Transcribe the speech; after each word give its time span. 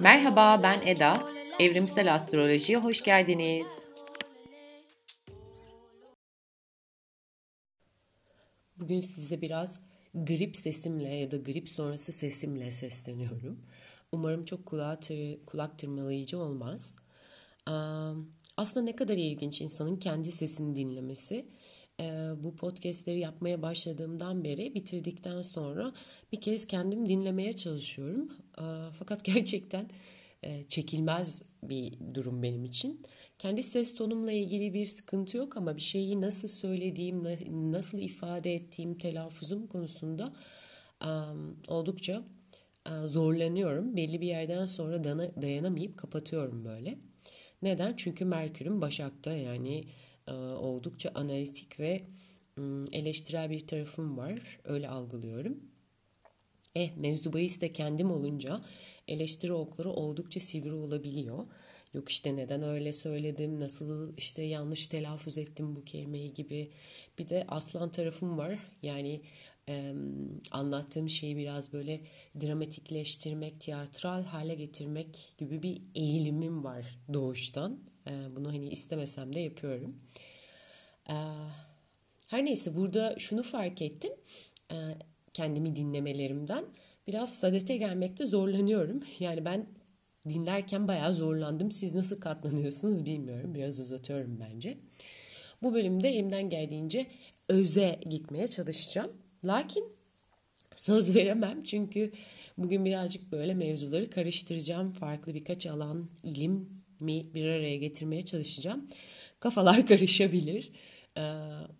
Merhaba 0.00 0.62
ben 0.62 0.86
Eda. 0.86 1.22
Evrimsel 1.58 2.14
Astroloji'ye 2.14 2.78
hoş 2.78 3.02
geldiniz. 3.02 3.66
Bugün 8.76 9.00
size 9.00 9.40
biraz 9.40 9.80
grip 10.14 10.56
sesimle 10.56 11.14
ya 11.14 11.30
da 11.30 11.36
grip 11.36 11.68
sonrası 11.68 12.12
sesimle 12.12 12.70
sesleniyorum. 12.70 13.66
Umarım 14.12 14.44
çok 14.44 14.66
kulağa 14.66 15.00
tır, 15.00 15.42
kulak 15.46 15.78
tırmalayıcı 15.78 16.38
olmaz. 16.38 16.96
Aslında 18.58 18.84
ne 18.84 18.96
kadar 18.96 19.16
ilginç 19.16 19.60
insanın 19.60 19.96
kendi 19.96 20.32
sesini 20.32 20.76
dinlemesi. 20.76 21.46
Bu 22.36 22.56
podcastleri 22.56 23.18
yapmaya 23.18 23.62
başladığımdan 23.62 24.44
beri 24.44 24.74
bitirdikten 24.74 25.42
sonra 25.42 25.92
bir 26.32 26.40
kez 26.40 26.66
kendim 26.66 27.08
dinlemeye 27.08 27.52
çalışıyorum. 27.52 28.32
Fakat 28.98 29.24
gerçekten 29.24 29.90
çekilmez 30.68 31.42
bir 31.62 31.92
durum 32.14 32.42
benim 32.42 32.64
için. 32.64 33.02
Kendi 33.38 33.62
ses 33.62 33.94
tonumla 33.94 34.32
ilgili 34.32 34.74
bir 34.74 34.86
sıkıntı 34.86 35.36
yok 35.36 35.56
ama 35.56 35.76
bir 35.76 35.82
şeyi 35.82 36.20
nasıl 36.20 36.48
söylediğim, 36.48 37.24
nasıl 37.72 37.98
ifade 37.98 38.54
ettiğim, 38.54 38.94
telaffuzum 38.94 39.66
konusunda 39.66 40.32
oldukça 41.68 42.22
zorlanıyorum. 43.04 43.96
Belli 43.96 44.20
bir 44.20 44.26
yerden 44.26 44.66
sonra 44.66 45.04
dayanamayıp 45.42 45.96
kapatıyorum 45.96 46.64
böyle. 46.64 46.98
Neden? 47.62 47.94
Çünkü 47.96 48.24
Merkür'ün 48.24 48.80
Başak'ta 48.80 49.32
yani 49.32 49.84
oldukça 50.60 51.10
analitik 51.14 51.80
ve 51.80 52.02
eleştirel 52.92 53.50
bir 53.50 53.66
tarafım 53.66 54.18
var. 54.18 54.60
Öyle 54.64 54.88
algılıyorum. 54.88 55.60
Eh 56.74 56.96
mevzu 56.96 57.32
bahis 57.32 57.60
de 57.60 57.72
kendim 57.72 58.10
olunca 58.10 58.60
eleştiri 59.08 59.52
okları 59.52 59.90
oldukça 59.90 60.40
sivri 60.40 60.72
olabiliyor. 60.72 61.46
Yok 61.94 62.08
işte 62.08 62.36
neden 62.36 62.62
öyle 62.62 62.92
söyledim, 62.92 63.60
nasıl 63.60 64.16
işte 64.16 64.42
yanlış 64.42 64.86
telaffuz 64.86 65.38
ettim 65.38 65.76
bu 65.76 65.84
kelimeyi 65.84 66.34
gibi. 66.34 66.70
Bir 67.18 67.28
de 67.28 67.44
aslan 67.48 67.90
tarafım 67.90 68.38
var. 68.38 68.58
Yani 68.82 69.20
anlattığım 70.50 71.08
şeyi 71.08 71.36
biraz 71.36 71.72
böyle 71.72 72.00
dramatikleştirmek, 72.40 73.60
tiyatral 73.60 74.24
hale 74.24 74.54
getirmek 74.54 75.32
gibi 75.38 75.62
bir 75.62 75.82
eğilimim 75.94 76.64
var 76.64 76.98
doğuştan. 77.12 77.80
Bunu 78.36 78.48
hani 78.48 78.68
istemesem 78.68 79.34
de 79.34 79.40
yapıyorum. 79.40 79.96
Her 82.28 82.44
neyse 82.44 82.76
burada 82.76 83.14
şunu 83.18 83.42
fark 83.42 83.82
ettim. 83.82 84.12
Kendimi 85.34 85.76
dinlemelerimden 85.76 86.64
biraz 87.06 87.34
sadete 87.38 87.76
gelmekte 87.76 88.26
zorlanıyorum. 88.26 89.02
Yani 89.20 89.44
ben 89.44 89.66
dinlerken 90.28 90.88
bayağı 90.88 91.12
zorlandım. 91.12 91.70
Siz 91.70 91.94
nasıl 91.94 92.20
katlanıyorsunuz 92.20 93.04
bilmiyorum. 93.04 93.54
Biraz 93.54 93.80
uzatıyorum 93.80 94.40
bence. 94.40 94.78
Bu 95.62 95.74
bölümde 95.74 96.08
elimden 96.08 96.50
geldiğince 96.50 97.06
öze 97.48 98.00
gitmeye 98.10 98.46
çalışacağım. 98.46 99.12
Lakin 99.44 99.84
söz 100.76 101.14
veremem 101.14 101.62
çünkü 101.62 102.12
bugün 102.58 102.84
birazcık 102.84 103.32
böyle 103.32 103.54
mevzuları 103.54 104.10
karıştıracağım. 104.10 104.92
Farklı 104.92 105.34
birkaç 105.34 105.66
alan, 105.66 106.08
ilim 106.22 106.68
mi 107.00 107.34
bir 107.34 107.44
araya 107.44 107.76
getirmeye 107.76 108.24
çalışacağım. 108.24 108.88
Kafalar 109.40 109.86
karışabilir. 109.88 110.70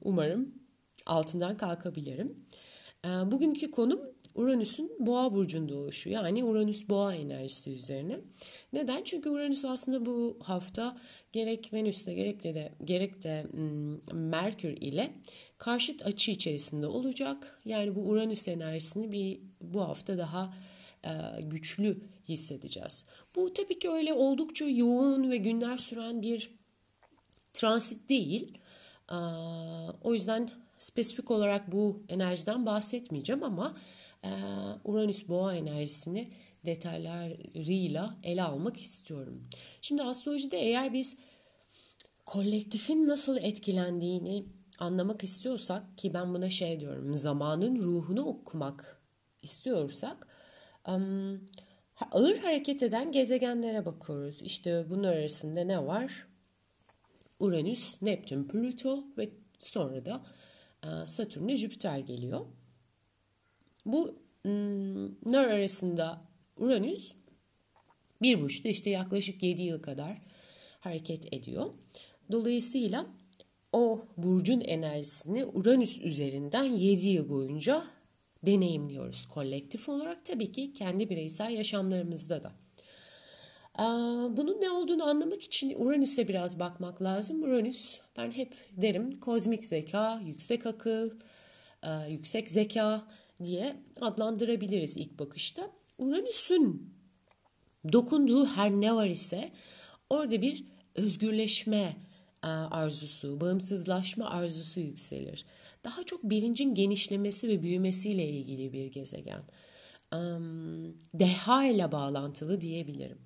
Umarım 0.03 0.55
altından 1.06 1.56
kalkabilirim. 1.56 2.37
Bugünkü 3.05 3.70
konum 3.70 4.00
Uranüs'ün 4.34 4.93
boğa 4.99 5.34
burcunda 5.34 5.75
oluşu 5.75 6.10
yani 6.10 6.44
Uranüs 6.44 6.88
boğa 6.88 7.15
enerjisi 7.15 7.71
üzerine. 7.71 8.21
Neden? 8.72 9.03
Çünkü 9.04 9.31
Uranüs 9.31 9.65
aslında 9.65 10.06
bu 10.06 10.38
hafta 10.43 10.97
gerek 11.33 11.72
Venüs'le 11.72 12.06
gerek 12.06 12.44
de 12.44 12.72
gerek 12.84 13.25
de 13.25 13.47
Merkür 14.12 14.71
ile 14.71 15.15
karşıt 15.59 16.07
açı 16.07 16.31
içerisinde 16.31 16.87
olacak. 16.87 17.61
Yani 17.65 17.95
bu 17.95 18.01
Uranüs 18.01 18.49
enerjisini 18.49 19.13
bir 19.13 19.41
bu 19.61 19.81
hafta 19.81 20.19
daha 20.19 20.55
e, 21.05 21.11
güçlü 21.43 22.01
hissedeceğiz. 22.29 23.05
Bu 23.37 23.55
tabii 23.55 23.79
ki 23.79 23.91
öyle 23.91 24.13
oldukça 24.13 24.65
yoğun 24.65 25.31
ve 25.31 25.37
günler 25.37 25.79
süren 25.79 26.23
bir 26.23 26.51
transit 27.53 28.09
değil. 28.09 28.59
E, 29.11 29.17
o 30.03 30.13
yüzden 30.13 30.49
spesifik 30.79 31.31
olarak 31.31 31.73
bu 31.73 32.03
enerjiden 32.09 32.67
bahsetmeyeceğim 32.67 33.45
ama 33.45 33.75
e, 34.25 34.31
Uranüs 34.85 35.29
boğa 35.29 35.55
enerjisini 35.55 36.31
detaylarıyla 36.67 38.17
ele 38.23 38.43
almak 38.43 38.77
istiyorum. 38.77 39.49
Şimdi 39.83 40.03
astrolojide 40.03 40.59
eğer 40.59 40.93
biz 40.93 41.17
kolektifin 42.25 43.09
nasıl 43.09 43.37
etkilendiğini 43.37 44.47
anlamak 44.78 45.25
istiyorsak 45.25 45.99
ki 45.99 46.15
ben 46.15 46.34
buna 46.34 46.50
şey 46.50 46.81
diyorum 46.81 47.15
zamanın 47.15 47.77
ruhunu 47.83 48.25
okumak 48.25 49.03
istiyorsak 49.43 50.28
ağır 52.11 52.39
hareket 52.39 52.83
eden 52.83 53.12
gezegenlere 53.12 53.87
bakıyoruz. 53.87 54.43
İşte 54.43 54.91
bunlar 54.91 55.12
arasında 55.16 55.65
ne 55.65 55.87
var? 55.87 56.27
Uranüs, 57.39 58.03
Neptün, 58.03 58.44
Plüto 58.44 59.05
ve 59.19 59.31
sonra 59.59 60.05
da 60.05 60.27
Satürn 61.06 61.49
ve 61.49 61.56
Jüpiter 61.56 61.99
geliyor. 61.99 62.47
Bu 63.87 64.19
bunlar 64.45 65.45
arasında 65.45 66.22
Uranüs 66.56 67.12
bir 68.22 68.41
burçta 68.41 68.69
işte 68.69 68.91
yaklaşık 68.91 69.43
7 69.43 69.62
yıl 69.62 69.83
kadar 69.83 70.19
hareket 70.81 71.34
ediyor. 71.34 71.71
Dolayısıyla 72.33 73.06
o 73.73 74.06
burcun 74.17 74.61
enerjisini 74.61 75.45
Uranüs 75.45 76.01
üzerinden 76.01 76.65
7 76.65 77.06
yıl 77.06 77.29
boyunca 77.29 77.83
deneyimliyoruz 78.47 79.27
kolektif 79.27 79.89
olarak 79.89 80.25
tabii 80.25 80.53
ki 80.53 80.73
kendi 80.73 81.11
bireysel 81.11 81.51
yaşamlarımızda 81.51 82.43
da. 82.43 82.53
Bunun 84.37 84.61
ne 84.61 84.71
olduğunu 84.71 85.05
anlamak 85.05 85.43
için 85.43 85.75
Uranüs'e 85.78 86.28
biraz 86.28 86.61
bakmak 86.61 87.03
lazım. 87.03 87.43
Uranüs 87.43 87.99
ben 88.17 88.31
hep 88.31 88.55
derim 88.77 89.21
kozmik 89.21 89.65
zeka, 89.65 90.21
yüksek 90.25 90.67
akıl, 90.67 91.11
yüksek 92.09 92.51
zeka 92.51 93.09
diye 93.45 93.77
adlandırabiliriz 94.01 94.97
ilk 94.97 95.19
bakışta. 95.19 95.71
Uranüs'ün 95.99 96.95
dokunduğu 97.93 98.47
her 98.47 98.71
ne 98.71 98.95
var 98.95 99.07
ise 99.07 99.53
orada 100.11 100.43
bir 100.43 100.65
özgürleşme 100.95 101.97
arzusu, 102.43 103.41
bağımsızlaşma 103.41 104.31
arzusu 104.31 104.81
yükselir. 104.81 105.44
Daha 105.84 106.04
çok 106.04 106.22
bilincin 106.22 106.75
genişlemesi 106.75 107.49
ve 107.49 107.62
büyümesiyle 107.62 108.28
ilgili 108.28 108.72
bir 108.72 108.87
gezegen. 108.87 109.43
Deha 111.15 111.65
ile 111.65 111.93
bağlantılı 111.93 112.60
diyebilirim. 112.60 113.19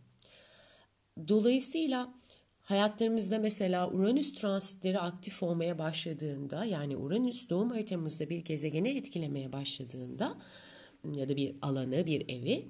Dolayısıyla 1.28 2.14
hayatlarımızda 2.60 3.38
mesela 3.38 3.90
Uranüs 3.90 4.34
transitleri 4.34 5.00
aktif 5.00 5.42
olmaya 5.42 5.78
başladığında 5.78 6.64
yani 6.64 6.96
Uranüs 6.96 7.48
doğum 7.48 7.70
haritamızda 7.70 8.30
bir 8.30 8.38
gezegeni 8.38 8.88
etkilemeye 8.88 9.52
başladığında 9.52 10.38
ya 11.14 11.28
da 11.28 11.36
bir 11.36 11.56
alanı, 11.62 12.06
bir 12.06 12.28
evi 12.28 12.68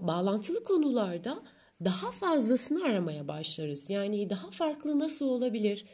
bağlantılı 0.00 0.64
konularda 0.64 1.42
daha 1.84 2.12
fazlasını 2.12 2.84
aramaya 2.84 3.28
başlarız. 3.28 3.90
Yani 3.90 4.30
daha 4.30 4.50
farklı 4.50 4.98
nasıl 4.98 5.26
olabilir? 5.28 5.84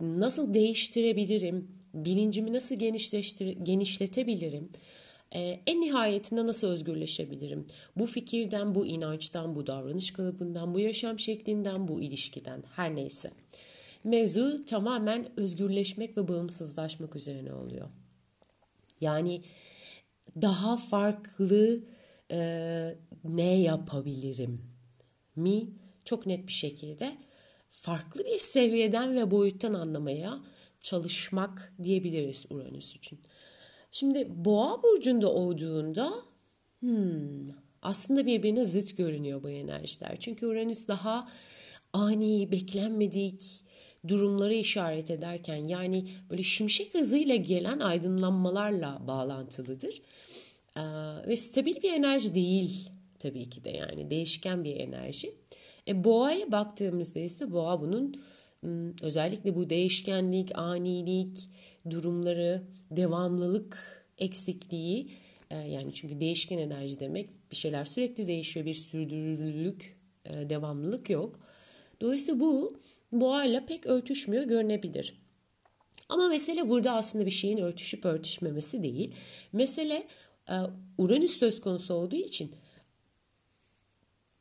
Nasıl 0.00 0.54
değiştirebilirim? 0.54 1.68
Bilincimi 1.94 2.52
nasıl 2.52 2.74
genişleştir 2.74 3.46
genişletebilirim? 3.46 4.70
Ee, 5.34 5.60
en 5.66 5.80
nihayetinde 5.80 6.46
nasıl 6.46 6.68
özgürleşebilirim? 6.68 7.66
Bu 7.96 8.06
fikirden, 8.06 8.74
bu 8.74 8.86
inançtan, 8.86 9.56
bu 9.56 9.66
davranış 9.66 10.10
kalıbından, 10.10 10.74
bu 10.74 10.80
yaşam 10.80 11.18
şeklinden, 11.18 11.88
bu 11.88 12.00
ilişkiden 12.00 12.62
her 12.76 12.94
neyse. 12.94 13.30
Mevzu 14.04 14.64
tamamen 14.64 15.26
özgürleşmek 15.36 16.16
ve 16.16 16.28
bağımsızlaşmak 16.28 17.16
üzerine 17.16 17.52
oluyor. 17.52 17.88
Yani 19.00 19.42
daha 20.42 20.76
farklı 20.76 21.84
e, 22.30 22.38
ne 23.24 23.60
yapabilirim 23.60 24.75
mi 25.36 25.70
çok 26.04 26.26
net 26.26 26.46
bir 26.46 26.52
şekilde 26.52 27.16
farklı 27.70 28.24
bir 28.24 28.38
seviyeden 28.38 29.16
ve 29.16 29.30
boyuttan 29.30 29.74
anlamaya 29.74 30.40
çalışmak 30.80 31.72
diyebiliriz 31.82 32.46
Uranüs 32.50 32.96
için. 32.96 33.18
Şimdi 33.90 34.26
boğa 34.44 34.82
burcunda 34.82 35.32
olduğunda 35.32 36.12
hmm, 36.80 37.48
aslında 37.82 38.26
birbirine 38.26 38.64
zıt 38.64 38.96
görünüyor 38.96 39.42
bu 39.42 39.50
enerjiler. 39.50 40.16
Çünkü 40.20 40.46
Uranüs 40.46 40.88
daha 40.88 41.28
ani, 41.92 42.52
beklenmedik, 42.52 43.64
durumları 44.08 44.54
işaret 44.54 45.10
ederken 45.10 45.68
yani 45.68 46.08
böyle 46.30 46.42
şimşek 46.42 46.94
hızıyla 46.94 47.36
gelen 47.36 47.78
aydınlanmalarla 47.78 49.02
bağlantılıdır. 49.06 50.02
Ee, 50.76 50.82
ve 51.26 51.36
stabil 51.36 51.82
bir 51.82 51.92
enerji 51.92 52.34
değil 52.34 52.90
tabii 53.18 53.50
ki 53.50 53.64
de 53.64 53.70
yani 53.70 54.10
değişken 54.10 54.64
bir 54.64 54.76
enerji. 54.76 55.34
E, 55.88 56.04
boğaya 56.04 56.52
baktığımızda 56.52 57.20
ise 57.20 57.52
boğa 57.52 57.80
bunun 57.80 58.14
özellikle 59.02 59.56
bu 59.56 59.70
değişkenlik, 59.70 60.58
anilik 60.58 61.50
durumları, 61.90 62.62
devamlılık 62.90 64.06
eksikliği 64.18 65.10
e, 65.50 65.56
yani 65.56 65.94
çünkü 65.94 66.20
değişken 66.20 66.58
enerji 66.58 67.00
demek 67.00 67.50
bir 67.50 67.56
şeyler 67.56 67.84
sürekli 67.84 68.26
değişiyor 68.26 68.66
bir 68.66 68.74
sürdürülülük, 68.74 69.96
e, 70.24 70.50
devamlılık 70.50 71.10
yok. 71.10 71.40
Dolayısıyla 72.00 72.40
bu 72.40 72.80
boğayla 73.12 73.66
pek 73.66 73.86
örtüşmüyor 73.86 74.44
görünebilir. 74.44 75.14
Ama 76.08 76.28
mesele 76.28 76.68
burada 76.68 76.92
aslında 76.92 77.26
bir 77.26 77.30
şeyin 77.30 77.58
örtüşüp 77.58 78.04
örtüşmemesi 78.04 78.82
değil. 78.82 79.14
Mesele 79.52 80.06
e, 80.48 80.54
Uranüs 80.98 81.36
söz 81.36 81.60
konusu 81.60 81.94
olduğu 81.94 82.16
için 82.16 82.50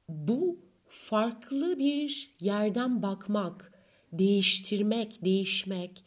bu 0.09 0.59
farklı 0.87 1.79
bir 1.79 2.35
yerden 2.39 3.01
bakmak, 3.01 3.71
değiştirmek, 4.13 5.25
değişmek, 5.25 6.03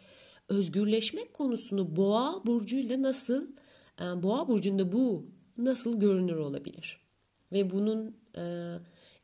özgürleşmek 0.48 1.34
konusunu 1.34 1.96
boğa 1.96 2.46
burcuyla 2.46 3.02
nasıl, 3.02 3.46
e, 4.00 4.22
boğa 4.22 4.48
burcunda 4.48 4.92
bu 4.92 5.26
nasıl 5.58 6.00
görünür 6.00 6.36
olabilir? 6.36 7.00
Ve 7.52 7.70
bunun 7.70 8.16
e, 8.36 8.74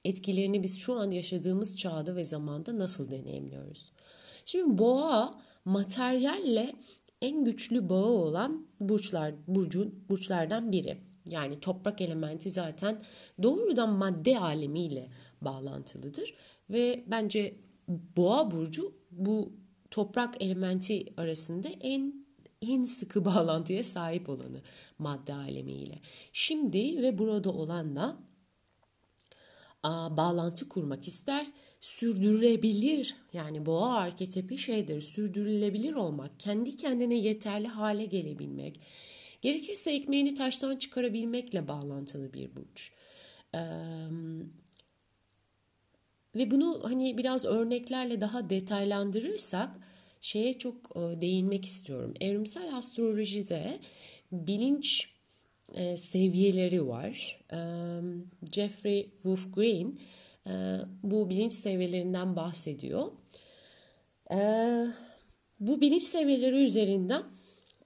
etkilerini 0.05 0.62
biz 0.62 0.79
şu 0.79 0.94
an 0.94 1.11
yaşadığımız 1.11 1.76
çağda 1.76 2.17
ve 2.17 2.25
zamanda 2.25 2.79
nasıl 2.79 3.11
deneyimliyoruz? 3.11 3.93
Şimdi 4.44 4.79
boğa 4.79 5.41
materyalle 5.65 6.75
en 7.23 7.44
güçlü 7.44 7.88
bağı 7.88 8.06
olan 8.06 8.67
burçlar 8.81 9.35
burcun 9.47 10.05
burçlardan 10.09 10.73
biri. 10.73 11.13
Yani 11.29 11.61
toprak 11.61 12.00
elementi 12.00 12.50
zaten 12.50 13.03
doğrudan 13.43 13.91
madde 13.91 14.38
alemiyle 14.38 15.09
bağlantılıdır 15.41 16.35
ve 16.71 17.05
bence 17.06 17.55
boğa 18.17 18.50
burcu 18.50 18.93
bu 19.11 19.53
toprak 19.91 20.43
elementi 20.43 21.06
arasında 21.17 21.69
en 21.81 22.25
en 22.62 22.85
sıkı 22.85 23.25
bağlantıya 23.25 23.85
sahip 23.85 24.29
olanı 24.29 24.61
madde 24.99 25.35
alemiyle. 25.35 26.00
Şimdi 26.32 27.03
ve 27.03 27.19
burada 27.19 27.50
olanla 27.50 28.19
a, 29.82 30.17
bağlantı 30.17 30.69
kurmak 30.69 31.09
ister, 31.09 31.47
sürdürülebilir 31.81 33.17
yani 33.32 33.67
boğa 33.67 33.94
arketipi 33.94 34.59
şeydir, 34.59 35.00
sürdürülebilir 35.00 35.94
olmak, 35.94 36.41
kendi 36.41 36.76
kendine 36.76 37.15
yeterli 37.15 37.69
hale 37.69 38.05
gelebilmek, 38.05 38.81
gerekirse 39.44 39.91
ekmeğini 39.91 40.35
taştan 40.35 40.76
çıkarabilmekle 40.76 41.69
bağlantılı 41.69 42.32
bir 42.32 42.50
burç. 42.56 42.93
Ve 46.37 46.50
bunu 46.50 46.81
hani 46.82 47.19
biraz 47.19 47.44
örneklerle 47.44 48.20
daha 48.20 48.50
detaylandırırsak 48.50 49.70
şeye 50.20 50.58
çok 50.58 50.76
e, 50.96 51.20
değinmek 51.20 51.64
istiyorum. 51.64 52.14
Evrimsel 52.20 52.76
astrolojide 52.76 53.79
bilinç 54.32 55.08
e, 55.75 55.97
seviyeleri 55.97 56.87
var. 56.87 57.40
Jeffrey 58.52 59.05
Wolf 59.12 59.55
Green 59.55 59.99
e, 60.47 60.52
bu 61.02 61.31
bilinç 61.31 61.52
seviyelerinden 61.52 62.37
bahsediyor. 62.37 63.12
Bu 65.61 65.81
bilinç 65.81 66.02
seviyeleri 66.02 66.64
üzerinden 66.64 67.23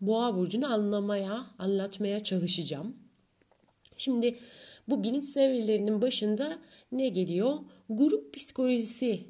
Boğa 0.01 0.37
burcunu 0.37 0.73
anlamaya, 0.73 1.47
anlatmaya 1.59 2.25
çalışacağım. 2.25 2.97
Şimdi 3.97 4.39
bu 4.89 5.05
bilinç 5.05 5.25
seviyelerinin 5.25 6.03
başında 6.03 6.59
ne 6.93 7.09
geliyor? 7.09 7.59
Grup 7.89 8.35
psikolojisi 8.35 9.21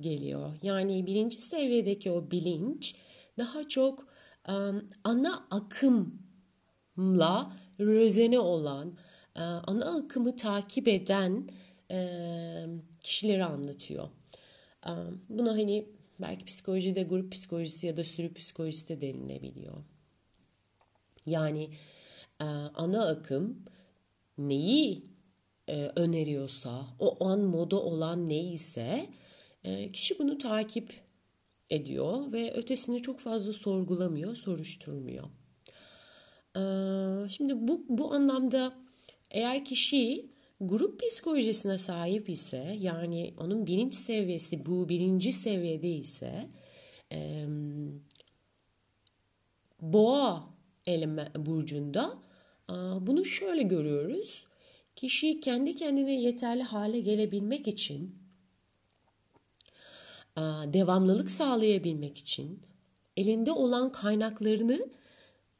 geliyor. 0.00 0.52
Yani 0.62 1.06
birinci 1.06 1.36
seviyedeki 1.36 2.10
o 2.10 2.30
bilinç 2.30 2.94
daha 3.38 3.68
çok 3.68 4.06
um, 4.48 4.88
ana 5.04 5.46
akımla 5.50 7.52
rözene 7.80 8.38
olan, 8.38 8.88
uh, 9.36 9.62
ana 9.66 9.96
akımı 9.96 10.36
takip 10.36 10.88
eden 10.88 11.48
uh, 11.90 12.80
kişileri 13.02 13.44
anlatıyor. 13.44 14.08
Um, 14.88 15.22
buna 15.28 15.50
hani 15.50 15.88
belki 16.20 16.44
psikolojide 16.44 17.02
grup 17.02 17.32
psikolojisi 17.32 17.86
ya 17.86 17.96
da 17.96 18.04
sürü 18.04 18.34
psikolojisi 18.34 18.88
de 18.88 19.00
denilebiliyor. 19.00 19.93
Yani 21.26 21.70
uh, 22.42 22.70
ana 22.74 23.08
akım 23.08 23.64
neyi 24.38 25.14
e, 25.68 25.92
öneriyorsa, 25.96 26.86
o 26.98 27.24
an 27.26 27.40
moda 27.40 27.76
olan 27.76 28.28
neyse 28.28 29.08
e, 29.64 29.92
kişi 29.92 30.18
bunu 30.18 30.38
takip 30.38 30.92
ediyor 31.70 32.32
ve 32.32 32.52
ötesini 32.52 33.02
çok 33.02 33.20
fazla 33.20 33.52
sorgulamıyor, 33.52 34.34
soruşturmuyor. 34.34 35.24
E, 36.56 36.62
şimdi 37.28 37.68
bu, 37.68 37.84
bu 37.88 38.12
anlamda 38.14 38.74
eğer 39.30 39.64
kişi 39.64 40.30
grup 40.60 41.00
psikolojisine 41.00 41.78
sahip 41.78 42.28
ise 42.28 42.76
yani 42.80 43.34
onun 43.38 43.66
bilinç 43.66 43.94
seviyesi 43.94 44.66
bu 44.66 44.88
birinci 44.88 45.32
seviyede 45.32 45.88
ise 45.88 46.50
e, 47.12 47.46
boğa 49.80 50.53
eleme 50.86 51.32
burcunda 51.36 52.18
bunu 53.00 53.24
şöyle 53.24 53.62
görüyoruz. 53.62 54.44
Kişi 54.96 55.40
kendi 55.40 55.76
kendine 55.76 56.20
yeterli 56.20 56.62
hale 56.62 57.00
gelebilmek 57.00 57.68
için, 57.68 58.14
devamlılık 60.66 61.30
sağlayabilmek 61.30 62.18
için, 62.18 62.62
elinde 63.16 63.52
olan 63.52 63.92
kaynaklarını 63.92 64.88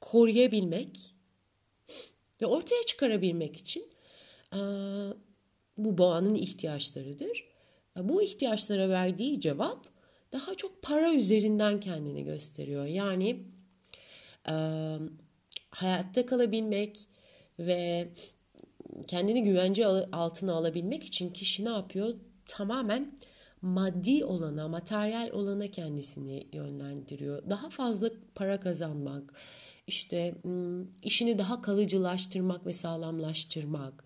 koruyabilmek 0.01 1.15
ve 2.43 2.47
ortaya 2.47 2.83
çıkarabilmek 2.87 3.57
için 3.57 3.87
bu 5.79 5.99
boğanın 5.99 6.35
ihtiyaçlarıdır. 6.35 7.45
Bu 7.97 8.23
ihtiyaçlara 8.23 8.89
verdiği 8.89 9.41
cevap 9.41 9.87
daha 10.33 10.55
çok 10.55 10.83
para 10.83 11.15
üzerinden 11.15 11.81
kendini 11.81 12.25
gösteriyor. 12.25 12.85
Yani 12.85 13.45
hayatta 15.71 16.27
kalabilmek 16.27 17.09
ve 17.59 18.09
kendini 19.07 19.43
güvence 19.45 19.87
altına 20.13 20.53
alabilmek 20.53 21.05
için 21.05 21.31
kişi 21.31 21.65
ne 21.65 21.69
yapıyor? 21.69 22.15
Tamamen 22.49 23.15
maddi 23.63 24.25
olana, 24.25 24.69
materyal 24.69 25.31
olana 25.33 25.69
kendisini 25.69 26.47
yönlendiriyor. 26.53 27.51
Daha 27.51 27.69
fazla 27.69 28.11
para 28.35 28.61
kazanmak, 28.61 29.35
işte 29.87 30.35
işini 31.03 31.39
daha 31.39 31.63
kalıcılaştırmak 31.63 32.67
ve 32.67 32.73
sağlamlaştırmak 32.73 34.05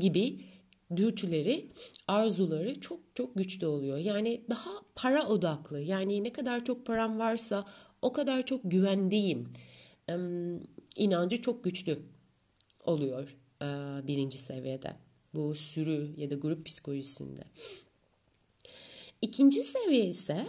gibi 0.00 0.40
dürtüleri, 0.96 1.70
arzuları 2.08 2.80
çok 2.80 3.00
çok 3.14 3.34
güçlü 3.34 3.66
oluyor. 3.66 3.98
Yani 3.98 4.44
daha 4.50 4.70
para 4.94 5.28
odaklı. 5.28 5.80
Yani 5.80 6.24
ne 6.24 6.32
kadar 6.32 6.64
çok 6.64 6.86
param 6.86 7.18
varsa 7.18 7.64
o 8.02 8.12
kadar 8.12 8.46
çok 8.46 8.60
güvendeyim. 8.64 9.48
inancı 10.96 11.42
çok 11.42 11.64
güçlü 11.64 11.98
oluyor 12.84 13.36
e, 13.62 13.66
birinci 14.06 14.38
seviyede. 14.38 14.96
Bu 15.34 15.54
sürü 15.54 16.14
ya 16.16 16.30
da 16.30 16.34
grup 16.34 16.66
psikolojisinde. 16.66 17.42
İkinci 19.22 19.62
seviye 19.62 20.06
ise 20.06 20.46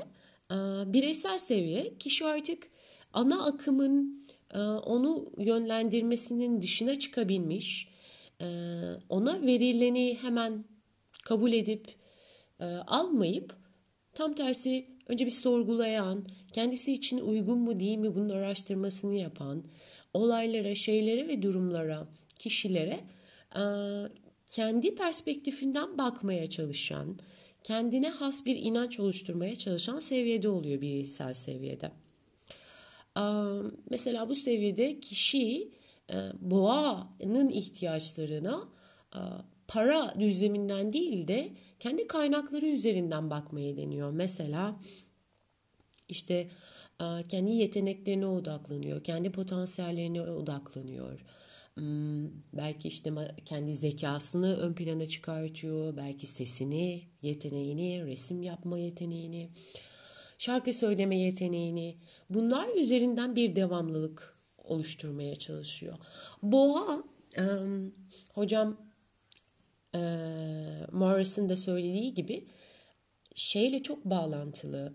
e, 0.52 0.56
bireysel 0.94 1.38
seviye. 1.38 1.98
Kişi 2.00 2.26
artık 2.26 2.68
ana 3.14 3.46
akımın 3.46 4.26
e, 4.54 4.60
onu 4.60 5.32
yönlendirmesinin 5.38 6.62
dışına 6.62 7.00
çıkabilmiş, 7.00 7.90
ona 9.10 9.42
verileni 9.42 10.18
hemen 10.22 10.66
kabul 11.24 11.54
edip 11.54 11.88
almayıp 12.88 13.56
tam 14.14 14.34
tersi 14.34 14.88
önce 15.10 15.26
bir 15.26 15.32
sorgulayan, 15.32 16.26
kendisi 16.52 16.94
için 16.94 17.18
uygun 17.18 17.58
mu 17.60 17.80
değil 17.80 17.98
mi 17.98 18.16
bunun 18.16 18.30
araştırmasını 18.30 19.16
yapan, 19.16 19.64
olaylara, 20.14 20.76
şeylere 20.76 21.28
ve 21.28 21.42
durumlara, 21.42 22.08
kişilere 22.40 23.00
kendi 24.48 24.96
perspektifinden 24.96 25.98
bakmaya 25.98 26.50
çalışan, 26.50 27.18
kendine 27.64 28.10
has 28.10 28.46
bir 28.46 28.56
inanç 28.56 29.00
oluşturmaya 29.00 29.56
çalışan 29.56 30.00
seviyede 30.00 30.50
oluyor 30.50 30.82
bireysel 30.82 31.34
seviyede. 31.34 31.92
Mesela 33.90 34.30
bu 34.30 34.36
seviyede 34.36 35.00
kişi 35.00 35.72
boğanın 36.42 37.50
ihtiyaçlarına 37.50 38.68
para 39.70 40.14
düzleminden 40.20 40.94
değil 40.94 41.28
de 41.28 41.52
kendi 41.80 42.08
kaynakları 42.08 42.66
üzerinden 42.66 43.30
bakmayı 43.30 43.78
deniyor. 43.78 44.12
Mesela 44.12 44.80
işte 46.08 46.50
kendi 47.28 47.52
yeteneklerine 47.52 48.26
odaklanıyor, 48.26 49.04
kendi 49.04 49.32
potansiyellerine 49.32 50.22
odaklanıyor. 50.22 51.26
Hmm, 51.74 52.28
belki 52.54 52.88
işte 52.88 53.14
kendi 53.46 53.74
zekasını 53.74 54.58
ön 54.58 54.74
plana 54.74 55.08
çıkartıyor, 55.08 55.98
belki 55.98 56.28
sesini, 56.28 57.04
yeteneğini, 57.22 58.06
resim 58.06 58.44
yapma 58.44 58.78
yeteneğini, 58.78 59.50
şarkı 60.38 60.74
söyleme 60.74 61.18
yeteneğini. 61.18 61.98
Bunlar 62.30 62.76
üzerinden 62.76 63.36
bir 63.36 63.56
devamlılık 63.56 64.38
oluşturmaya 64.58 65.36
çalışıyor. 65.36 65.98
Boğa, 66.44 67.04
hocam 68.34 68.89
Morris'in 70.92 71.50
de 71.50 71.56
söylediği 71.56 72.14
gibi 72.14 72.48
şeyle 73.36 73.84
çok 73.84 74.06
bağlantılı 74.06 74.94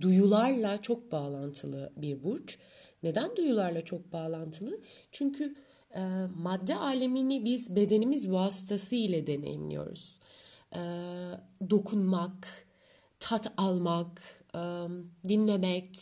duyularla 0.00 0.80
çok 0.80 1.12
bağlantılı 1.12 1.92
bir 1.96 2.24
burç. 2.24 2.58
Neden 3.02 3.36
duyularla 3.36 3.84
çok 3.84 4.12
bağlantılı? 4.12 4.80
Çünkü 5.10 5.54
e, 5.94 6.00
madde 6.36 6.76
alemini 6.76 7.44
biz 7.44 7.76
bedenimiz 7.76 8.30
vasıtasıyla 8.30 9.26
deneyimliyoruz. 9.26 10.18
E, 10.72 10.80
dokunmak, 11.70 12.66
tat 13.20 13.52
almak, 13.56 14.44
e, 14.54 14.58
dinlemek, 15.28 15.98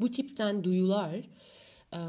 bu 0.00 0.10
tipten 0.10 0.64
duyular 0.64 1.28
e, 1.92 2.00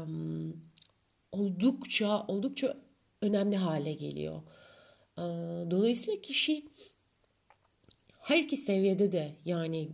oldukça 1.32 2.24
oldukça 2.28 2.76
önemli 3.22 3.56
hale 3.56 3.92
geliyor. 3.92 4.42
E, 5.18 5.22
dolayısıyla 5.70 6.20
kişi 6.20 6.64
her 8.20 8.38
iki 8.38 8.56
seviyede 8.56 9.12
de 9.12 9.36
yani 9.44 9.88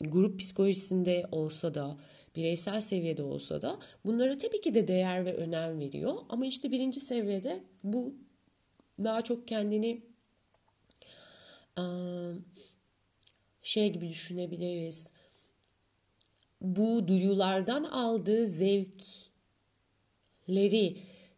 grup 0.00 0.40
psikolojisinde 0.40 1.26
olsa 1.32 1.74
da 1.74 1.98
bireysel 2.36 2.80
seviyede 2.80 3.22
olsa 3.22 3.62
da 3.62 3.78
bunlara 4.04 4.38
tabii 4.38 4.60
ki 4.60 4.74
de 4.74 4.88
değer 4.88 5.24
ve 5.24 5.34
önem 5.34 5.80
veriyor. 5.80 6.14
Ama 6.28 6.46
işte 6.46 6.70
birinci 6.70 7.00
seviyede 7.00 7.64
bu 7.84 8.14
daha 9.04 9.22
çok 9.22 9.48
kendini 9.48 10.02
şey 13.62 13.92
gibi 13.92 14.08
düşünebiliriz. 14.08 15.10
Bu 16.60 17.08
duyulardan 17.08 17.84
aldığı 17.84 18.46
zevkleri 18.48 18.92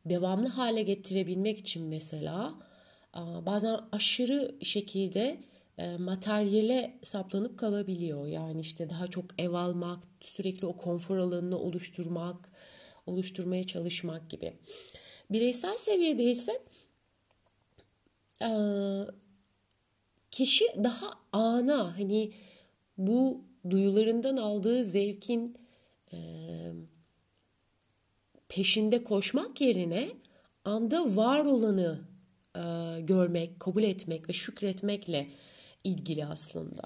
devamlı 0.07 0.49
hale 0.49 0.83
getirebilmek 0.83 1.59
için 1.59 1.87
mesela 1.87 2.55
bazen 3.47 3.81
aşırı 3.93 4.55
şekilde 4.63 5.39
e, 5.79 5.97
materyale 5.97 6.99
saplanıp 7.03 7.59
kalabiliyor. 7.59 8.27
Yani 8.27 8.61
işte 8.61 8.91
daha 8.91 9.07
çok 9.07 9.25
ev 9.39 9.53
almak, 9.53 9.99
sürekli 10.21 10.67
o 10.67 10.77
konfor 10.77 11.17
alanını 11.17 11.59
oluşturmak, 11.59 12.51
oluşturmaya 13.07 13.65
çalışmak 13.65 14.31
gibi. 14.31 14.53
Bireysel 15.31 15.77
seviyede 15.77 16.25
ise 16.25 16.63
kişi 20.31 20.65
daha 20.85 21.11
ana 21.33 21.99
hani 21.99 22.33
bu 22.99 23.45
duyularından 23.71 24.37
aldığı 24.37 24.85
zevkin 24.85 25.57
e, 26.13 26.19
peşinde 28.55 29.05
koşmak 29.05 29.61
yerine 29.61 30.09
anda 30.65 31.17
var 31.17 31.45
olanı 31.45 32.01
e, 32.57 33.01
görmek, 33.01 33.61
kabul 33.61 33.83
etmek 33.83 34.29
ve 34.29 34.33
şükretmekle 34.33 35.29
ilgili 35.85 36.27
aslında. 36.27 36.83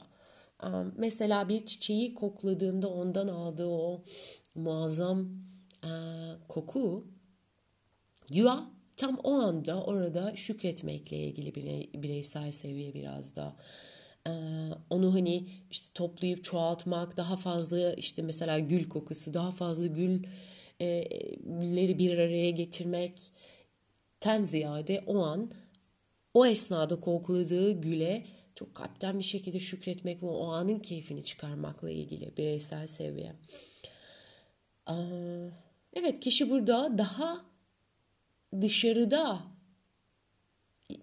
Mesela 0.97 1.49
bir 1.49 1.67
çiçeği 1.67 2.15
kokladığında 2.15 2.89
ondan 2.89 3.29
aldığı 3.29 3.67
o 3.67 4.05
muazzam 4.55 5.29
koku 6.49 7.05
ya 8.31 8.71
tam 8.97 9.19
o 9.23 9.33
anda 9.33 9.83
orada 9.83 10.37
şükretmekle 10.37 11.17
ilgili 11.17 11.55
bireysel 12.03 12.53
seviye 12.53 12.95
biraz 12.95 13.37
da. 13.37 13.57
Onu 14.91 15.15
hani 15.15 15.49
işte 15.71 15.87
toplayıp 15.95 16.45
çoğaltmak, 16.45 17.17
daha 17.17 17.37
fazla 17.37 17.93
işte 17.93 18.23
mesela 18.23 18.59
gül 18.59 18.89
kokusu, 18.89 19.35
daha 19.35 19.51
fazla 19.51 19.87
gülleri 20.81 21.99
bir 21.99 22.19
araya 22.19 22.51
getirmek 22.51 23.33
ten 24.21 24.45
ziyade 24.45 25.05
o 25.07 25.19
an 25.19 25.51
o 26.35 26.47
esnada 26.47 27.01
kokladığı 27.01 27.73
güle 27.81 28.27
çok 28.55 28.75
kalpten 28.75 29.19
bir 29.19 29.25
şekilde 29.25 29.61
şükretmek 29.61 30.23
ve 30.23 30.27
o 30.27 30.47
anın 30.47 30.79
keyfini 30.79 31.25
çıkarmakla 31.25 31.91
ilgili 31.91 32.37
bireysel 32.37 32.87
seviye. 32.87 33.33
Evet 35.93 36.21
kişi 36.21 36.51
burada 36.51 36.99
daha 36.99 37.45
dışarıda 38.61 39.43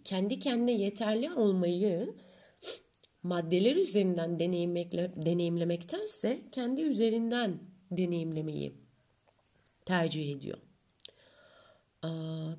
kendi 0.03 0.39
kendine 0.39 0.72
yeterli 0.72 1.34
olmayı 1.34 2.15
maddeler 3.24 3.75
üzerinden 3.75 4.39
deneyimlemektense 5.25 6.41
kendi 6.51 6.82
üzerinden 6.82 7.60
deneyimlemeyi 7.91 8.84
tercih 9.85 10.31
ediyor. 10.35 10.57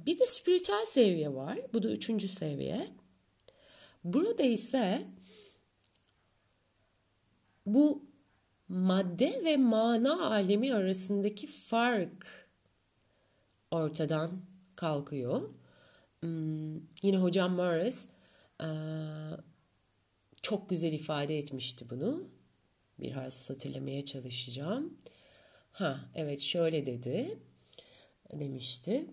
Bir 0.06 0.18
de 0.18 0.26
spiritüel 0.26 0.84
seviye 0.84 1.34
var. 1.34 1.58
Bu 1.72 1.82
da 1.82 1.90
üçüncü 1.90 2.28
seviye. 2.28 2.90
Burada 4.04 4.42
ise 4.42 5.06
bu 7.66 8.06
madde 8.68 9.40
ve 9.44 9.56
mana 9.56 10.30
alemi 10.30 10.74
arasındaki 10.74 11.46
fark 11.46 12.48
ortadan 13.70 14.42
kalkıyor. 14.76 15.50
Hmm, 16.20 16.74
yine 17.02 17.16
hocam 17.16 17.52
Morris 17.52 18.08
çok 20.42 20.70
güzel 20.70 20.92
ifade 20.92 21.38
etmişti 21.38 21.90
bunu. 21.90 22.24
Biraz 22.98 23.50
hatırlamaya 23.50 24.04
çalışacağım. 24.04 24.98
Ha 25.76 26.00
evet 26.14 26.40
şöyle 26.40 26.86
dedi 26.86 27.38
demişti. 28.32 29.06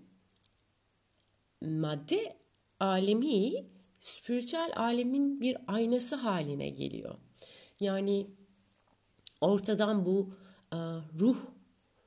Madde 1.61 2.35
alemi 2.79 3.65
spiritüel 3.99 4.71
alemin 4.75 5.41
bir 5.41 5.57
aynası 5.67 6.15
haline 6.15 6.69
geliyor. 6.69 7.15
Yani 7.79 8.27
ortadan 9.41 10.05
bu 10.05 10.35
ruh 11.19 11.37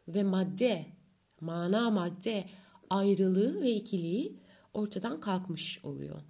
ve 0.09 0.23
madde, 0.23 0.87
mana 1.41 1.91
madde 1.91 2.45
ayrılığı 2.91 3.63
ve 3.63 3.71
ikiliği 3.71 4.41
ortadan 4.75 5.21
kalkmış 5.21 5.85
oluyor. 5.85 6.23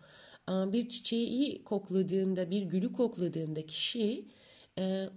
Bir 0.49 0.89
çiçeği 0.89 1.65
kokladığında, 1.65 2.51
bir 2.51 2.63
gülü 2.63 2.93
kokladığında 2.93 3.67
kişi 3.67 4.29
e, 4.79 5.09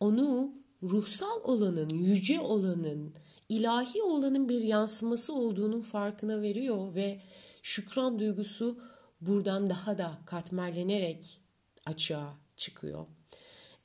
onu 0.00 0.63
ruhsal 0.90 1.40
olanın, 1.44 1.88
yüce 1.88 2.40
olanın, 2.40 3.14
ilahi 3.48 4.02
olanın 4.02 4.48
bir 4.48 4.60
yansıması 4.60 5.34
olduğunun 5.34 5.80
farkına 5.80 6.42
veriyor 6.42 6.94
ve 6.94 7.20
şükran 7.62 8.18
duygusu 8.18 8.78
buradan 9.20 9.70
daha 9.70 9.98
da 9.98 10.18
katmerlenerek 10.26 11.40
açığa 11.86 12.38
çıkıyor. 12.56 13.06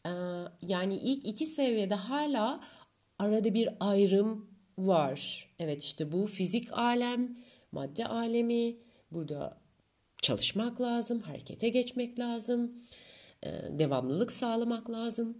Ee, 0.05 0.09
yani 0.61 0.97
ilk 0.97 1.25
iki 1.25 1.45
seviyede 1.45 1.95
hala 1.95 2.63
arada 3.19 3.53
bir 3.53 3.69
ayrım 3.79 4.49
var. 4.77 5.49
Evet 5.59 5.83
işte 5.83 6.11
bu 6.11 6.25
fizik 6.25 6.73
alem, 6.73 7.37
madde 7.71 8.07
alemi. 8.07 8.77
Burada 9.11 9.57
çalışmak 10.21 10.81
lazım, 10.81 11.21
harekete 11.21 11.69
geçmek 11.69 12.19
lazım, 12.19 12.71
e, 13.43 13.49
devamlılık 13.79 14.31
sağlamak 14.31 14.89
lazım 14.89 15.37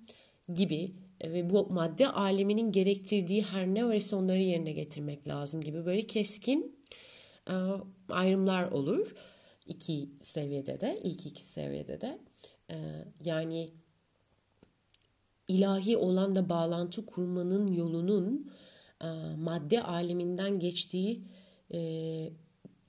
gibi 0.53 0.95
ve 1.23 1.49
bu 1.49 1.67
madde 1.69 2.07
aleminin 2.07 2.71
gerektirdiği 2.71 3.43
her 3.43 3.67
ne 3.67 3.85
varsa 3.85 4.17
onları 4.17 4.41
yerine 4.41 4.71
getirmek 4.71 5.27
lazım 5.27 5.61
gibi 5.61 5.85
böyle 5.85 6.07
keskin 6.07 6.79
e, 7.49 7.55
ayrımlar 8.09 8.71
olur 8.71 9.15
iki 9.69 10.09
seviyede 10.21 10.79
de, 10.79 10.99
ilk 11.03 11.25
iki 11.25 11.45
seviyede 11.45 12.01
de. 12.01 12.19
Ee, 12.71 12.75
yani 13.25 13.69
ilahi 15.47 15.97
olan 15.97 16.35
da 16.35 16.49
bağlantı 16.49 17.05
kurmanın 17.05 17.67
yolunun 17.67 18.51
e, 19.01 19.07
madde 19.37 19.83
aleminden 19.83 20.59
geçtiği 20.59 21.23
e, 21.73 21.79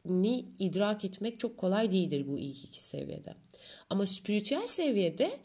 ni 0.04 0.46
idrak 0.58 1.04
etmek 1.04 1.40
çok 1.40 1.58
kolay 1.58 1.90
değildir 1.90 2.26
bu 2.28 2.38
ilk 2.38 2.64
iki 2.64 2.82
seviyede. 2.82 3.34
Ama 3.90 4.06
spiritüel 4.06 4.66
seviyede 4.66 5.40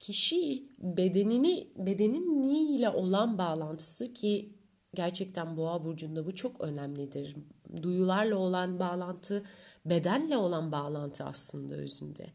kişi 0.00 0.68
bedenini 0.78 1.68
bedenin 1.76 2.42
ni 2.42 2.76
ile 2.76 2.90
olan 2.90 3.38
bağlantısı 3.38 4.12
ki 4.12 4.54
gerçekten 4.94 5.56
boğa 5.56 5.84
burcunda 5.84 6.26
bu 6.26 6.34
çok 6.34 6.60
önemlidir. 6.60 7.36
Duyularla 7.82 8.36
olan 8.36 8.78
bağlantı 8.78 9.44
bedenle 9.84 10.36
olan 10.36 10.72
bağlantı 10.72 11.24
aslında 11.24 11.74
özünde. 11.74 12.26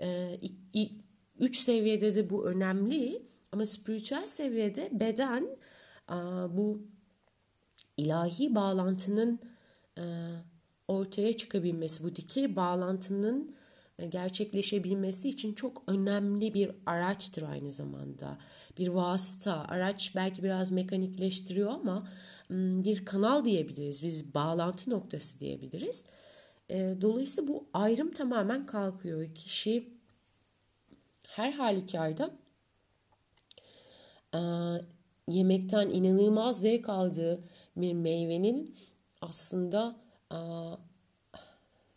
E, 0.00 0.38
üç 1.38 1.56
seviyede 1.56 2.14
de 2.14 2.30
bu 2.30 2.46
önemli 2.46 3.22
ama 3.52 3.66
spiritüel 3.66 4.26
seviyede 4.26 4.90
beden 4.92 5.56
bu 6.56 6.82
ilahi 7.96 8.54
bağlantının 8.54 9.40
ortaya 10.88 11.36
çıkabilmesi, 11.36 12.04
bu 12.04 12.16
dikey 12.16 12.56
bağlantının 12.56 13.56
gerçekleşebilmesi 14.08 15.28
için 15.28 15.52
çok 15.52 15.82
önemli 15.86 16.54
bir 16.54 16.70
araçtır 16.86 17.42
aynı 17.42 17.72
zamanda. 17.72 18.38
Bir 18.78 18.88
vasıta, 18.88 19.64
araç 19.68 20.12
belki 20.14 20.42
biraz 20.42 20.70
mekanikleştiriyor 20.70 21.70
ama 21.70 22.08
bir 22.50 23.04
kanal 23.04 23.44
diyebiliriz. 23.44 24.02
Biz 24.02 24.34
bağlantı 24.34 24.90
noktası 24.90 25.40
diyebiliriz. 25.40 26.04
E, 26.70 26.94
dolayısıyla 27.00 27.48
bu 27.48 27.66
ayrım 27.72 28.12
tamamen 28.12 28.66
kalkıyor. 28.66 29.34
Kişi 29.34 29.88
her 31.22 31.52
halükarda 31.52 32.30
yemekten 35.28 35.90
inanılmaz 35.90 36.60
zevk 36.60 36.88
aldığı 36.88 37.44
bir 37.76 37.92
meyvenin 37.92 38.76
aslında 39.20 39.96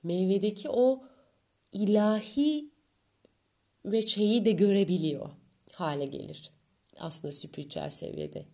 meyvedeki 0.04 0.70
o 0.70 1.04
ilahi 1.72 2.70
ve 3.86 4.08
şeyi 4.08 4.46
de 4.46 4.52
görebiliyor 4.52 5.30
hale 5.80 6.06
gelir. 6.06 6.52
Aslında 7.00 7.32
spiritüel 7.32 7.90
seviyede. 7.90 8.46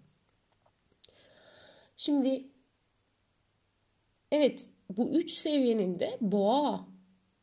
Şimdi 1.98 2.48
evet 4.32 4.70
bu 4.90 5.10
üç 5.10 5.32
seviyenin 5.32 6.00
de 6.00 6.18
boğa 6.22 6.88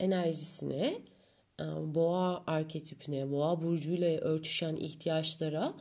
enerjisine, 0.00 0.98
boğa 1.80 2.44
arketipine, 2.46 3.30
boğa 3.30 3.62
burcuyla 3.62 4.20
örtüşen 4.20 4.76
ihtiyaçlara 4.76 5.74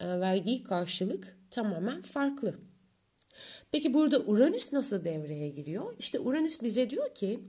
verdiği 0.00 0.62
karşılık 0.62 1.38
tamamen 1.50 2.02
farklı. 2.02 2.58
Peki 3.72 3.94
burada 3.94 4.20
Uranüs 4.20 4.72
nasıl 4.72 5.04
devreye 5.04 5.48
giriyor? 5.48 5.94
İşte 5.98 6.20
Uranüs 6.20 6.62
bize 6.62 6.90
diyor 6.90 7.14
ki 7.14 7.40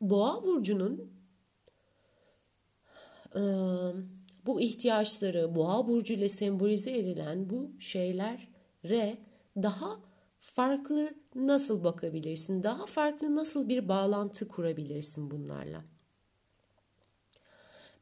Boğa 0.00 0.42
burcunun 0.42 1.12
bu 4.46 4.60
ihtiyaçları 4.60 5.54
Boğa 5.54 5.88
burcu 5.88 6.14
ile 6.14 6.28
sembolize 6.28 6.98
edilen 6.98 7.50
bu 7.50 7.72
şeylere 7.80 9.18
daha 9.56 9.96
farklı 10.40 11.14
nasıl 11.34 11.84
bakabilirsin? 11.84 12.62
Daha 12.62 12.86
farklı 12.86 13.36
nasıl 13.36 13.68
bir 13.68 13.88
bağlantı 13.88 14.48
kurabilirsin 14.48 15.30
bunlarla? 15.30 15.84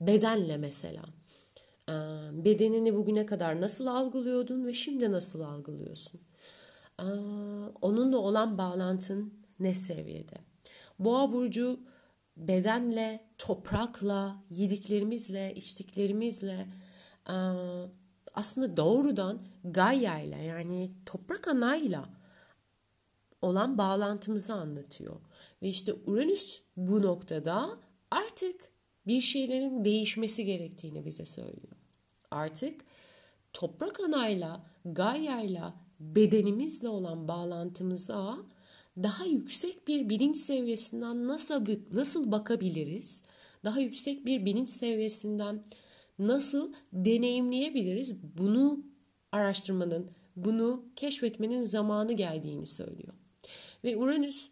Bedenle 0.00 0.56
mesela. 0.56 1.02
Bedenini 2.32 2.94
bugüne 2.94 3.26
kadar 3.26 3.60
nasıl 3.60 3.86
algılıyordun 3.86 4.64
ve 4.66 4.72
şimdi 4.72 5.12
nasıl 5.12 5.40
algılıyorsun? 5.40 6.20
Onunla 7.82 8.18
olan 8.18 8.58
bağlantın 8.58 9.34
ne 9.60 9.74
seviyede? 9.74 10.51
Boğa 10.98 11.32
burcu 11.32 11.80
bedenle, 12.36 13.20
toprakla, 13.38 14.42
yediklerimizle, 14.50 15.54
içtiklerimizle 15.54 16.66
aslında 18.34 18.76
doğrudan 18.76 19.42
Gaia 19.64 20.18
ile 20.18 20.42
yani 20.42 20.90
toprak 21.06 21.48
anayla 21.48 22.08
olan 23.42 23.78
bağlantımızı 23.78 24.54
anlatıyor. 24.54 25.20
Ve 25.62 25.68
işte 25.68 25.94
Uranüs 26.06 26.62
bu 26.76 27.02
noktada 27.02 27.78
artık 28.10 28.72
bir 29.06 29.20
şeylerin 29.20 29.84
değişmesi 29.84 30.44
gerektiğini 30.44 31.04
bize 31.04 31.26
söylüyor. 31.26 31.76
Artık 32.30 32.84
toprak 33.52 34.00
anayla, 34.00 34.66
Gaia 34.84 35.40
ile 35.40 35.62
bedenimizle 36.00 36.88
olan 36.88 37.28
bağlantımıza 37.28 38.36
daha 38.96 39.24
yüksek 39.24 39.88
bir 39.88 40.08
bilinç 40.08 40.36
seviyesinden 40.36 41.28
nasıl 41.28 41.66
nasıl 41.92 42.32
bakabiliriz? 42.32 43.22
Daha 43.64 43.80
yüksek 43.80 44.26
bir 44.26 44.44
bilinç 44.44 44.68
seviyesinden 44.68 45.64
nasıl 46.18 46.72
deneyimleyebiliriz? 46.92 48.22
Bunu 48.38 48.84
araştırmanın, 49.32 50.10
bunu 50.36 50.84
keşfetmenin 50.96 51.62
zamanı 51.62 52.12
geldiğini 52.12 52.66
söylüyor. 52.66 53.14
Ve 53.84 53.96
Uranüs 53.96 54.48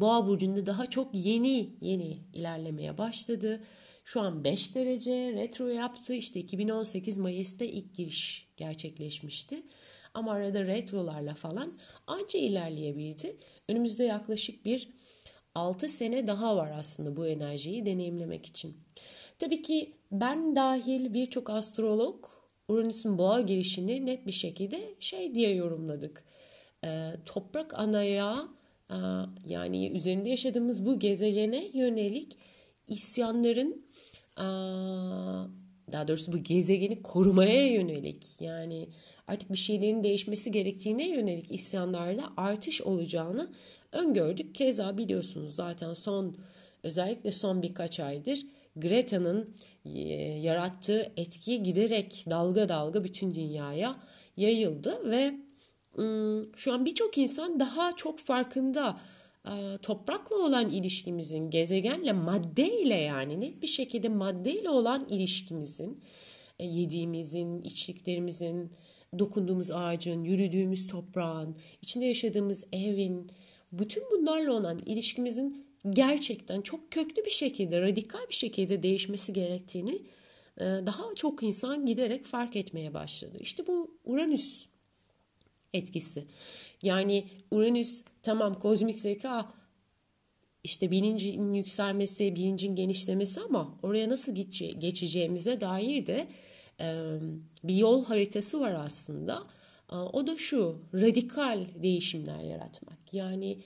Boğa 0.00 0.26
burcunda 0.26 0.66
daha 0.66 0.86
çok 0.86 1.14
yeni 1.14 1.70
yeni 1.80 2.18
ilerlemeye 2.34 2.98
başladı. 2.98 3.60
Şu 4.04 4.20
an 4.20 4.44
5 4.44 4.74
derece 4.74 5.32
retro 5.32 5.68
yaptı. 5.68 6.14
İşte 6.14 6.40
2018 6.40 7.18
Mayıs'ta 7.18 7.64
ilk 7.64 7.94
giriş 7.94 8.48
gerçekleşmişti. 8.56 9.62
Ama 10.14 10.32
arada 10.32 10.64
retrolarla 10.66 11.34
falan 11.34 11.78
anca 12.06 12.38
ilerleyebildi. 12.38 13.36
Önümüzde 13.68 14.04
yaklaşık 14.04 14.64
bir 14.64 14.88
6 15.54 15.88
sene 15.88 16.26
daha 16.26 16.56
var 16.56 16.72
aslında 16.78 17.16
bu 17.16 17.26
enerjiyi 17.26 17.86
deneyimlemek 17.86 18.46
için. 18.46 18.76
Tabii 19.38 19.62
ki 19.62 19.96
ben 20.12 20.56
dahil 20.56 21.14
birçok 21.14 21.50
astrolog 21.50 22.26
Uranüs'ün 22.68 23.18
boğa 23.18 23.40
girişini 23.40 24.06
net 24.06 24.26
bir 24.26 24.32
şekilde 24.32 24.94
şey 25.00 25.34
diye 25.34 25.54
yorumladık. 25.54 26.24
Ee, 26.84 27.10
toprak 27.26 27.78
anaya 27.78 28.48
e, 28.90 28.96
yani 29.46 29.90
üzerinde 29.90 30.28
yaşadığımız 30.28 30.86
bu 30.86 30.98
gezegene 30.98 31.70
yönelik 31.74 32.36
isyanların 32.88 33.86
e, 34.38 34.46
daha 35.92 36.08
doğrusu 36.08 36.32
bu 36.32 36.38
gezegeni 36.38 37.02
korumaya 37.02 37.72
yönelik 37.72 38.40
yani 38.40 38.88
artık 39.30 39.52
bir 39.52 39.58
şeylerin 39.58 40.04
değişmesi 40.04 40.50
gerektiğine 40.50 41.08
yönelik 41.08 41.52
isyanlarla 41.52 42.32
artış 42.36 42.82
olacağını 42.82 43.50
öngördük. 43.92 44.54
Keza 44.54 44.98
biliyorsunuz 44.98 45.54
zaten 45.54 45.92
son 45.92 46.36
özellikle 46.82 47.32
son 47.32 47.62
birkaç 47.62 48.00
aydır 48.00 48.46
Greta'nın 48.76 49.54
e, 49.84 49.90
yarattığı 50.38 51.12
etki 51.16 51.62
giderek 51.62 52.24
dalga 52.30 52.68
dalga 52.68 53.04
bütün 53.04 53.34
dünyaya 53.34 53.96
yayıldı 54.36 55.10
ve 55.10 55.34
şu 56.56 56.72
an 56.72 56.86
birçok 56.86 57.18
insan 57.18 57.60
daha 57.60 57.96
çok 57.96 58.18
farkında 58.18 59.00
e, 59.46 59.78
toprakla 59.82 60.36
olan 60.36 60.70
ilişkimizin, 60.70 61.50
gezegenle, 61.50 62.12
maddeyle 62.12 62.94
yani 62.94 63.40
net 63.40 63.62
bir 63.62 63.66
şekilde 63.66 64.08
maddeyle 64.08 64.70
olan 64.70 65.06
ilişkimizin, 65.08 66.00
e, 66.58 66.66
yediğimizin, 66.66 67.62
içtiklerimizin, 67.62 68.72
dokunduğumuz 69.18 69.70
ağacın, 69.70 70.24
yürüdüğümüz 70.24 70.86
toprağın, 70.86 71.56
içinde 71.82 72.04
yaşadığımız 72.04 72.64
evin, 72.72 73.30
bütün 73.72 74.02
bunlarla 74.10 74.52
olan 74.52 74.78
ilişkimizin 74.86 75.66
gerçekten 75.90 76.60
çok 76.60 76.90
köklü 76.90 77.24
bir 77.24 77.30
şekilde, 77.30 77.80
radikal 77.80 78.28
bir 78.28 78.34
şekilde 78.34 78.82
değişmesi 78.82 79.32
gerektiğini 79.32 80.02
e, 80.58 80.64
daha 80.64 81.14
çok 81.14 81.42
insan 81.42 81.86
giderek 81.86 82.26
fark 82.26 82.56
etmeye 82.56 82.94
başladı. 82.94 83.38
İşte 83.40 83.66
bu 83.66 83.98
Uranüs 84.04 84.66
etkisi. 85.72 86.24
Yani 86.82 87.24
Uranüs 87.50 88.04
tamam 88.22 88.54
kozmik 88.54 89.00
zeka 89.00 89.52
işte 90.64 90.90
bilincin 90.90 91.52
yükselmesi, 91.52 92.34
bilincin 92.34 92.76
genişlemesi 92.76 93.40
ama 93.40 93.78
oraya 93.82 94.08
nasıl 94.08 94.34
geçeceğimize 94.78 95.60
dair 95.60 96.06
de 96.06 96.26
bir 97.64 97.74
yol 97.74 98.04
haritası 98.04 98.60
var 98.60 98.72
aslında. 98.84 99.42
O 100.12 100.26
da 100.26 100.38
şu 100.38 100.82
radikal 100.94 101.66
değişimler 101.82 102.40
yaratmak. 102.42 102.98
Yani 103.12 103.58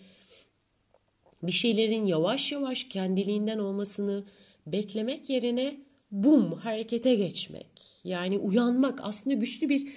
bir 1.43 1.53
şeylerin 1.53 2.07
yavaş 2.07 2.53
yavaş 2.53 2.85
kendiliğinden 2.85 3.59
olmasını 3.59 4.25
beklemek 4.67 5.31
yerine 5.31 5.81
bum 6.11 6.53
harekete 6.53 7.15
geçmek. 7.15 8.01
Yani 8.05 8.39
uyanmak 8.39 9.01
aslında 9.03 9.37
güçlü 9.37 9.69
bir 9.69 9.89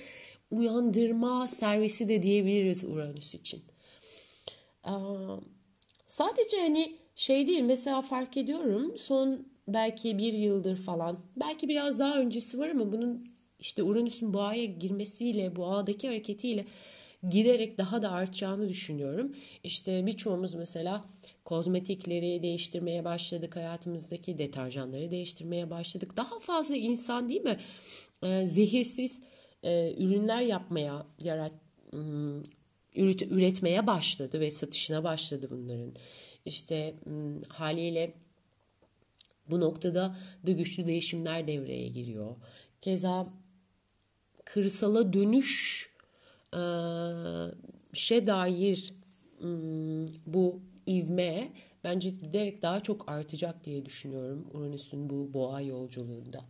uyandırma 0.51 1.47
servisi 1.47 2.09
de 2.09 2.23
diyebiliriz 2.23 2.83
Uranüs 2.83 3.35
için. 3.35 3.63
Sadece 6.07 6.61
hani 6.61 6.97
şey 7.15 7.47
değil 7.47 7.61
mesela 7.61 8.01
fark 8.01 8.37
ediyorum 8.37 8.97
son 8.97 9.47
belki 9.67 10.17
bir 10.17 10.33
yıldır 10.33 10.75
falan 10.75 11.19
belki 11.35 11.67
biraz 11.67 11.99
daha 11.99 12.19
öncesi 12.19 12.59
var 12.59 12.69
ama 12.69 12.91
bunun 12.91 13.25
işte 13.59 13.83
Uranüs'ün 13.83 14.33
boğaya 14.33 14.65
girmesiyle 14.65 15.55
boğadaki 15.55 16.07
hareketiyle 16.07 16.65
giderek 17.29 17.77
daha 17.77 18.01
da 18.01 18.11
artacağını 18.11 18.69
düşünüyorum. 18.69 19.35
İşte 19.63 20.05
birçoğumuz 20.05 20.55
mesela 20.55 21.05
kozmetikleri 21.45 22.43
değiştirmeye 22.43 23.05
başladık 23.05 23.55
hayatımızdaki 23.55 24.37
deterjanları 24.37 25.11
değiştirmeye 25.11 25.69
başladık. 25.69 26.17
Daha 26.17 26.39
fazla 26.39 26.75
insan 26.75 27.29
değil 27.29 27.41
mi 27.41 27.59
e, 28.23 28.45
zehirsiz 28.45 29.21
e, 29.63 29.93
ürünler 29.97 30.41
yapmaya 30.41 31.07
yarat 31.23 31.53
üret, 32.95 33.21
üretmeye 33.21 33.87
başladı 33.87 34.39
ve 34.39 34.51
satışına 34.51 35.03
başladı 35.03 35.47
bunların. 35.51 35.93
işte 36.45 36.95
haliyle 37.49 38.13
bu 39.49 39.59
noktada 39.59 40.15
da 40.47 40.51
güçlü 40.51 40.87
değişimler 40.87 41.47
devreye 41.47 41.87
giriyor. 41.87 42.35
Keza 42.81 43.27
kırsala 44.45 45.13
dönüş 45.13 45.89
e, 46.53 46.61
şe 47.93 48.27
dair 48.27 48.93
bu 50.25 50.61
ivme 50.87 51.49
bence 51.83 52.09
giderek 52.09 52.61
daha 52.61 52.79
çok 52.79 53.09
artacak 53.09 53.63
diye 53.63 53.85
düşünüyorum 53.85 54.47
Uranüs'ün 54.53 55.09
bu 55.09 55.33
boğa 55.33 55.61
yolculuğunda. 55.61 56.45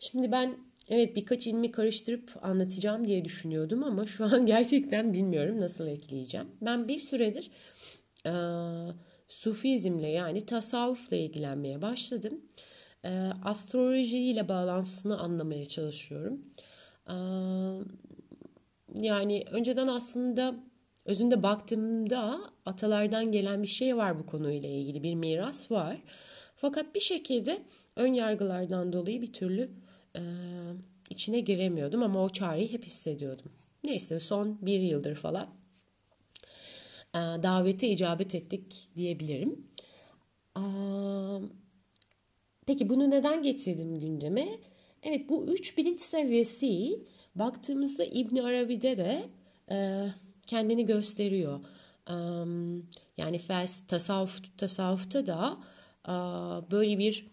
Şimdi 0.00 0.32
ben 0.32 0.56
evet 0.88 1.16
birkaç 1.16 1.46
ilmi 1.46 1.72
karıştırıp 1.72 2.32
anlatacağım 2.42 3.06
diye 3.06 3.24
düşünüyordum 3.24 3.84
ama 3.84 4.06
şu 4.06 4.24
an 4.24 4.46
gerçekten 4.46 5.12
bilmiyorum 5.12 5.60
nasıl 5.60 5.86
ekleyeceğim. 5.86 6.46
Ben 6.60 6.88
bir 6.88 7.00
süredir 7.00 7.50
e, 8.26 8.32
Sufizmle 9.28 10.08
yani 10.08 10.46
tasavvufla 10.46 11.16
ilgilenmeye 11.16 11.82
başladım. 11.82 12.40
E, 13.04 13.30
astroloji 13.44 14.18
ile 14.18 14.48
bağlantısını 14.48 15.18
anlamaya 15.18 15.66
çalışıyorum. 15.66 16.40
E, 17.08 17.16
yani 19.00 19.44
önceden 19.50 19.86
aslında 19.86 20.54
özünde 21.04 21.42
baktığımda 21.42 22.40
atalardan 22.66 23.32
gelen 23.32 23.62
bir 23.62 23.68
şey 23.68 23.96
var 23.96 24.18
bu 24.18 24.26
konuyla 24.26 24.68
ilgili 24.68 25.02
bir 25.02 25.14
miras 25.14 25.70
var. 25.70 25.96
Fakat 26.56 26.94
bir 26.94 27.00
şekilde 27.00 27.62
ön 27.96 28.14
yargılardan 28.14 28.92
dolayı 28.92 29.22
bir 29.22 29.32
türlü 29.32 29.70
e, 30.16 30.22
içine 31.10 31.40
giremiyordum 31.40 32.02
ama 32.02 32.24
o 32.24 32.28
çareyi 32.28 32.72
hep 32.72 32.84
hissediyordum. 32.84 33.52
Neyse 33.84 34.20
son 34.20 34.58
bir 34.66 34.80
yıldır 34.80 35.14
falan 35.14 35.48
davete 37.18 37.88
icabet 37.88 38.34
ettik 38.34 38.88
diyebilirim. 38.96 39.66
E, 40.56 40.62
peki 42.66 42.88
bunu 42.88 43.10
neden 43.10 43.42
getirdim 43.42 44.00
gündeme? 44.00 44.48
Evet 45.02 45.28
bu 45.28 45.46
üç 45.46 45.78
bilinç 45.78 46.00
seviyesi 46.00 47.00
baktığımızda 47.34 48.04
İbn 48.04 48.36
Arabi'de 48.36 48.96
de 48.96 49.22
e, 49.70 50.06
kendini 50.46 50.86
gösteriyor. 50.86 51.60
Yani 53.16 53.40
tasavvuf, 53.88 54.58
tasavvufta 54.58 55.26
da 55.26 55.58
böyle 56.70 56.98
bir 56.98 57.26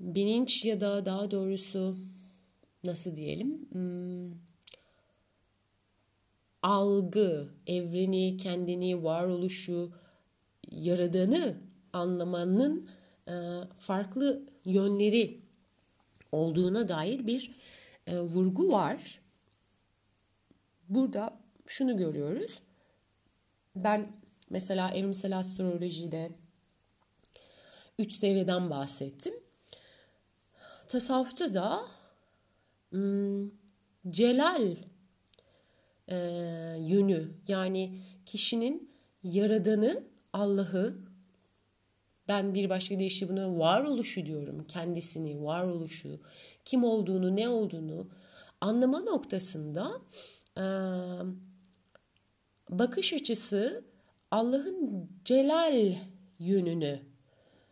bilinç 0.00 0.64
ya 0.64 0.80
da 0.80 1.04
daha 1.04 1.30
doğrusu 1.30 1.96
nasıl 2.84 3.16
diyelim 3.16 3.68
hmm, 3.72 4.51
algı, 6.62 7.48
evreni, 7.66 8.36
kendini, 8.36 9.04
varoluşu, 9.04 9.92
yaradığını 10.70 11.56
anlamanın 11.92 12.88
e, 13.28 13.32
farklı 13.78 14.42
yönleri 14.64 15.40
olduğuna 16.32 16.88
dair 16.88 17.26
bir 17.26 17.54
e, 18.06 18.20
vurgu 18.20 18.72
var. 18.72 19.20
Burada 20.88 21.38
şunu 21.66 21.96
görüyoruz. 21.96 22.58
Ben 23.76 24.12
mesela 24.50 24.90
evrimsel 24.90 25.38
astrolojide 25.38 26.30
üç 27.98 28.12
seviyeden 28.12 28.70
bahsettim. 28.70 29.34
Tasavvufta 30.88 31.54
da 31.54 31.86
hmm, 32.90 33.50
celal 34.10 34.76
e, 36.08 36.16
yönü 36.80 37.32
yani 37.48 37.98
kişinin 38.26 38.90
yaradanı 39.22 40.04
Allah'ı 40.32 40.98
ben 42.28 42.54
bir 42.54 42.70
başka 42.70 42.98
deyişle 42.98 43.28
buna 43.28 43.58
varoluşu 43.58 44.26
diyorum. 44.26 44.66
Kendisini, 44.66 45.44
varoluşu, 45.44 46.20
kim 46.64 46.84
olduğunu, 46.84 47.36
ne 47.36 47.48
olduğunu 47.48 48.08
anlama 48.60 49.00
noktasında 49.00 49.92
e, 50.56 50.64
bakış 52.70 53.12
açısı 53.12 53.84
Allah'ın 54.30 55.08
celal 55.24 55.94
yönünü 56.38 57.00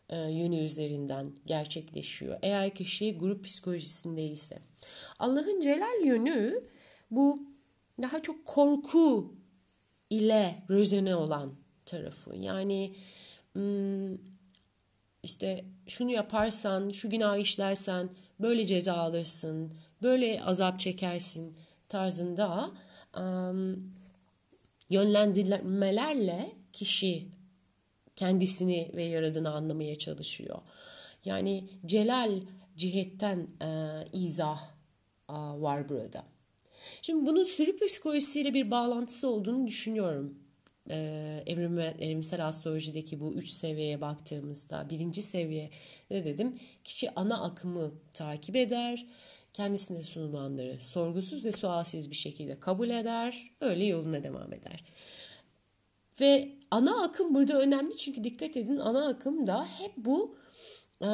e, 0.08 0.16
yönü 0.18 0.56
üzerinden 0.56 1.32
gerçekleşiyor. 1.46 2.38
Eğer 2.42 2.74
kişi 2.74 3.18
grup 3.18 3.44
psikolojisindeyse. 3.44 4.58
Allah'ın 5.18 5.60
celal 5.60 6.04
yönü 6.04 6.64
bu 7.10 7.49
daha 8.02 8.22
çok 8.22 8.46
korku 8.46 9.34
ile 10.10 10.64
rezone 10.70 11.16
olan 11.16 11.54
tarafı. 11.86 12.36
Yani 12.36 12.96
işte 15.22 15.64
şunu 15.86 16.10
yaparsan, 16.10 16.90
şu 16.90 17.10
günah 17.10 17.36
işlersen 17.36 18.08
böyle 18.40 18.66
ceza 18.66 18.94
alırsın, 18.94 19.74
böyle 20.02 20.44
azap 20.44 20.80
çekersin 20.80 21.56
tarzında 21.88 22.70
yönlendirmelerle 24.90 26.52
kişi 26.72 27.28
kendisini 28.16 28.90
ve 28.94 29.02
yaradığını 29.02 29.50
anlamaya 29.50 29.98
çalışıyor. 29.98 30.58
Yani 31.24 31.68
celal 31.86 32.40
cihetten 32.76 33.48
e, 33.62 34.04
izah 34.12 34.60
var 35.28 35.88
burada. 35.88 36.24
Şimdi 37.02 37.26
bunun 37.26 37.44
sürü 37.44 37.76
psikolojisiyle 37.76 38.54
bir 38.54 38.70
bağlantısı 38.70 39.28
olduğunu 39.28 39.66
düşünüyorum. 39.66 40.38
Ee, 40.90 41.42
evrim, 41.46 41.78
evrimsel 41.78 42.46
astrolojideki 42.46 43.20
bu 43.20 43.34
üç 43.34 43.50
seviyeye 43.50 44.00
baktığımızda 44.00 44.86
birinci 44.90 45.22
seviye 45.22 45.70
ne 46.10 46.24
dedim? 46.24 46.58
Kişi 46.84 47.14
ana 47.14 47.42
akımı 47.42 47.92
takip 48.12 48.56
eder, 48.56 49.06
kendisine 49.52 50.02
sunulanları 50.02 50.80
sorgusuz 50.80 51.44
ve 51.44 51.52
sualsiz 51.52 52.10
bir 52.10 52.16
şekilde 52.16 52.60
kabul 52.60 52.90
eder, 52.90 53.50
öyle 53.60 53.84
yoluna 53.84 54.24
devam 54.24 54.52
eder. 54.52 54.84
Ve 56.20 56.52
ana 56.70 57.02
akım 57.02 57.34
burada 57.34 57.60
önemli 57.60 57.96
çünkü 57.96 58.24
dikkat 58.24 58.56
edin 58.56 58.76
ana 58.76 59.08
akım 59.08 59.46
da 59.46 59.66
hep 59.66 59.92
bu 59.96 60.36
e, 61.02 61.08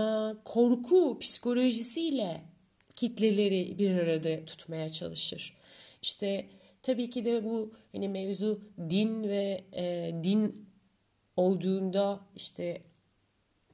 korku 0.45 1.19
psikolojisiyle 1.19 2.43
kitleleri 2.97 3.79
bir 3.79 3.91
arada 3.91 4.45
tutmaya 4.45 4.89
çalışır. 4.89 5.57
İşte 6.03 6.47
tabii 6.83 7.11
ki 7.11 7.25
de 7.25 7.45
bu 7.45 7.75
hani 7.93 8.09
mevzu 8.09 8.61
din 8.91 9.25
ve 9.25 9.65
e, 9.73 10.15
din 10.25 10.67
olduğunda 11.37 12.21
işte 12.37 12.83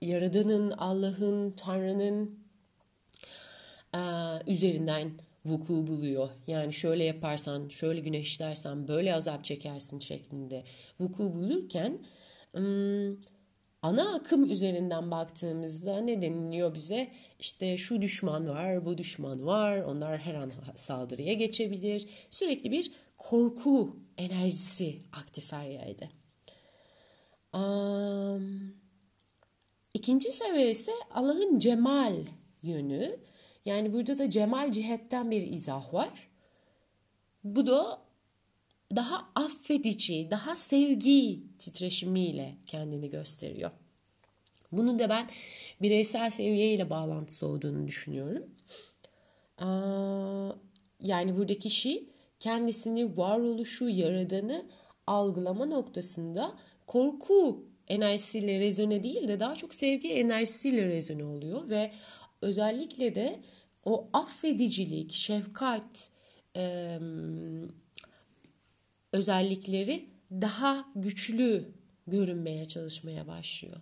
Yaradan'ın, 0.00 0.70
Allah'ın, 0.70 1.50
Tanrı'nın 1.50 2.38
e, 3.94 4.00
üzerinden 4.46 5.12
vuku 5.44 5.87
buluyor. 5.87 6.28
Yani 6.46 6.72
şöyle 6.72 7.04
yaparsan, 7.04 7.68
şöyle 7.68 8.00
güneşlersen, 8.00 8.88
böyle 8.88 9.14
azap 9.14 9.44
çekersin 9.44 9.98
şeklinde 9.98 10.64
vuku 11.00 11.35
bulurken 11.35 11.98
ana 13.82 14.14
akım 14.14 14.50
üzerinden 14.50 15.10
baktığımızda 15.10 16.00
ne 16.00 16.22
deniliyor 16.22 16.74
bize? 16.74 17.12
İşte 17.38 17.76
şu 17.76 18.02
düşman 18.02 18.48
var, 18.48 18.84
bu 18.84 18.98
düşman 18.98 19.46
var, 19.46 19.78
onlar 19.78 20.18
her 20.18 20.34
an 20.34 20.52
saldırıya 20.76 21.32
geçebilir. 21.32 22.08
Sürekli 22.30 22.70
bir 22.70 22.92
korku 23.18 23.96
enerjisi 24.18 24.98
aktif 25.12 25.52
her 25.52 25.68
yerde. 25.68 26.08
Um, 27.54 28.74
ikinci 29.94 30.32
seviye 30.32 30.70
ise 30.70 30.92
Allah'ın 31.10 31.58
cemal 31.58 32.16
yönü. 32.62 33.16
Yani 33.64 33.92
burada 33.92 34.18
da 34.18 34.30
cemal 34.30 34.72
cihetten 34.72 35.30
bir 35.30 35.42
izah 35.52 35.94
var. 35.94 36.28
Bu 37.44 37.66
da 37.66 38.02
daha 38.96 39.28
affedici, 39.35 40.28
daha 40.31 40.57
sevgi 40.57 41.42
titreşimiyle 41.59 42.57
kendini 42.66 43.11
gösteriyor. 43.11 43.70
Bunun 44.72 44.98
da 44.98 45.09
ben 45.09 45.28
bireysel 45.83 46.31
seviyeyle 46.31 46.90
bağlantısı 46.90 47.46
olduğunu 47.46 47.87
düşünüyorum. 47.87 48.44
Yani 51.00 51.37
buradaki 51.37 51.61
kişi 51.61 52.09
kendisini, 52.38 53.16
varoluşu, 53.16 53.88
yaradanı 53.88 54.66
algılama 55.07 55.66
noktasında 55.66 56.55
korku 56.87 57.64
enerjisiyle 57.88 58.61
rezone 58.61 59.02
değil 59.02 59.28
de 59.28 59.40
daha 59.40 59.55
çok 59.55 59.74
sevgi 59.74 60.12
enerjisiyle 60.12 60.87
rezone 60.87 61.24
oluyor 61.24 61.68
ve 61.68 61.92
özellikle 62.42 63.14
de 63.14 63.40
o 63.85 64.09
affedicilik, 64.12 65.12
şefkat, 65.12 66.11
özellikleri 69.12 70.09
daha 70.31 70.85
güçlü 70.94 71.72
görünmeye 72.07 72.68
çalışmaya 72.68 73.27
başlıyor. 73.27 73.77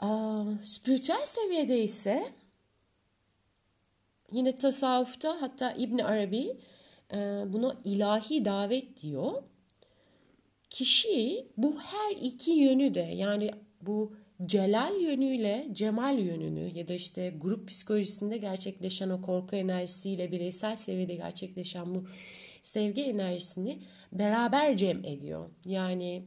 Aa, 0.00 0.44
spiritüel 0.64 1.24
seviyede 1.24 1.82
ise 1.82 2.32
yine 4.32 4.56
tasavvufta 4.56 5.36
hatta 5.40 5.72
İbn 5.72 5.98
Arabi 5.98 6.56
e, 7.12 7.16
buna 7.52 7.76
ilahi 7.84 8.44
davet 8.44 9.02
diyor. 9.02 9.42
kişi 10.70 11.46
bu 11.56 11.80
her 11.80 12.16
iki 12.22 12.50
yönü 12.50 12.94
de 12.94 13.00
yani 13.00 13.50
bu 13.80 14.16
celal 14.46 15.00
yönüyle 15.00 15.68
cemal 15.72 16.18
yönünü 16.18 16.78
ya 16.78 16.88
da 16.88 16.94
işte 16.94 17.34
grup 17.40 17.68
psikolojisinde 17.68 18.36
gerçekleşen 18.38 19.10
o 19.10 19.22
korku 19.22 19.56
enerjisiyle 19.56 20.32
bireysel 20.32 20.76
seviyede 20.76 21.14
gerçekleşen 21.14 21.94
bu 21.94 22.04
sevgi 22.64 23.02
enerjisini 23.02 23.82
beraber 24.12 24.76
cem 24.76 25.04
ediyor. 25.04 25.50
Yani 25.64 26.24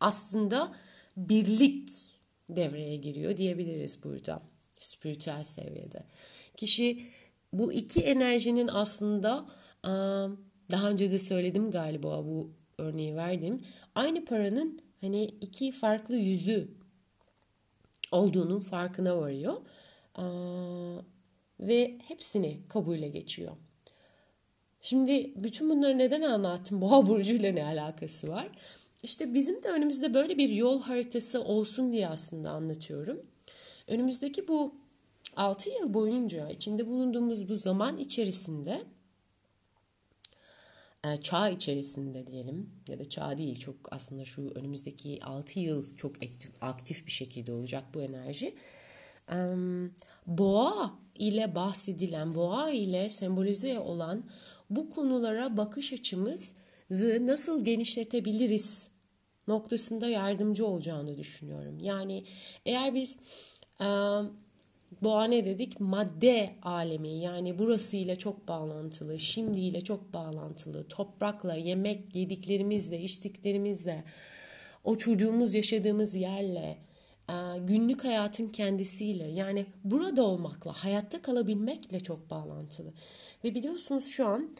aslında 0.00 0.72
birlik 1.16 1.90
devreye 2.48 2.96
giriyor 2.96 3.36
diyebiliriz 3.36 4.04
burada 4.04 4.42
spiritüel 4.80 5.42
seviyede. 5.42 6.04
Kişi 6.56 7.06
bu 7.52 7.72
iki 7.72 8.00
enerjinin 8.00 8.68
aslında 8.68 9.46
daha 10.70 10.90
önce 10.90 11.10
de 11.10 11.18
söyledim 11.18 11.70
galiba 11.70 12.24
bu 12.24 12.52
örneği 12.78 13.16
verdim. 13.16 13.60
Aynı 13.94 14.24
paranın 14.24 14.80
hani 15.00 15.24
iki 15.24 15.72
farklı 15.72 16.16
yüzü 16.16 16.70
olduğunun 18.12 18.60
farkına 18.60 19.18
varıyor. 19.18 19.54
Ve 21.60 21.98
hepsini 22.08 22.60
kabule 22.68 23.08
geçiyor. 23.08 23.56
Şimdi 24.86 25.32
bütün 25.36 25.70
bunları 25.70 25.98
neden 25.98 26.22
anlattım? 26.22 26.80
Boğa 26.80 27.06
burcuyla 27.06 27.52
ne 27.52 27.64
alakası 27.64 28.28
var? 28.28 28.48
İşte 29.02 29.34
bizim 29.34 29.62
de 29.62 29.68
önümüzde 29.68 30.14
böyle 30.14 30.38
bir 30.38 30.48
yol 30.48 30.82
haritası 30.82 31.44
olsun 31.44 31.92
diye 31.92 32.08
aslında 32.08 32.50
anlatıyorum. 32.50 33.26
Önümüzdeki 33.88 34.48
bu 34.48 34.74
6 35.36 35.70
yıl 35.70 35.94
boyunca 35.94 36.48
içinde 36.48 36.86
bulunduğumuz 36.86 37.48
bu 37.48 37.56
zaman 37.56 37.98
içerisinde 37.98 38.84
e, 41.04 41.16
çağ 41.22 41.48
içerisinde 41.48 42.26
diyelim 42.26 42.70
ya 42.88 42.98
da 42.98 43.08
çağ 43.08 43.38
değil 43.38 43.58
çok 43.58 43.76
aslında 43.90 44.24
şu 44.24 44.50
önümüzdeki 44.54 45.20
6 45.24 45.60
yıl 45.60 45.96
çok 45.96 46.16
aktif, 46.16 46.50
aktif 46.60 47.06
bir 47.06 47.12
şekilde 47.12 47.52
olacak 47.52 47.84
bu 47.94 48.02
enerji. 48.02 48.54
Boğa 50.26 50.98
ile 51.14 51.54
bahsedilen, 51.54 52.34
boğa 52.34 52.70
ile 52.70 53.10
sembolize 53.10 53.78
olan 53.78 54.24
bu 54.70 54.90
konulara 54.90 55.56
bakış 55.56 55.92
açımızı 55.92 57.26
nasıl 57.26 57.64
genişletebiliriz 57.64 58.88
noktasında 59.48 60.08
yardımcı 60.08 60.66
olacağını 60.66 61.18
düşünüyorum. 61.18 61.78
Yani 61.80 62.24
eğer 62.66 62.94
biz 62.94 63.18
boğa 65.02 65.24
ne 65.24 65.44
dedik? 65.44 65.80
Madde 65.80 66.50
alemi 66.62 67.08
yani 67.08 67.58
burasıyla 67.58 68.16
çok 68.16 68.48
bağlantılı, 68.48 69.18
şimdiyle 69.18 69.80
çok 69.80 70.14
bağlantılı, 70.14 70.88
toprakla, 70.88 71.54
yemek 71.54 72.16
yediklerimizle, 72.16 73.00
içtiklerimizle, 73.00 74.04
o 74.84 74.98
çocuğumuz 74.98 75.54
yaşadığımız 75.54 76.14
yerle, 76.14 76.78
günlük 77.58 78.04
hayatın 78.04 78.48
kendisiyle 78.48 79.24
yani 79.24 79.66
burada 79.84 80.22
olmakla, 80.22 80.72
hayatta 80.72 81.22
kalabilmekle 81.22 82.00
çok 82.00 82.30
bağlantılı. 82.30 82.92
Ve 83.46 83.54
biliyorsunuz 83.54 84.06
şu 84.06 84.26
an 84.26 84.56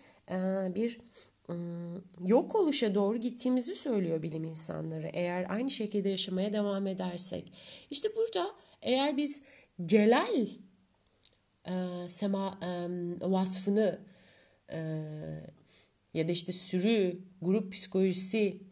bir 0.74 0.98
yok 2.24 2.54
oluşa 2.54 2.94
doğru 2.94 3.16
gittiğimizi 3.16 3.76
söylüyor 3.76 4.22
bilim 4.22 4.44
insanları. 4.44 5.10
Eğer 5.12 5.46
aynı 5.50 5.70
şekilde 5.70 6.08
yaşamaya 6.08 6.52
devam 6.52 6.86
edersek. 6.86 7.52
İşte 7.90 8.08
burada 8.16 8.50
eğer 8.82 9.16
biz 9.16 9.42
celal 9.86 10.46
e, 11.68 11.74
sema 12.08 12.58
e, 12.62 12.66
vasfını 13.20 14.00
e, 14.72 14.78
ya 16.14 16.28
da 16.28 16.32
işte 16.32 16.52
sürü, 16.52 17.18
grup 17.42 17.72
psikolojisi 17.72 18.62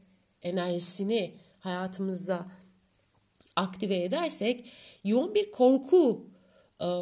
enerjisini 0.43 1.35
hayatımızda 1.61 2.47
aktive 3.57 4.03
edersek 4.03 4.71
yoğun 5.05 5.35
bir 5.35 5.51
korku 5.51 6.27
e, 6.31 6.34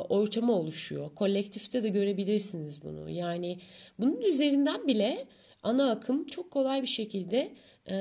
ortamı 0.09 0.53
oluşuyor. 0.53 1.15
Kolektifte 1.15 1.83
de 1.83 1.89
görebilirsiniz 1.89 2.83
bunu. 2.83 3.11
Yani 3.11 3.59
bunun 3.99 4.21
üzerinden 4.21 4.87
bile 4.87 5.27
ana 5.63 5.91
akım 5.91 6.27
çok 6.27 6.51
kolay 6.51 6.83
bir 6.83 6.87
şekilde 6.87 7.55
e, 7.91 7.97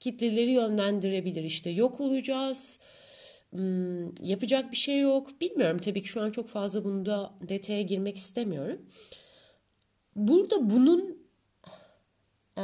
kitleleri 0.00 0.50
yönlendirebilir. 0.50 1.44
İşte 1.44 1.70
yok 1.70 2.00
olacağız, 2.00 2.78
hmm, 3.50 4.24
yapacak 4.24 4.72
bir 4.72 4.76
şey 4.76 5.00
yok. 5.00 5.40
Bilmiyorum 5.40 5.78
tabii 5.78 6.02
ki 6.02 6.08
şu 6.08 6.20
an 6.22 6.30
çok 6.30 6.48
fazla 6.48 6.84
bunda 6.84 7.34
detaya 7.48 7.82
girmek 7.82 8.16
istemiyorum. 8.16 8.86
Burada 10.16 10.70
bunun 10.70 11.18
e, 12.56 12.62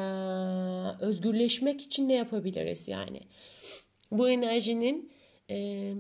özgürleşmek 1.01 1.81
için 1.83 2.09
ne 2.09 2.15
yapabiliriz 2.15 2.89
yani? 2.89 3.21
Bu 4.11 4.29
enerjinin 4.29 5.13
e, 5.51 5.93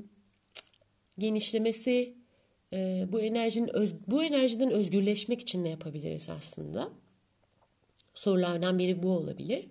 genişlemesi, 1.18 2.14
e, 2.72 3.06
bu 3.12 3.20
enerjinin 3.20 3.76
öz, 3.76 3.94
bu 4.06 4.24
enerjiden 4.24 4.70
özgürleşmek 4.70 5.40
için 5.40 5.64
ne 5.64 5.68
yapabiliriz 5.68 6.30
aslında? 6.30 6.92
Sorulardan 8.14 8.78
biri 8.78 9.02
bu 9.02 9.10
olabilir. 9.10 9.66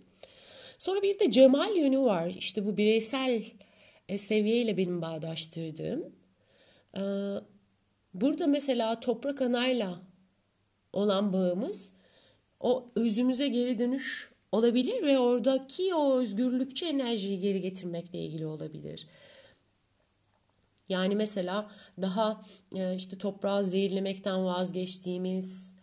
Sonra 0.77 1.01
bir 1.01 1.19
de 1.19 1.31
cemal 1.31 1.75
yönü 1.75 1.99
var. 1.99 2.35
İşte 2.37 2.65
bu 2.65 2.77
bireysel 2.77 3.43
e, 4.09 4.17
seviyeyle 4.17 4.77
benim 4.77 5.01
bağdaştırdığım. 5.01 6.15
E, 6.97 7.01
burada 8.13 8.47
mesela 8.47 8.99
toprak 8.99 9.41
anayla 9.41 10.01
olan 10.93 11.33
bağımız 11.33 11.91
o 12.59 12.91
özümüze 12.95 13.47
geri 13.47 13.79
dönüş 13.79 14.31
olabilir 14.51 15.03
ve 15.03 15.19
oradaki 15.19 15.95
o 15.95 16.19
özgürlükçü 16.19 16.85
enerjiyi 16.85 17.39
geri 17.39 17.61
getirmekle 17.61 18.19
ilgili 18.19 18.45
olabilir. 18.45 19.07
Yani 20.89 21.15
mesela 21.15 21.71
daha 22.01 22.45
e, 22.75 22.95
işte 22.95 23.17
toprağı 23.17 23.63
zehirlemekten 23.63 24.45
vazgeçtiğimiz 24.45 25.73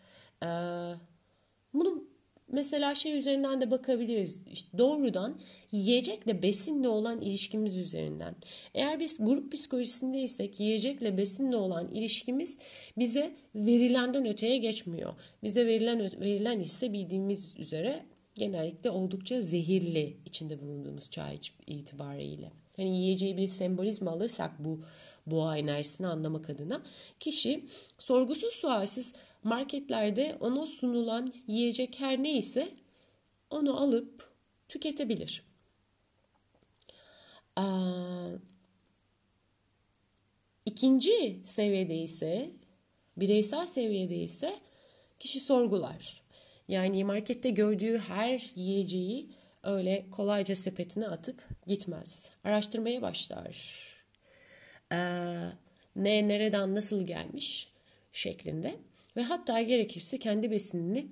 bunu 1.75 2.05
mesela 2.49 2.95
şey 2.95 3.17
üzerinden 3.19 3.61
de 3.61 3.71
bakabiliriz. 3.71 4.39
İşte 4.53 4.79
doğrudan 4.79 5.41
yiyecekle 5.73 6.43
besinle 6.43 6.89
olan 6.89 7.21
ilişkimiz 7.21 7.77
üzerinden. 7.77 8.35
Eğer 8.75 9.01
biz 9.01 9.17
grup 9.19 9.53
psikolojisindeysek 9.53 10.61
yiyecekle 10.61 11.17
besinle 11.17 11.57
olan 11.57 11.89
ilişkimiz 11.89 12.59
bize 12.99 13.37
verilenden 13.55 14.27
öteye 14.27 14.59
geçmiyor. 14.59 15.15
Bize 15.43 15.67
verilen 15.67 16.01
verilen 16.21 16.61
ise 16.61 16.93
bildiğimiz 16.93 17.55
üzere 17.59 18.05
genellikle 18.35 18.91
oldukça 18.91 19.41
zehirli 19.41 20.17
içinde 20.27 20.61
bulunduğumuz 20.61 21.11
çağ 21.11 21.31
itibariyle. 21.67 22.53
Hani 22.81 22.99
yiyeceği 22.99 23.37
bir 23.37 23.49
sembolizm 23.49 24.09
alırsak 24.09 24.65
bu 24.65 24.81
boğa 25.27 25.59
enerjisini 25.59 26.07
anlamak 26.07 26.51
adına 26.51 26.83
kişi 27.21 27.65
sorgusuz 27.99 28.53
sualsiz 28.53 29.15
marketlerde 29.45 30.37
ona 30.41 30.67
sunulan 30.67 31.33
yiyecek 31.47 32.01
her 32.01 32.23
neyse 32.23 32.69
onu 33.51 33.81
alıp 33.81 34.31
tüketebilir. 34.69 35.45
Ee, 37.59 37.63
ikinci 40.67 41.41
seviyede 41.45 41.97
ise 41.97 42.51
bireysel 43.17 43.67
seviyede 43.67 44.17
ise 44.17 44.59
kişi 45.19 45.41
sorgular. 45.41 46.23
Yani 46.69 47.05
markette 47.05 47.51
gördüğü 47.51 47.99
her 47.99 48.51
yiyeceği 48.55 49.31
öyle 49.63 50.07
kolayca 50.11 50.57
sepetine 50.57 51.09
atıp 51.09 51.43
gitmez. 51.67 52.31
Araştırmaya 52.45 53.03
başlar. 53.03 53.57
Ee, 54.93 54.97
ne 55.97 56.29
nereden 56.29 56.75
nasıl 56.75 57.07
gelmiş 57.07 57.73
şeklinde 58.13 58.75
ve 59.17 59.23
hatta 59.23 59.63
gerekirse 59.63 60.19
kendi 60.19 60.51
besinini 60.51 61.07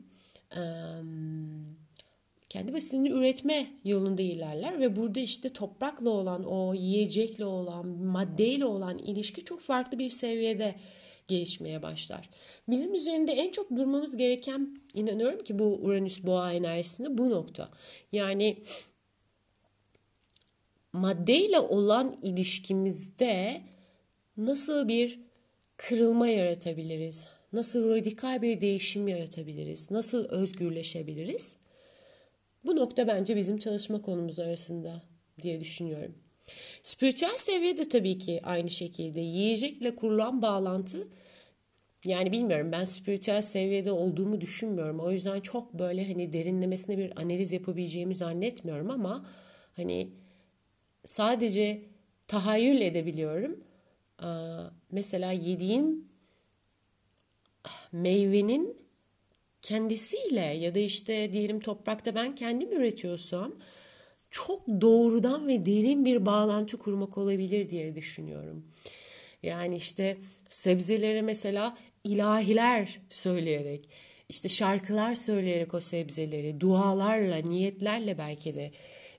kendi 2.48 2.74
besinini 2.74 3.08
üretme 3.08 3.66
yolunda 3.84 4.22
ilerler 4.22 4.80
ve 4.80 4.96
burada 4.96 5.20
işte 5.20 5.48
toprakla 5.48 6.10
olan 6.10 6.44
o 6.44 6.74
yiyecekle 6.74 7.44
olan 7.44 7.86
maddeyle 7.86 8.64
olan 8.64 8.98
ilişki 8.98 9.44
çok 9.44 9.60
farklı 9.60 9.98
bir 9.98 10.10
seviyede 10.10 10.74
gelişmeye 11.28 11.82
başlar. 11.82 12.30
Bizim 12.68 12.94
üzerinde 12.94 13.32
en 13.32 13.52
çok 13.52 13.70
durmamız 13.70 14.16
gereken 14.16 14.80
inanıyorum 14.94 15.44
ki 15.44 15.58
bu 15.58 15.64
Uranüs 15.64 16.24
boğa 16.24 16.52
enerjisinde 16.52 17.18
bu 17.18 17.30
nokta. 17.30 17.70
Yani 18.12 18.56
maddeyle 20.92 21.60
olan 21.60 22.18
ilişkimizde 22.22 23.60
nasıl 24.36 24.88
bir 24.88 25.20
kırılma 25.76 26.28
yaratabiliriz? 26.28 27.28
Nasıl 27.52 27.90
radikal 27.90 28.42
bir 28.42 28.60
değişim 28.60 29.08
yaratabiliriz? 29.08 29.90
Nasıl 29.90 30.28
özgürleşebiliriz? 30.28 31.56
Bu 32.64 32.76
nokta 32.76 33.06
bence 33.06 33.36
bizim 33.36 33.58
çalışma 33.58 34.02
konumuz 34.02 34.38
arasında 34.38 35.02
diye 35.42 35.60
düşünüyorum. 35.60 36.14
Spiritüel 36.88 37.36
seviyede 37.36 37.88
tabii 37.88 38.18
ki 38.18 38.40
aynı 38.42 38.70
şekilde 38.70 39.20
yiyecekle 39.20 39.96
kurulan 39.96 40.42
bağlantı 40.42 41.08
yani 42.04 42.32
bilmiyorum 42.32 42.72
ben 42.72 42.84
spiritüel 42.84 43.42
seviyede 43.42 43.92
olduğumu 43.92 44.40
düşünmüyorum. 44.40 45.00
O 45.00 45.10
yüzden 45.10 45.40
çok 45.40 45.74
böyle 45.74 46.06
hani 46.06 46.32
derinlemesine 46.32 46.98
bir 46.98 47.20
analiz 47.20 47.52
yapabileceğimi 47.52 48.14
zannetmiyorum 48.14 48.90
ama 48.90 49.26
hani 49.76 50.08
sadece 51.04 51.82
tahayyül 52.28 52.80
edebiliyorum. 52.80 53.64
Mesela 54.90 55.32
yediğim 55.32 56.08
meyvenin 57.92 58.76
kendisiyle 59.62 60.40
ya 60.40 60.74
da 60.74 60.78
işte 60.78 61.32
diyelim 61.32 61.60
toprakta 61.60 62.14
ben 62.14 62.34
kendim 62.34 62.72
üretiyorsam 62.72 63.54
çok 64.30 64.68
doğrudan 64.80 65.48
ve 65.48 65.66
derin 65.66 66.04
bir 66.04 66.26
bağlantı 66.26 66.78
kurmak 66.78 67.18
olabilir 67.18 67.70
diye 67.70 67.96
düşünüyorum. 67.96 68.64
Yani 69.42 69.76
işte 69.76 70.16
sebzelere 70.48 71.22
mesela 71.22 71.78
ilahiler 72.04 73.00
söyleyerek, 73.08 73.88
işte 74.28 74.48
şarkılar 74.48 75.14
söyleyerek 75.14 75.74
o 75.74 75.80
sebzeleri, 75.80 76.60
dualarla, 76.60 77.36
niyetlerle 77.36 78.18
belki 78.18 78.54
de 78.54 78.72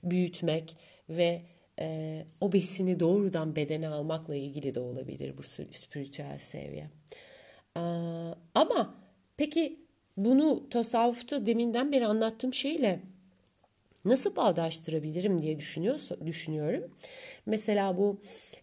büyütmek 0.04 0.76
ve 1.08 1.42
e, 1.80 2.26
o 2.40 2.52
besini 2.52 3.00
doğrudan 3.00 3.56
bedene 3.56 3.88
almakla 3.88 4.34
ilgili 4.34 4.74
de 4.74 4.80
olabilir 4.80 5.38
bu 5.38 5.42
spiritüel 5.70 6.38
seviye. 6.38 6.90
Ee, 7.76 7.80
ama 8.54 8.94
peki 9.36 9.80
bunu 10.16 10.68
tasavvufta 10.70 11.46
deminden 11.46 11.92
beri 11.92 12.06
anlattığım 12.06 12.54
şeyle 12.54 13.00
nasıl 14.04 14.36
bağdaştırabilirim 14.36 15.42
diye 15.42 15.58
düşünüyorum. 16.26 16.90
Mesela 17.46 17.96
bu 17.96 18.20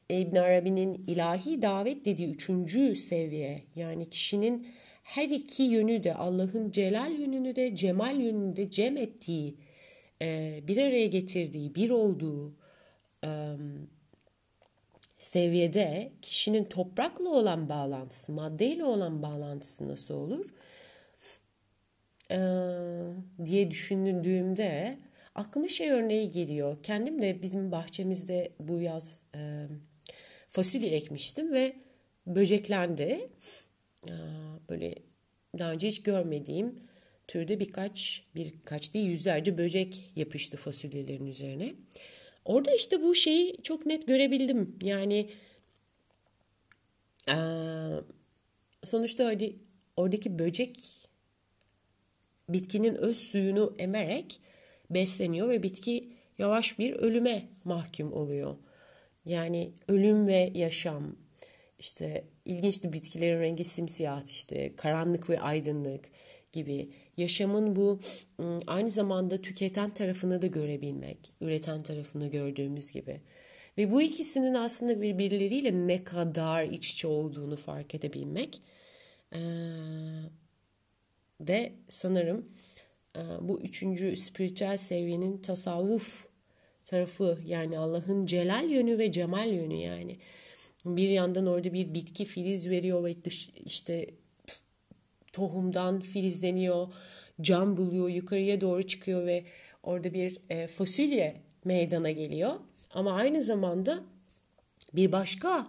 İbn 0.10 0.36
Arabi'nin 0.36 1.04
ilahi 1.08 1.62
davet 1.62 2.06
dediği 2.06 2.28
üçüncü 2.28 2.96
seviye 2.96 3.64
yani 3.76 4.10
kişinin 4.10 4.68
her 5.04 5.30
iki 5.30 5.64
yönü 5.64 6.04
de 6.04 6.16
Allah'ın 6.16 6.72
celal 6.72 7.12
yönünü 7.12 7.56
de 7.56 7.76
cemal 7.76 8.20
yönünü 8.20 8.56
de 8.56 8.70
cem 8.70 8.98
ettiği, 8.98 9.56
e, 10.22 10.60
bir 10.68 10.78
araya 10.78 11.08
getirdiği, 11.08 11.76
bir 11.76 11.90
olduğu 11.90 12.54
seviyede 15.18 16.12
kişinin 16.22 16.64
toprakla 16.64 17.30
olan 17.30 17.70
bağlantısı, 17.70 18.32
maddeyle 18.32 18.84
olan 18.84 19.24
bağlantısı 19.24 19.88
nasıl 19.88 20.14
olur? 20.14 20.46
diye 23.46 23.72
düşündüğümde 23.72 24.98
aklıma 25.38 25.68
şey 25.68 25.92
örneği 25.92 26.30
geliyor. 26.30 26.84
Kendim 26.84 27.22
de 27.22 27.42
bizim 27.42 27.72
bahçemizde 27.72 28.52
bu 28.60 28.82
yaz 28.82 29.24
e, 29.36 29.68
fasulye 30.50 30.90
ekmiştim 30.90 31.54
ve 31.54 31.76
böceklendi. 32.28 33.30
E, 34.08 34.14
böyle 34.70 34.96
daha 35.60 35.72
önce 35.72 35.88
hiç 35.88 36.04
görmediğim 36.04 36.80
türde 37.28 37.60
birkaç, 37.60 38.24
birkaç 38.36 38.94
değil 38.94 39.06
yüzlerce 39.06 39.58
böcek 39.58 40.12
yapıştı 40.16 40.58
fasulyelerin 40.58 41.26
üzerine. 41.26 41.76
Orada 42.46 42.76
işte 42.76 43.02
bu 43.04 43.16
şeyi 43.16 43.58
çok 43.64 43.86
net 43.86 44.08
görebildim. 44.08 44.80
Yani 44.82 45.30
e, 47.30 47.36
sonuçta 48.84 49.34
oradaki 49.98 50.40
böcek 50.40 50.80
bitkinin 52.50 52.96
öz 52.96 53.18
suyunu 53.18 53.76
emerek 53.80 54.40
besleniyor 54.90 55.50
ve 55.50 55.64
bitki 55.64 56.10
yavaş 56.38 56.80
bir 56.80 56.94
ölüme 56.94 57.50
mahkum 57.64 58.14
oluyor. 58.14 58.56
Yani 59.26 59.72
ölüm 59.88 60.28
ve 60.28 60.52
yaşam 60.56 61.16
işte 61.80 62.26
ilginçti 62.46 62.94
bitkilerin 62.94 63.40
rengi 63.40 63.64
simsiyah 63.64 64.22
işte 64.32 64.76
karanlık 64.76 65.30
ve 65.30 65.40
aydınlık 65.42 66.06
gibi 66.52 66.90
yaşamın 67.18 67.76
bu 67.76 68.00
ıı, 68.40 68.62
aynı 68.68 68.90
zamanda 68.90 69.42
tüketen 69.42 69.90
tarafını 69.90 70.42
da 70.42 70.48
görebilmek, 70.48 71.34
üreten 71.42 71.84
tarafını 71.84 72.28
gördüğümüz 72.28 72.92
gibi. 72.92 73.22
Ve 73.78 73.92
bu 73.92 74.02
ikisinin 74.02 74.54
aslında 74.54 75.02
birbirleriyle 75.02 75.88
ne 75.88 76.04
kadar 76.04 76.64
iç 76.64 76.92
içe 76.92 77.08
olduğunu 77.08 77.56
fark 77.56 77.96
edebilmek 77.96 78.62
de 81.40 81.74
sanırım 81.90 82.46
bu 83.42 83.62
üçüncü 83.62 84.18
spiritüel 84.18 84.78
seviyenin 84.78 85.38
tasavvuf 85.38 86.28
tarafı 86.84 87.38
yani 87.46 87.78
Allah'ın 87.78 88.26
celal 88.26 88.70
yönü 88.70 88.98
ve 88.98 89.12
cemal 89.12 89.54
yönü 89.54 89.76
yani. 89.76 90.18
Bir 90.86 91.10
yandan 91.10 91.48
orada 91.48 91.74
bir 91.74 91.94
bitki 91.94 92.26
filiz 92.26 92.70
veriyor 92.70 93.04
ve 93.04 93.16
işte 93.66 94.08
tohumdan 95.34 96.00
filizleniyor, 96.00 96.88
cam 97.42 97.78
buluyor, 97.78 98.10
yukarıya 98.10 98.62
doğru 98.62 98.88
çıkıyor 98.88 99.26
ve 99.26 99.44
orada 99.84 100.14
bir 100.14 100.38
e, 100.50 100.68
fasulye 100.68 101.42
meydana 101.66 102.12
geliyor. 102.12 102.54
Ama 102.94 103.12
aynı 103.12 103.44
zamanda 103.44 104.04
bir 104.94 105.12
başka 105.12 105.68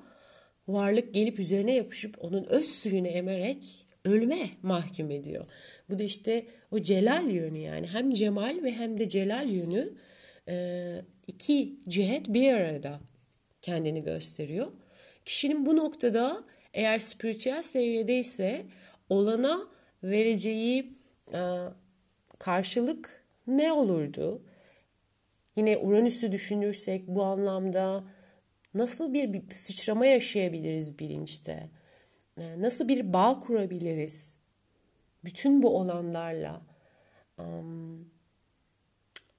varlık 0.69 1.15
gelip 1.15 1.39
üzerine 1.39 1.75
yapışıp 1.75 2.25
onun 2.25 2.45
öz 2.45 2.67
suyunu 2.67 3.07
emerek 3.07 3.87
ölüme 4.05 4.51
mahkum 4.63 5.11
ediyor. 5.11 5.47
Bu 5.91 5.99
da 5.99 6.03
işte 6.03 6.47
o 6.71 6.81
celal 6.81 7.31
yönü 7.31 7.59
yani 7.59 7.87
hem 7.87 8.13
cemal 8.13 8.63
ve 8.63 8.73
hem 8.73 8.99
de 8.99 9.09
celal 9.09 9.49
yönü 9.49 9.93
e, 10.49 10.95
iki 11.27 11.79
cihet 11.89 12.29
bir 12.29 12.53
arada 12.53 13.01
kendini 13.63 14.05
gösteriyor. 14.05 14.67
Kişinin 15.25 15.67
bu 15.67 15.77
noktada 15.77 16.45
eğer 16.75 16.99
spiritüel 16.99 17.63
seviyedeyse 17.63 18.67
olana 19.09 19.61
vereceği 20.03 20.93
e, 21.35 21.41
karşılık 22.39 23.25
ne 23.47 23.73
olurdu? 23.73 24.43
Yine 25.57 25.79
Uranüs'ü 25.79 26.33
düşünürsek 26.33 27.09
bu 27.09 27.23
anlamda 27.23 28.05
nasıl 28.75 29.15
bir, 29.15 29.51
sıçrama 29.51 30.07
yaşayabiliriz 30.07 30.99
bilinçte? 30.99 31.69
E, 32.39 32.61
nasıl 32.61 32.89
bir 32.89 33.13
bağ 33.13 33.39
kurabiliriz? 33.39 34.38
Bütün 35.25 35.63
bu 35.63 35.79
olanlarla. 35.79 36.63
Um, 37.39 38.11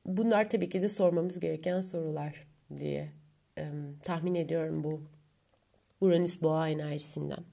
bunlar 0.05 0.49
tabii 0.49 0.69
ki 0.69 0.81
de 0.81 0.89
sormamız 0.89 1.39
gereken 1.39 1.81
sorular 1.81 2.47
diye 2.75 3.09
um, 3.59 3.99
tahmin 4.03 4.35
ediyorum 4.35 4.83
bu 4.83 5.01
Uranüs 6.01 6.41
boğa 6.41 6.69
enerjisinden. 6.69 7.43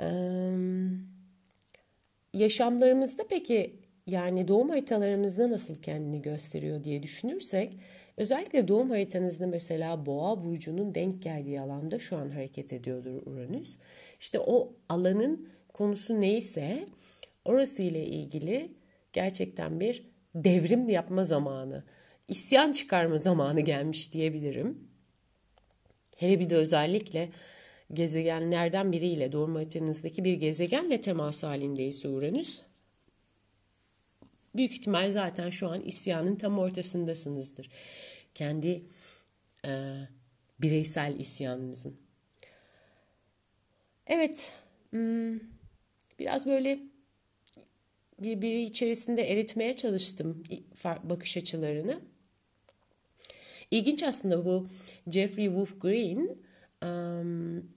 Um, 0.00 1.08
yaşamlarımızda 2.32 3.22
peki 3.30 3.80
yani 4.06 4.48
doğum 4.48 4.70
haritalarımızda 4.70 5.50
nasıl 5.50 5.82
kendini 5.82 6.22
gösteriyor 6.22 6.84
diye 6.84 7.02
düşünürsek 7.02 7.78
özellikle 8.16 8.68
doğum 8.68 8.90
haritanızda 8.90 9.46
mesela 9.46 10.06
boğa 10.06 10.44
burcunun 10.44 10.94
denk 10.94 11.22
geldiği 11.22 11.60
alanda 11.60 11.98
şu 11.98 12.16
an 12.16 12.30
hareket 12.30 12.72
ediyordur 12.72 13.26
Uranüs. 13.26 13.76
İşte 14.20 14.38
o 14.38 14.72
alanın 14.88 15.48
konusu 15.76 16.20
neyse 16.20 16.86
orası 17.44 17.82
ile 17.82 18.06
ilgili 18.06 18.72
gerçekten 19.12 19.80
bir 19.80 20.02
devrim 20.34 20.88
yapma 20.88 21.24
zamanı, 21.24 21.84
isyan 22.28 22.72
çıkarma 22.72 23.18
zamanı 23.18 23.60
gelmiş 23.60 24.12
diyebilirim. 24.12 24.88
Hele 26.16 26.40
bir 26.40 26.50
de 26.50 26.56
özellikle 26.56 27.30
gezegenlerden 27.92 28.92
biriyle 28.92 29.32
doğum 29.32 29.54
haritanızdaki 29.54 30.24
bir 30.24 30.34
gezegenle 30.34 31.00
temas 31.00 31.42
halindeyse 31.42 32.08
Uranüs 32.08 32.60
büyük 34.56 34.72
ihtimal 34.72 35.10
zaten 35.10 35.50
şu 35.50 35.68
an 35.68 35.80
isyanın 35.80 36.36
tam 36.36 36.58
ortasındasınızdır. 36.58 37.70
Kendi 38.34 38.82
e, 39.64 39.94
bireysel 40.60 41.20
isyanınızın. 41.20 41.96
Evet, 44.06 44.52
hmm, 44.90 45.55
biraz 46.18 46.46
böyle 46.46 46.78
birbiri 48.18 48.62
içerisinde 48.62 49.32
eritmeye 49.32 49.76
çalıştım 49.76 50.42
bakış 51.02 51.36
açılarını. 51.36 52.00
İlginç 53.70 54.02
aslında 54.02 54.44
bu 54.44 54.68
Jeffrey 55.08 55.46
Wolf 55.46 55.80
Green 55.80 56.36
um, 56.82 57.68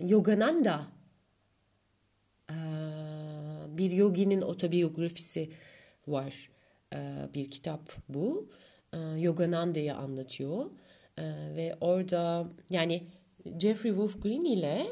Yogananda 0.00 0.86
bir 3.68 3.90
yoginin 3.90 4.40
otobiyografisi 4.40 5.50
var. 6.06 6.50
Bir 7.34 7.50
kitap 7.50 7.92
bu. 8.08 8.50
Yogananda'yı 9.18 9.94
anlatıyor. 9.94 10.70
Ve 11.56 11.76
orada 11.80 12.48
yani 12.70 13.02
Jeffrey 13.60 13.92
Wolf 13.92 14.22
Green 14.22 14.44
ile 14.44 14.86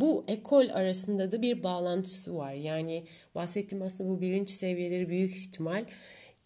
bu 0.00 0.24
ekol 0.28 0.68
arasında 0.68 1.32
da 1.32 1.42
bir 1.42 1.62
bağlantısı 1.62 2.36
var. 2.36 2.52
Yani 2.52 3.06
bahsettiğim 3.34 3.84
aslında 3.84 4.10
bu 4.10 4.20
birinci 4.20 4.52
seviyeleri 4.52 5.08
büyük 5.08 5.36
ihtimal 5.36 5.84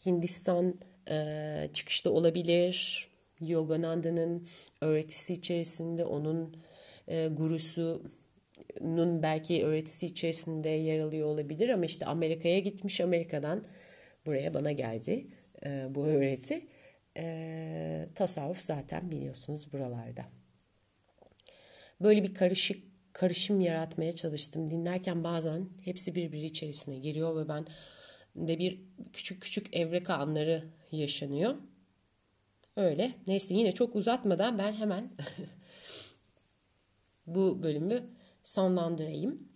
Hindistan 0.07 0.74
e, 1.11 1.70
çıkışta 1.72 2.11
olabilir. 2.11 3.09
Yogananda'nın 3.40 4.46
öğretisi 4.80 5.34
içerisinde 5.34 6.05
onun 6.05 6.57
e, 7.09 7.28
gurusu 7.28 8.03
Nun 8.80 9.22
belki 9.22 9.64
öğretisi 9.64 10.07
içerisinde 10.07 10.68
yer 10.68 11.01
alıyor 11.01 11.28
olabilir 11.28 11.68
ama 11.68 11.84
işte 11.84 12.07
Amerika'ya 12.07 12.59
gitmiş 12.59 13.01
Amerika'dan 13.01 13.64
buraya 14.26 14.55
bana 14.55 14.72
geldi 14.72 15.26
e, 15.64 15.86
bu 15.94 16.07
öğreti. 16.07 16.66
E, 17.16 18.07
tasavvuf 18.14 18.61
zaten 18.61 19.11
biliyorsunuz 19.11 19.72
buralarda. 19.72 20.24
Böyle 22.01 22.22
bir 22.22 22.34
karışık 22.34 22.89
karışım 23.21 23.61
yaratmaya 23.61 24.14
çalıştım. 24.14 24.71
Dinlerken 24.71 25.25
bazen 25.25 25.68
hepsi 25.85 26.14
birbiri 26.14 26.45
içerisine 26.45 26.99
giriyor 26.99 27.37
ve 27.37 27.49
ben 27.49 27.66
de 28.37 28.59
bir 28.59 28.81
küçük 29.12 29.43
küçük 29.43 29.77
evreka 29.77 30.14
anları 30.14 30.64
yaşanıyor. 30.93 31.55
Öyle. 32.77 33.14
Neyse 33.27 33.55
yine 33.55 33.73
çok 33.73 33.97
uzatmadan 33.97 34.59
ben 34.59 34.73
hemen 34.73 35.11
bu 37.27 37.62
bölümü 37.62 38.11
sonlandırayım. 38.45 39.49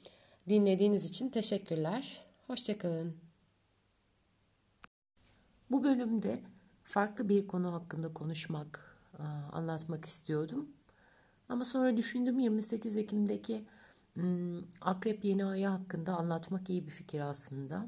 Dinlediğiniz 0.48 1.08
için 1.08 1.28
teşekkürler. 1.28 2.20
Hoşçakalın. 2.46 3.16
Bu 5.70 5.84
bölümde 5.84 6.40
farklı 6.82 7.28
bir 7.28 7.46
konu 7.46 7.72
hakkında 7.72 8.12
konuşmak, 8.14 8.98
anlatmak 9.52 10.04
istiyordum. 10.04 10.73
Ama 11.48 11.64
sonra 11.64 11.96
düşündüm 11.96 12.38
28 12.38 12.96
Ekim'deki 12.96 13.64
Akrep 14.80 15.24
Yeni 15.24 15.44
Ayı 15.44 15.66
hakkında 15.66 16.16
anlatmak 16.16 16.70
iyi 16.70 16.86
bir 16.86 16.90
fikir 16.90 17.20
aslında. 17.20 17.86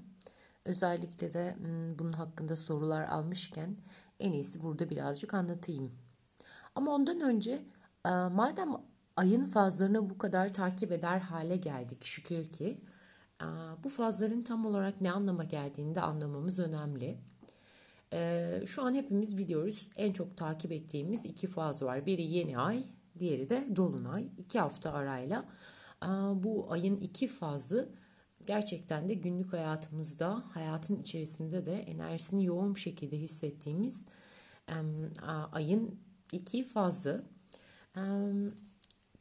Özellikle 0.64 1.32
de 1.32 1.56
bunun 1.98 2.12
hakkında 2.12 2.56
sorular 2.56 3.02
almışken 3.02 3.76
en 4.20 4.32
iyisi 4.32 4.62
burada 4.62 4.90
birazcık 4.90 5.34
anlatayım. 5.34 5.92
Ama 6.74 6.94
ondan 6.94 7.20
önce 7.20 7.64
madem 8.30 8.68
ayın 9.16 9.44
fazlarını 9.44 10.10
bu 10.10 10.18
kadar 10.18 10.52
takip 10.52 10.92
eder 10.92 11.18
hale 11.18 11.56
geldik 11.56 12.04
şükür 12.04 12.50
ki 12.50 12.80
bu 13.84 13.88
fazların 13.88 14.42
tam 14.42 14.66
olarak 14.66 15.00
ne 15.00 15.12
anlama 15.12 15.44
geldiğini 15.44 15.94
de 15.94 16.00
anlamamız 16.00 16.58
önemli. 16.58 17.18
Şu 18.66 18.82
an 18.82 18.94
hepimiz 18.94 19.36
biliyoruz 19.36 19.88
en 19.96 20.12
çok 20.12 20.36
takip 20.36 20.72
ettiğimiz 20.72 21.24
iki 21.24 21.46
faz 21.46 21.82
var. 21.82 22.06
Biri 22.06 22.22
yeni 22.22 22.58
ay, 22.58 22.84
diğeri 23.20 23.48
de 23.48 23.76
dolunay. 23.76 24.28
İki 24.38 24.60
hafta 24.60 24.92
arayla 24.92 25.44
bu 26.34 26.66
ayın 26.70 26.96
iki 26.96 27.28
fazı 27.28 27.88
gerçekten 28.46 29.08
de 29.08 29.14
günlük 29.14 29.52
hayatımızda, 29.52 30.44
hayatın 30.50 31.02
içerisinde 31.02 31.66
de 31.66 31.74
enerjisini 31.74 32.44
yoğun 32.44 32.74
şekilde 32.74 33.18
hissettiğimiz 33.18 34.04
ayın 35.52 35.98
iki 36.32 36.64
fazı. 36.64 37.24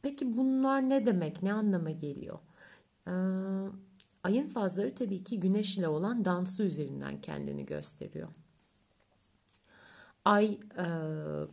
Peki 0.02 0.36
bunlar 0.36 0.88
ne 0.88 1.06
demek, 1.06 1.42
ne 1.42 1.52
anlama 1.52 1.90
geliyor? 1.90 2.38
Ayın 4.22 4.48
fazları 4.48 4.94
tabii 4.94 5.24
ki 5.24 5.40
güneşle 5.40 5.88
olan 5.88 6.24
dansı 6.24 6.62
üzerinden 6.62 7.20
kendini 7.20 7.66
gösteriyor. 7.66 8.28
Ay 10.24 10.58
e, 10.78 10.86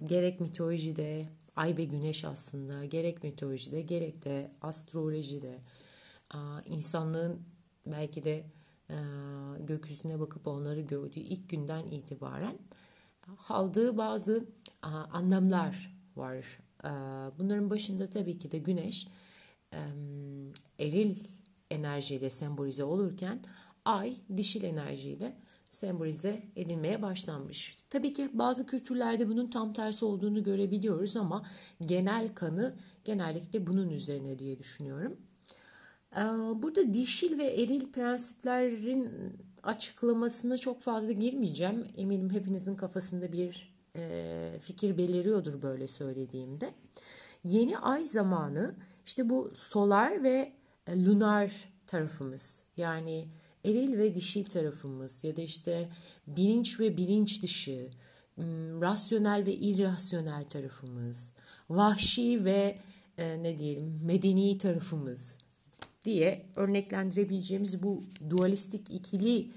gerek 0.05 0.39
mitolojide, 0.39 1.29
ay 1.55 1.77
ve 1.77 1.83
güneş 1.83 2.25
aslında 2.25 2.85
gerek 2.85 3.23
mitolojide 3.23 3.81
gerek 3.81 4.25
de 4.25 4.51
astrolojide 4.61 5.59
insanlığın 6.65 7.41
belki 7.85 8.23
de 8.23 8.45
gökyüzüne 9.59 10.19
bakıp 10.19 10.47
onları 10.47 10.81
gördüğü 10.81 11.19
ilk 11.19 11.49
günden 11.49 11.85
itibaren 11.85 12.59
aldığı 13.49 13.97
bazı 13.97 14.45
anlamlar 15.11 15.95
var. 16.15 16.59
Bunların 17.39 17.69
başında 17.69 18.07
tabii 18.07 18.37
ki 18.37 18.51
de 18.51 18.57
güneş 18.57 19.07
eril 20.79 21.17
enerjiyle 21.71 22.29
sembolize 22.29 22.83
olurken 22.83 23.43
ay 23.85 24.17
dişil 24.37 24.63
enerjiyle 24.63 25.37
sembolize 25.71 26.43
edilmeye 26.55 27.01
başlanmış. 27.01 27.77
Tabii 27.93 28.13
ki 28.13 28.29
bazı 28.33 28.65
kültürlerde 28.65 29.27
bunun 29.27 29.47
tam 29.47 29.73
tersi 29.73 30.05
olduğunu 30.05 30.43
görebiliyoruz 30.43 31.17
ama 31.17 31.43
genel 31.85 32.35
kanı 32.35 32.73
genellikle 33.03 33.67
bunun 33.67 33.89
üzerine 33.89 34.39
diye 34.39 34.59
düşünüyorum. 34.59 35.17
Ee, 36.15 36.19
burada 36.63 36.93
dişil 36.93 37.37
ve 37.37 37.45
eril 37.45 37.91
prensiplerin 37.91 39.11
açıklamasına 39.63 40.57
çok 40.57 40.81
fazla 40.81 41.11
girmeyeceğim. 41.11 41.87
Eminim 41.97 42.29
hepinizin 42.29 42.75
kafasında 42.75 43.31
bir 43.31 43.73
e, 43.95 44.59
fikir 44.61 44.97
beliriyordur 44.97 45.61
böyle 45.61 45.87
söylediğimde. 45.87 46.73
Yeni 47.43 47.77
ay 47.77 48.05
zamanı 48.05 48.75
işte 49.05 49.29
bu 49.29 49.51
solar 49.55 50.23
ve 50.23 50.53
e, 50.87 51.05
lunar 51.05 51.69
tarafımız 51.87 52.65
yani 52.77 53.27
eril 53.65 53.97
ve 53.97 54.15
dişil 54.15 54.45
tarafımız 54.45 55.23
ya 55.23 55.35
da 55.35 55.41
işte 55.41 55.89
bilinç 56.27 56.79
ve 56.79 56.97
bilinç 56.97 57.43
dışı, 57.43 57.89
rasyonel 58.81 59.45
ve 59.45 59.53
irrasyonel 59.53 60.43
tarafımız, 60.43 61.33
vahşi 61.69 62.45
ve 62.45 62.77
e, 63.17 63.43
ne 63.43 63.57
diyelim 63.57 63.99
medeni 64.03 64.57
tarafımız 64.57 65.37
diye 66.05 66.45
örneklendirebileceğimiz 66.55 67.83
bu 67.83 68.03
dualistik 68.29 68.89
ikili 68.89 69.51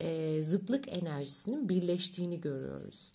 e, 0.00 0.42
zıtlık 0.42 0.88
enerjisinin 0.88 1.68
birleştiğini 1.68 2.40
görüyoruz. 2.40 3.12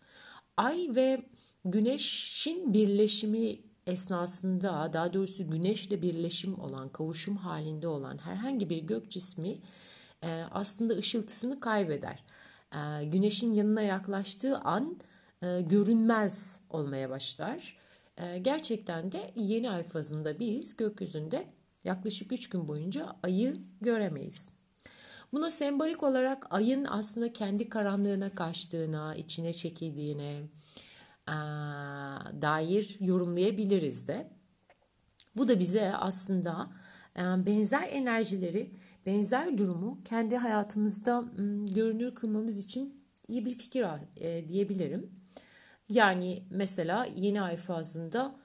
Ay 0.58 0.90
ve 0.96 1.26
güneşin 1.66 2.74
birleşimi 2.74 3.60
esnasında 3.88 4.94
daha 4.94 5.14
doğrusu 5.14 5.50
güneşle 5.50 6.02
birleşim 6.02 6.60
olan, 6.60 6.90
kavuşum 6.90 7.38
halinde 7.38 7.88
olan 7.88 8.18
herhangi 8.18 8.70
bir 8.70 8.78
gök 8.78 9.12
cismi 9.12 9.58
e, 10.24 10.44
aslında 10.52 10.94
ışıltısını 10.94 11.60
kaybeder. 11.60 12.24
E, 12.74 13.06
güneşin 13.06 13.54
yanına 13.54 13.82
yaklaştığı 13.82 14.58
an 14.58 14.98
e, 15.42 15.62
görünmez 15.62 16.60
olmaya 16.70 17.10
başlar. 17.10 17.78
E, 18.18 18.38
gerçekten 18.38 19.12
de 19.12 19.32
yeni 19.36 19.72
ay 19.72 19.84
fazında 19.84 20.40
biz 20.40 20.78
gökyüzünde 20.78 21.48
yaklaşık 21.84 22.32
3 22.32 22.50
gün 22.50 22.68
boyunca 22.68 23.16
ayı 23.24 23.58
göremeyiz. 23.82 24.50
Buna 25.34 25.50
sembolik 25.50 26.04
olarak 26.04 26.48
ayın 26.50 26.86
aslında 26.86 27.34
kendi 27.34 27.70
karanlığına 27.70 28.36
kaçtığına, 28.36 29.16
içine 29.16 29.54
çekildiğine 29.54 30.42
e, 31.28 31.36
dair 32.42 32.98
yorumlayabiliriz 33.00 34.08
de. 34.08 34.30
Bu 35.36 35.48
da 35.48 35.60
bize 35.60 35.96
aslında 35.96 36.70
e, 37.16 37.22
benzer 37.22 37.88
enerjileri 37.92 38.72
benzer 39.08 39.58
durumu 39.58 40.04
kendi 40.04 40.38
hayatımızda 40.38 41.24
görünür 41.76 42.16
kılmamız 42.16 42.58
için 42.66 43.04
iyi 43.28 43.46
bir 43.46 43.58
fikir 43.58 43.86
e, 44.16 44.48
diyebilirim. 44.48 45.12
Yani 45.90 46.44
mesela 46.50 47.08
yeni 47.16 47.42
ay 47.42 47.58
fazında 47.58 48.36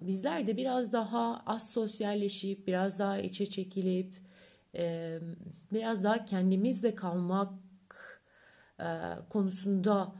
bizler 0.00 0.46
de 0.46 0.56
biraz 0.56 0.92
daha 0.92 1.42
az 1.46 1.70
sosyalleşip, 1.70 2.66
biraz 2.66 2.98
daha 2.98 3.18
içe 3.18 3.46
çekilip, 3.46 4.14
biraz 5.72 6.04
daha 6.04 6.24
kendimizle 6.24 6.94
kalmak 6.94 7.52
konusunda 9.28 10.14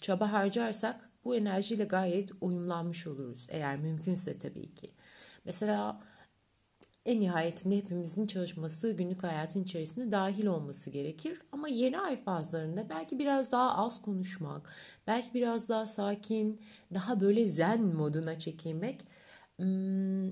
çaba 0.00 0.32
harcarsak 0.32 1.10
bu 1.24 1.36
enerjiyle 1.36 1.84
gayet 1.84 2.30
uyumlanmış 2.40 3.06
oluruz. 3.06 3.46
Eğer 3.50 3.76
mümkünse 3.76 4.38
tabii 4.38 4.74
ki. 4.74 4.90
Mesela 5.44 6.00
en 7.06 7.20
nihayetinde 7.20 7.76
hepimizin 7.76 8.26
çalışması 8.26 8.92
günlük 8.92 9.22
hayatın 9.22 9.62
içerisinde 9.62 10.10
dahil 10.10 10.46
olması 10.46 10.90
gerekir. 10.90 11.38
Ama 11.52 11.68
yeni 11.68 11.98
ay 11.98 12.16
fazlarında 12.16 12.88
belki 12.90 13.18
biraz 13.18 13.52
daha 13.52 13.74
az 13.74 14.02
konuşmak, 14.02 14.70
belki 15.06 15.34
biraz 15.34 15.68
daha 15.68 15.86
sakin, 15.86 16.60
daha 16.94 17.20
böyle 17.20 17.46
zen 17.46 17.82
moduna 17.82 18.38
çekilmek 18.38 19.00
hmm, 19.56 20.28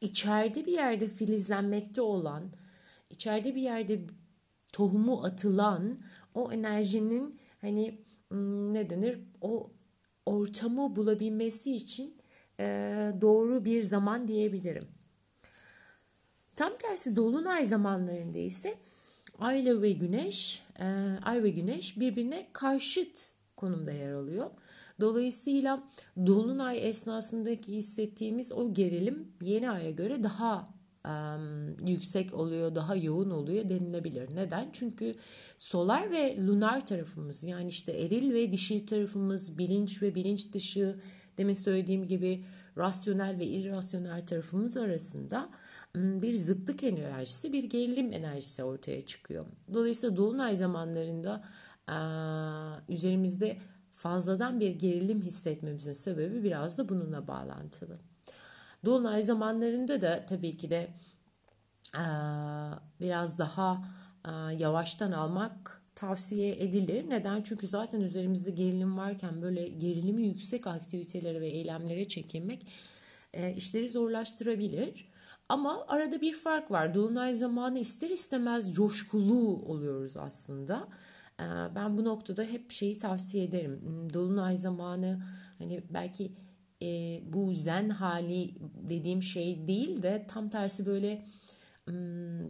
içeride 0.00 0.66
bir 0.66 0.72
yerde 0.72 1.08
filizlenmekte 1.08 2.00
olan, 2.02 2.52
içeride 3.10 3.54
bir 3.54 3.62
yerde 3.62 4.00
tohumu 4.72 5.24
atılan 5.24 5.98
o 6.34 6.52
enerjinin 6.52 7.38
hani 7.60 7.98
hmm, 8.28 8.74
ne 8.74 8.90
denir 8.90 9.18
o 9.40 9.70
ortamı 10.26 10.96
bulabilmesi 10.96 11.76
için 11.76 12.16
doğru 13.20 13.64
bir 13.64 13.82
zaman 13.82 14.28
diyebilirim. 14.28 14.88
Tam 16.56 16.72
tersi 16.78 17.16
dolunay 17.16 17.66
zamanlarında 17.66 18.38
ise 18.38 18.74
Ay 19.38 19.82
ve 19.82 19.92
Güneş, 19.92 20.62
Ay 21.22 21.42
ve 21.42 21.50
Güneş 21.50 22.00
birbirine 22.00 22.48
karşıt 22.52 23.32
konumda 23.56 23.92
yer 23.92 24.12
alıyor. 24.12 24.50
Dolayısıyla 25.00 25.88
dolunay 26.26 26.88
esnasındaki 26.88 27.72
hissettiğimiz 27.72 28.52
o 28.52 28.74
gerilim 28.74 29.28
yeni 29.42 29.70
aya 29.70 29.90
göre 29.90 30.22
daha 30.22 30.68
um, 31.04 31.88
yüksek 31.88 32.34
oluyor, 32.34 32.74
daha 32.74 32.96
yoğun 32.96 33.30
oluyor 33.30 33.68
denilebilir. 33.68 34.36
Neden? 34.36 34.68
Çünkü 34.72 35.14
solar 35.58 36.10
ve 36.10 36.46
lunar 36.46 36.86
tarafımız 36.86 37.44
yani 37.44 37.68
işte 37.68 37.92
eril 37.92 38.34
ve 38.34 38.52
dişil 38.52 38.86
tarafımız, 38.86 39.58
bilinç 39.58 40.02
ve 40.02 40.14
bilinç 40.14 40.52
dışı 40.52 41.00
demin 41.38 41.54
söylediğim 41.54 42.06
gibi 42.06 42.44
rasyonel 42.76 43.38
ve 43.38 43.46
irrasyonel 43.46 44.26
tarafımız 44.26 44.76
arasında 44.76 45.48
bir 45.94 46.34
zıtlık 46.34 46.84
enerjisi, 46.84 47.52
bir 47.52 47.64
gerilim 47.64 48.12
enerjisi 48.12 48.64
ortaya 48.64 49.06
çıkıyor. 49.06 49.44
Dolayısıyla 49.74 50.16
dolunay 50.16 50.56
zamanlarında 50.56 51.44
üzerimizde 52.88 53.58
fazladan 53.92 54.60
bir 54.60 54.70
gerilim 54.70 55.22
hissetmemizin 55.22 55.92
sebebi 55.92 56.44
biraz 56.44 56.78
da 56.78 56.88
bununla 56.88 57.28
bağlantılı. 57.28 57.98
Dolunay 58.84 59.22
zamanlarında 59.22 60.00
da 60.00 60.26
tabii 60.26 60.56
ki 60.56 60.70
de 60.70 60.88
biraz 63.00 63.38
daha 63.38 63.84
yavaştan 64.58 65.12
almak 65.12 65.82
tavsiye 65.96 66.52
edilir. 66.52 67.10
Neden? 67.10 67.42
Çünkü 67.42 67.68
zaten 67.68 68.00
üzerimizde 68.00 68.50
gerilim 68.50 68.96
varken 68.96 69.42
böyle 69.42 69.68
gerilimi 69.68 70.26
yüksek 70.26 70.66
aktivitelere 70.66 71.40
ve 71.40 71.46
eylemlere 71.46 72.08
çekinmek 72.08 72.66
işleri 73.56 73.88
zorlaştırabilir. 73.88 75.08
Ama 75.48 75.84
arada 75.88 76.20
bir 76.20 76.32
fark 76.32 76.70
var. 76.70 76.94
Dolunay 76.94 77.34
zamanı 77.34 77.78
ister 77.78 78.10
istemez 78.10 78.72
coşkulu 78.74 79.62
oluyoruz 79.66 80.16
aslında. 80.16 80.88
Ben 81.74 81.98
bu 81.98 82.04
noktada 82.04 82.42
hep 82.42 82.70
şeyi 82.70 82.98
tavsiye 82.98 83.44
ederim. 83.44 83.80
Hmm, 83.84 84.14
Dolunay 84.14 84.56
zamanı 84.56 85.22
hani 85.58 85.82
belki 85.90 86.32
e, 86.82 87.20
bu 87.32 87.54
zen 87.54 87.88
hali 87.88 88.54
dediğim 88.88 89.22
şey 89.22 89.66
değil 89.66 90.02
de 90.02 90.26
tam 90.28 90.48
tersi 90.48 90.86
böyle 90.86 91.26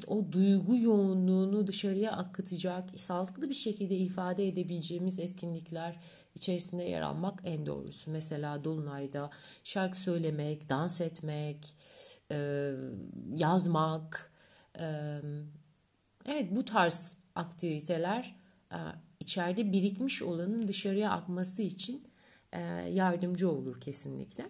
o 0.06 0.32
duygu 0.32 0.76
yoğunluğunu 0.76 1.66
dışarıya 1.66 2.12
akıtacak, 2.12 3.00
sağlıklı 3.00 3.48
bir 3.48 3.54
şekilde 3.54 3.96
ifade 3.96 4.48
edebileceğimiz 4.48 5.18
etkinlikler 5.18 6.00
içerisinde 6.34 6.82
yer 6.82 7.00
almak 7.00 7.40
en 7.44 7.66
doğrusu. 7.66 8.10
Mesela 8.10 8.64
Dolunay'da 8.64 9.30
şarkı 9.64 9.98
söylemek, 9.98 10.68
dans 10.68 11.00
etmek, 11.00 11.76
yazmak, 13.34 14.32
evet 16.26 16.56
bu 16.56 16.64
tarz 16.64 17.12
aktiviteler 17.34 18.36
içeride 19.20 19.72
birikmiş 19.72 20.22
olanın 20.22 20.68
dışarıya 20.68 21.10
akması 21.10 21.62
için 21.62 22.02
yardımcı 22.90 23.50
olur 23.50 23.80
kesinlikle. 23.80 24.44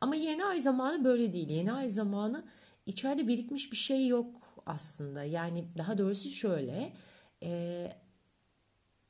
Ama 0.00 0.14
yeni 0.14 0.44
ay 0.44 0.60
zamanı 0.60 1.04
böyle 1.04 1.32
değil. 1.32 1.48
Yeni 1.48 1.72
ay 1.72 1.88
zamanı 1.88 2.44
içeride 2.90 3.28
birikmiş 3.28 3.72
bir 3.72 3.76
şey 3.76 4.06
yok 4.06 4.36
aslında. 4.66 5.24
Yani 5.24 5.64
daha 5.78 5.98
doğrusu 5.98 6.28
şöyle 6.28 6.92
e, 7.42 7.92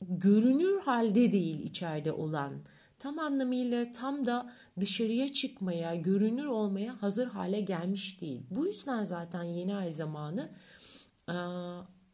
görünür 0.00 0.80
halde 0.80 1.32
değil 1.32 1.60
içeride 1.60 2.12
olan 2.12 2.52
tam 2.98 3.18
anlamıyla 3.18 3.92
tam 3.92 4.26
da 4.26 4.52
dışarıya 4.80 5.32
çıkmaya, 5.32 5.94
görünür 5.94 6.46
olmaya 6.46 7.02
hazır 7.02 7.26
hale 7.26 7.60
gelmiş 7.60 8.20
değil. 8.20 8.42
Bu 8.50 8.66
yüzden 8.66 9.04
zaten 9.04 9.42
yeni 9.42 9.76
ay 9.76 9.92
zamanı 9.92 10.50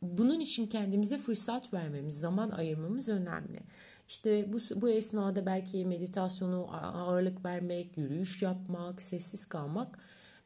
bunun 0.02 0.40
için 0.40 0.66
kendimize 0.66 1.18
fırsat 1.18 1.74
vermemiz, 1.74 2.20
zaman 2.20 2.50
ayırmamız 2.50 3.08
önemli. 3.08 3.60
İşte 4.08 4.52
bu, 4.52 4.58
bu 4.80 4.88
esnada 4.88 5.46
belki 5.46 5.84
meditasyonu 5.84 6.68
ağırlık 6.72 7.44
vermek, 7.44 7.96
yürüyüş 7.96 8.42
yapmak, 8.42 9.02
sessiz 9.02 9.46
kalmak 9.46 9.98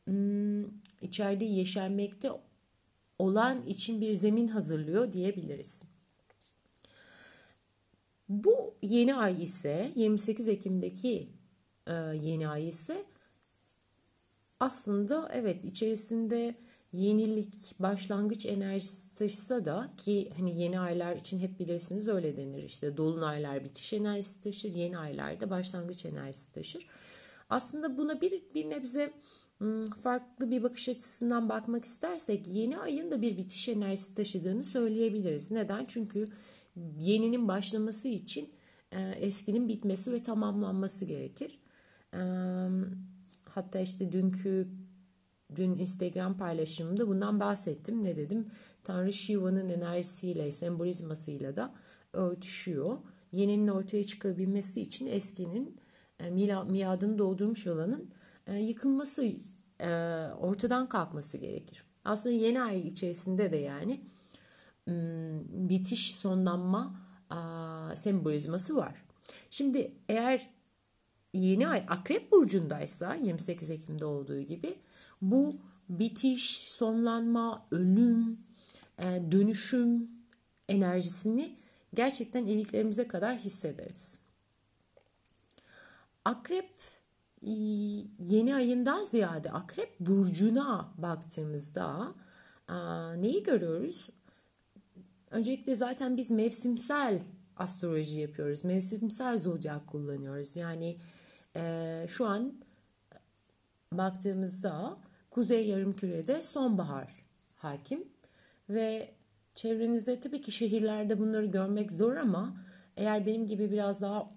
hmm, 0.07 0.65
içeride 1.01 1.45
yeşermekte 1.45 2.31
olan 3.19 3.67
için 3.67 4.01
bir 4.01 4.13
zemin 4.13 4.49
hazırlıyor 4.49 5.13
diyebiliriz. 5.13 5.83
Bu 8.29 8.75
yeni 8.83 9.15
ay 9.15 9.43
ise 9.43 9.93
28 9.95 10.49
Ekim'deki 10.49 11.27
e, 11.87 11.93
yeni 12.23 12.49
ay 12.49 12.69
ise 12.69 13.05
aslında 14.61 15.29
evet 15.33 15.65
içerisinde 15.65 16.55
yenilik, 16.93 17.75
başlangıç 17.79 18.47
enerjisi 18.47 19.15
taşısa 19.15 19.65
da 19.65 19.91
ki 19.97 20.29
hani 20.37 20.61
yeni 20.61 20.81
aylar 20.81 21.17
için 21.17 21.39
hep 21.39 21.61
bilirsiniz 21.61 22.09
öyle 22.09 22.37
denir 22.37 22.63
işte 22.63 22.97
dolunaylar 22.97 23.65
bitiş 23.65 23.93
enerjisi 23.93 24.41
taşır, 24.41 24.75
yeni 24.75 24.99
aylarda 24.99 25.51
başlangıç 25.51 26.05
enerjisi 26.05 26.53
taşır. 26.53 26.87
Aslında 27.51 27.99
buna 27.99 28.21
bir, 28.21 28.43
bir 28.55 28.71
nebze 28.71 29.13
farklı 30.03 30.51
bir 30.51 30.63
bakış 30.63 30.89
açısından 30.89 31.49
bakmak 31.49 31.85
istersek 31.85 32.47
yeni 32.47 32.79
ayın 32.79 33.11
da 33.11 33.23
bir 33.23 33.37
bitiş 33.37 33.69
enerjisi 33.69 34.15
taşıdığını 34.15 34.65
söyleyebiliriz. 34.65 35.51
Neden? 35.51 35.85
Çünkü 35.85 36.25
yeninin 36.99 37.49
başlaması 37.49 38.09
için 38.09 38.49
eskinin 39.17 39.69
bitmesi 39.69 40.13
ve 40.13 40.23
tamamlanması 40.23 41.05
gerekir. 41.05 41.59
Hatta 43.45 43.81
işte 43.81 44.13
dünkü 44.13 44.69
dün 45.57 45.79
Instagram 45.79 46.37
paylaşımımda 46.37 47.09
bundan 47.09 47.41
bahsettim. 47.41 48.05
Ne 48.05 48.17
dedim? 48.17 48.49
Tanrı 48.85 49.13
Shiva'nın 49.13 49.69
enerjisiyle, 49.69 50.53
sembolizmasıyla 50.53 51.57
da 51.57 51.75
örtüşüyor. 52.13 52.99
Yeninin 53.33 53.69
ortaya 53.69 54.05
çıkabilmesi 54.05 54.81
için 54.81 55.07
eskinin 55.07 55.77
e, 56.21 56.31
miadını 56.71 57.19
doldurmuş 57.19 57.67
olanın 57.67 58.11
e, 58.47 58.57
yıkılması, 58.57 59.25
e, 59.25 59.37
ortadan 60.41 60.89
kalkması 60.89 61.37
gerekir. 61.37 61.85
Aslında 62.05 62.35
yeni 62.35 62.63
ay 62.63 62.81
içerisinde 62.81 63.53
de 63.53 63.57
yani 63.57 64.01
bitiş, 65.69 66.15
sonlanma 66.15 66.95
sembolizması 67.95 68.77
var. 68.77 68.95
Şimdi 69.51 69.93
eğer 70.09 70.51
yeni 71.35 71.69
ay 71.69 71.85
akrep 71.89 72.33
burcundaysa 72.33 73.15
28 73.15 73.71
Ekim'de 73.71 74.05
olduğu 74.05 74.41
gibi 74.41 74.79
bu 75.23 75.55
bitiş, 75.89 76.59
sonlanma, 76.59 77.67
ölüm, 77.71 78.39
e, 78.99 79.05
dönüşüm 79.33 80.11
enerjisini 80.69 81.57
gerçekten 81.95 82.47
iliklerimize 82.47 83.09
kadar 83.09 83.37
hissederiz. 83.37 84.21
Akrep 86.25 86.71
yeni 87.43 88.55
ayından 88.55 89.05
ziyade 89.05 89.51
akrep 89.51 90.01
burcuna 90.01 90.93
baktığımızda 90.99 92.15
neyi 93.17 93.43
görüyoruz? 93.43 94.09
Öncelikle 95.31 95.75
zaten 95.75 96.17
biz 96.17 96.31
mevsimsel 96.31 97.23
astroloji 97.57 98.19
yapıyoruz. 98.19 98.65
Mevsimsel 98.65 99.39
zodyak 99.39 99.87
kullanıyoruz. 99.87 100.57
Yani 100.57 100.97
e, 101.57 102.07
şu 102.09 102.27
an 102.27 102.55
baktığımızda 103.93 104.97
Kuzey 105.31 105.67
Yarımküre'de 105.67 106.43
sonbahar 106.43 107.13
hakim 107.57 108.05
ve 108.69 109.15
çevrenizde 109.55 110.21
tabii 110.21 110.41
ki 110.41 110.53
şehirlerde 110.53 111.19
bunları 111.19 111.47
görmek 111.47 111.93
zor 111.93 112.17
ama 112.17 112.57
eğer 112.97 113.27
benim 113.27 113.47
gibi 113.47 113.71
biraz 113.71 114.01
daha 114.01 114.29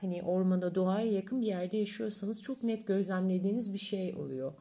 hani 0.00 0.22
ormana 0.22 0.74
doğaya 0.74 1.12
yakın 1.12 1.42
bir 1.42 1.46
yerde 1.46 1.76
yaşıyorsanız 1.76 2.42
çok 2.42 2.62
net 2.62 2.86
gözlemlediğiniz 2.86 3.72
bir 3.72 3.78
şey 3.78 4.14
oluyor. 4.14 4.54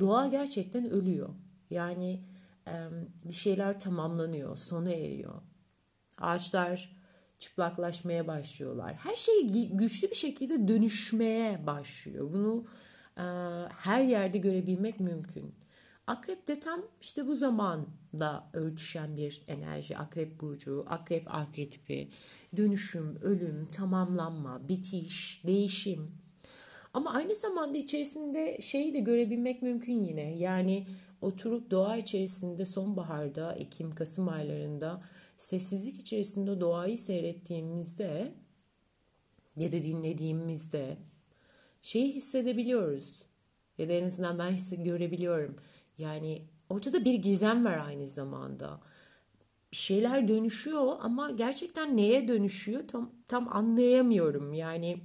Doğa 0.00 0.26
gerçekten 0.26 0.90
ölüyor. 0.90 1.28
Yani 1.70 2.20
bir 3.24 3.32
şeyler 3.32 3.80
tamamlanıyor, 3.80 4.56
sona 4.56 4.92
eriyor. 4.92 5.42
Ağaçlar 6.18 6.96
çıplaklaşmaya 7.38 8.26
başlıyorlar. 8.26 8.94
Her 8.94 9.16
şey 9.16 9.48
güçlü 9.72 10.10
bir 10.10 10.16
şekilde 10.16 10.68
dönüşmeye 10.68 11.66
başlıyor. 11.66 12.32
Bunu 12.32 12.66
her 13.78 14.02
yerde 14.02 14.38
görebilmek 14.38 15.00
mümkün. 15.00 15.54
Akrep 16.06 16.48
de 16.48 16.60
tam 16.60 16.82
işte 17.00 17.26
bu 17.26 17.36
zamanda 17.36 18.50
örtüşen 18.52 19.16
bir 19.16 19.42
enerji. 19.46 19.96
Akrep 19.96 20.40
burcu, 20.40 20.84
akrep 20.88 21.34
arketipi, 21.34 22.08
dönüşüm, 22.56 23.16
ölüm, 23.22 23.66
tamamlanma, 23.66 24.68
bitiş, 24.68 25.42
değişim. 25.46 26.10
Ama 26.94 27.12
aynı 27.12 27.34
zamanda 27.34 27.78
içerisinde 27.78 28.58
şeyi 28.60 28.94
de 28.94 28.98
görebilmek 28.98 29.62
mümkün 29.62 30.04
yine. 30.04 30.38
Yani 30.38 30.86
oturup 31.20 31.70
doğa 31.70 31.96
içerisinde 31.96 32.66
sonbaharda, 32.66 33.52
Ekim, 33.52 33.94
Kasım 33.94 34.28
aylarında 34.28 35.02
sessizlik 35.36 36.00
içerisinde 36.00 36.60
doğayı 36.60 36.98
seyrettiğimizde 36.98 38.34
ya 39.56 39.72
da 39.72 39.82
dinlediğimizde 39.82 40.96
şeyi 41.80 42.12
hissedebiliyoruz. 42.12 43.22
Ya 43.78 43.88
da 43.88 43.92
en 43.92 44.04
azından 44.04 44.38
ben 44.38 44.50
hissi 44.50 44.82
görebiliyorum. 44.82 45.56
Yani 45.98 46.42
ortada 46.68 47.04
bir 47.04 47.14
gizem 47.14 47.64
var 47.64 47.78
aynı 47.86 48.06
zamanda. 48.06 48.80
Bir 49.72 49.76
şeyler 49.76 50.28
dönüşüyor 50.28 50.96
ama 51.00 51.30
gerçekten 51.30 51.96
neye 51.96 52.28
dönüşüyor 52.28 52.88
tam, 52.88 53.10
tam 53.28 53.56
anlayamıyorum. 53.56 54.52
Yani 54.52 55.00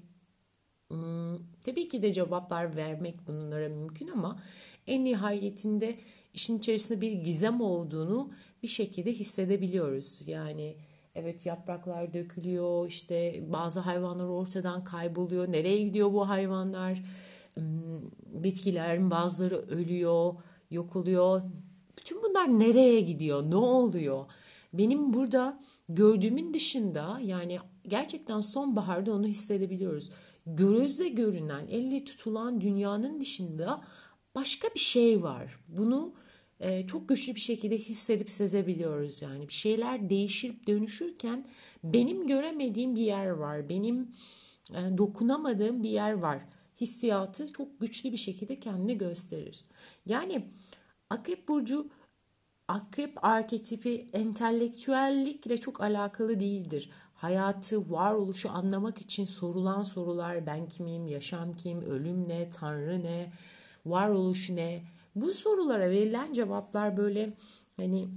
hmm, 0.87 1.37
tabii 1.61 1.89
ki 1.89 2.01
de 2.01 2.13
cevaplar 2.13 2.75
vermek 2.75 3.27
bunlara 3.27 3.69
mümkün 3.69 4.07
ama 4.07 4.39
en 4.87 5.05
nihayetinde 5.05 5.99
işin 6.33 6.57
içerisinde 6.57 7.01
bir 7.01 7.11
gizem 7.11 7.61
olduğunu 7.61 8.31
bir 8.63 8.67
şekilde 8.67 9.11
hissedebiliyoruz. 9.11 10.21
Yani 10.25 10.75
Evet 11.15 11.45
yapraklar 11.45 12.13
dökülüyor 12.13 12.87
işte 12.87 13.43
bazı 13.53 13.79
hayvanlar 13.79 14.27
ortadan 14.27 14.83
kayboluyor. 14.83 15.51
Nereye 15.51 15.83
gidiyor 15.83 16.13
bu 16.13 16.29
hayvanlar? 16.29 17.03
Hmm, 17.53 18.43
bitkilerin 18.43 19.11
bazıları 19.11 19.57
ölüyor, 19.57 20.33
yok 20.71 20.95
oluyor. 20.95 21.41
Bütün 21.97 22.23
bunlar 22.23 22.59
nereye 22.59 23.01
gidiyor? 23.01 23.51
Ne 23.51 23.55
oluyor? 23.55 24.25
Benim 24.73 25.13
burada 25.13 25.59
gördüğümün 25.89 26.53
dışında 26.53 27.19
yani 27.23 27.59
gerçekten 27.87 28.41
sonbaharda 28.41 29.13
onu 29.13 29.27
hissedebiliyoruz. 29.27 30.09
Gözle 30.45 31.07
görünen, 31.07 31.67
elle 31.67 32.03
tutulan 32.03 32.61
dünyanın 32.61 33.21
dışında 33.21 33.81
başka 34.35 34.67
bir 34.75 34.79
şey 34.79 35.23
var. 35.23 35.59
Bunu 35.67 36.13
e, 36.59 36.87
çok 36.87 37.09
güçlü 37.09 37.35
bir 37.35 37.39
şekilde 37.39 37.77
hissedip 37.77 38.29
sezebiliyoruz 38.31 39.21
yani. 39.21 39.47
Bir 39.47 39.53
şeyler 39.53 40.09
değişip 40.09 40.67
dönüşürken 40.67 41.45
benim 41.83 42.27
göremediğim 42.27 42.95
bir 42.95 43.01
yer 43.01 43.29
var. 43.29 43.69
Benim 43.69 44.11
e, 44.71 44.97
dokunamadığım 44.97 45.83
bir 45.83 45.89
yer 45.89 46.13
var. 46.13 46.41
Hissiyatı 46.81 47.53
çok 47.53 47.79
güçlü 47.79 48.11
bir 48.11 48.17
şekilde 48.17 48.59
kendini 48.59 48.97
gösterir. 48.97 49.63
Yani 50.05 50.49
Akrep 51.09 51.47
Burcu 51.47 51.89
Akrep 52.67 53.25
arketipi 53.25 54.07
entelektüellikle 54.13 55.57
çok 55.57 55.81
alakalı 55.81 56.39
değildir. 56.39 56.89
Hayatı, 57.15 57.91
varoluşu 57.91 58.49
anlamak 58.49 58.97
için 58.97 59.25
sorulan 59.25 59.83
sorular 59.83 60.45
ben 60.45 60.67
kimim, 60.67 61.07
yaşam 61.07 61.53
kim, 61.53 61.81
ölüm 61.81 62.27
ne, 62.27 62.49
tanrı 62.49 63.03
ne, 63.03 63.31
varoluş 63.85 64.49
ne? 64.49 64.83
Bu 65.15 65.33
sorulara 65.33 65.89
verilen 65.89 66.33
cevaplar 66.33 66.97
böyle 66.97 67.33
hani 67.77 68.09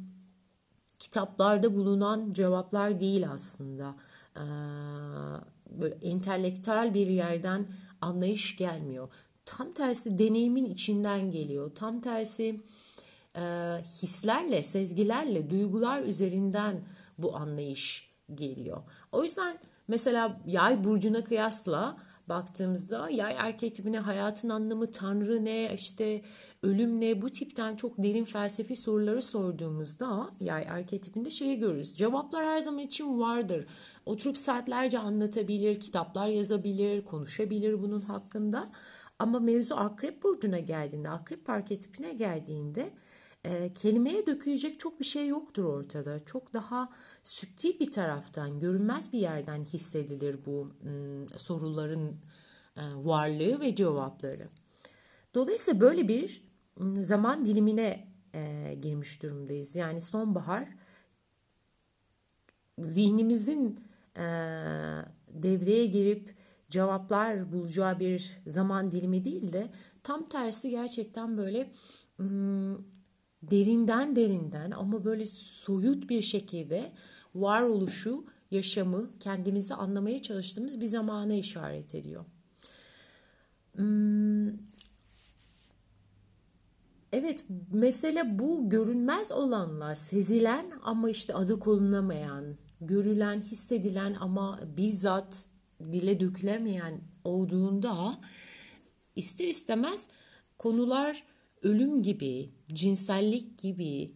kitaplarda 0.98 1.74
bulunan 1.74 2.32
cevaplar 2.32 3.00
değil 3.00 3.30
aslında. 3.30 3.94
Ee, 4.36 4.40
böyle 5.80 5.94
entelektüel 5.94 6.94
bir 6.94 7.06
yerden 7.06 7.66
anlayış 8.02 8.56
gelmiyor. 8.56 9.08
Tam 9.46 9.72
tersi 9.72 10.18
deneyimin 10.18 10.64
içinden 10.64 11.30
geliyor. 11.30 11.70
Tam 11.74 12.00
tersi 12.00 12.60
e, 13.36 13.40
hislerle, 14.02 14.62
sezgilerle, 14.62 15.50
duygular 15.50 16.02
üzerinden 16.02 16.80
bu 17.18 17.36
anlayış 17.36 18.08
geliyor. 18.34 18.82
O 19.12 19.22
yüzden 19.24 19.58
mesela 19.88 20.40
yay 20.46 20.84
burcuna 20.84 21.24
kıyasla 21.24 21.96
baktığımızda 22.32 23.10
yay 23.10 23.38
arketipine 23.38 23.98
hayatın 23.98 24.48
anlamı, 24.48 24.90
tanrı 24.90 25.44
ne, 25.44 25.74
işte 25.74 26.22
ölüm 26.62 27.00
ne 27.00 27.22
bu 27.22 27.30
tipten 27.30 27.76
çok 27.76 27.98
derin 27.98 28.24
felsefi 28.24 28.76
soruları 28.76 29.22
sorduğumuzda 29.22 30.30
yay 30.40 30.68
arketipinde 30.70 31.30
şeyi 31.30 31.58
görürüz. 31.58 31.94
Cevaplar 31.94 32.44
her 32.44 32.60
zaman 32.60 32.78
için 32.78 33.20
vardır. 33.20 33.66
Oturup 34.06 34.38
saatlerce 34.38 34.98
anlatabilir, 34.98 35.80
kitaplar 35.80 36.26
yazabilir, 36.26 37.04
konuşabilir 37.04 37.82
bunun 37.82 38.00
hakkında. 38.00 38.68
Ama 39.18 39.40
mevzu 39.40 39.74
akrep 39.74 40.22
burcuna 40.22 40.58
geldiğinde, 40.58 41.10
akrep 41.10 41.50
arketipine 41.50 42.12
geldiğinde 42.12 42.90
e, 43.44 43.72
kelimeye 43.72 44.26
dökülecek 44.26 44.80
çok 44.80 45.00
bir 45.00 45.04
şey 45.04 45.26
yoktur 45.28 45.64
ortada. 45.64 46.24
Çok 46.24 46.54
daha 46.54 46.88
süptil 47.24 47.80
bir 47.80 47.90
taraftan, 47.90 48.60
görünmez 48.60 49.12
bir 49.12 49.18
yerden 49.18 49.64
hissedilir 49.64 50.36
bu 50.46 50.68
m, 50.82 51.28
soruların 51.36 52.16
e, 52.76 52.82
varlığı 52.96 53.60
ve 53.60 53.74
cevapları. 53.74 54.48
Dolayısıyla 55.34 55.80
böyle 55.80 56.08
bir 56.08 56.42
zaman 56.98 57.46
dilimine 57.46 58.08
e, 58.34 58.74
girmiş 58.82 59.22
durumdayız. 59.22 59.76
Yani 59.76 60.00
sonbahar 60.00 60.68
zihnimizin 62.78 63.80
e, 64.16 64.22
devreye 65.28 65.86
girip 65.86 66.34
cevaplar 66.70 67.52
bulacağı 67.52 68.00
bir 68.00 68.40
zaman 68.46 68.92
dilimi 68.92 69.24
değil 69.24 69.52
de 69.52 69.70
tam 70.02 70.28
tersi 70.28 70.70
gerçekten 70.70 71.36
böyle 71.36 71.70
derinden 73.42 74.16
derinden 74.16 74.70
ama 74.70 75.04
böyle 75.04 75.26
soyut 75.26 76.10
bir 76.10 76.22
şekilde 76.22 76.92
varoluşu, 77.34 78.24
yaşamı, 78.50 79.10
kendimizi 79.20 79.74
anlamaya 79.74 80.22
çalıştığımız 80.22 80.80
bir 80.80 80.86
zamana 80.86 81.34
işaret 81.34 81.94
ediyor. 81.94 82.24
Hmm, 83.74 84.48
evet 87.12 87.44
mesele 87.72 88.38
bu 88.38 88.70
görünmez 88.70 89.32
olanlar, 89.32 89.94
sezilen 89.94 90.72
ama 90.82 91.10
işte 91.10 91.34
adı 91.34 91.58
konulamayan, 91.58 92.44
görülen, 92.80 93.40
hissedilen 93.40 94.16
ama 94.20 94.60
bizzat 94.76 95.46
dile 95.84 96.20
dökülemeyen 96.20 97.00
olduğunda 97.24 98.14
ister 99.16 99.48
istemez 99.48 100.08
konular 100.58 101.24
ölüm 101.62 102.02
gibi, 102.02 102.50
cinsellik 102.72 103.58
gibi, 103.58 104.12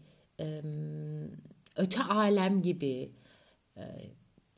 öte 1.76 2.03
alem 2.03 2.62
gibi 2.62 3.12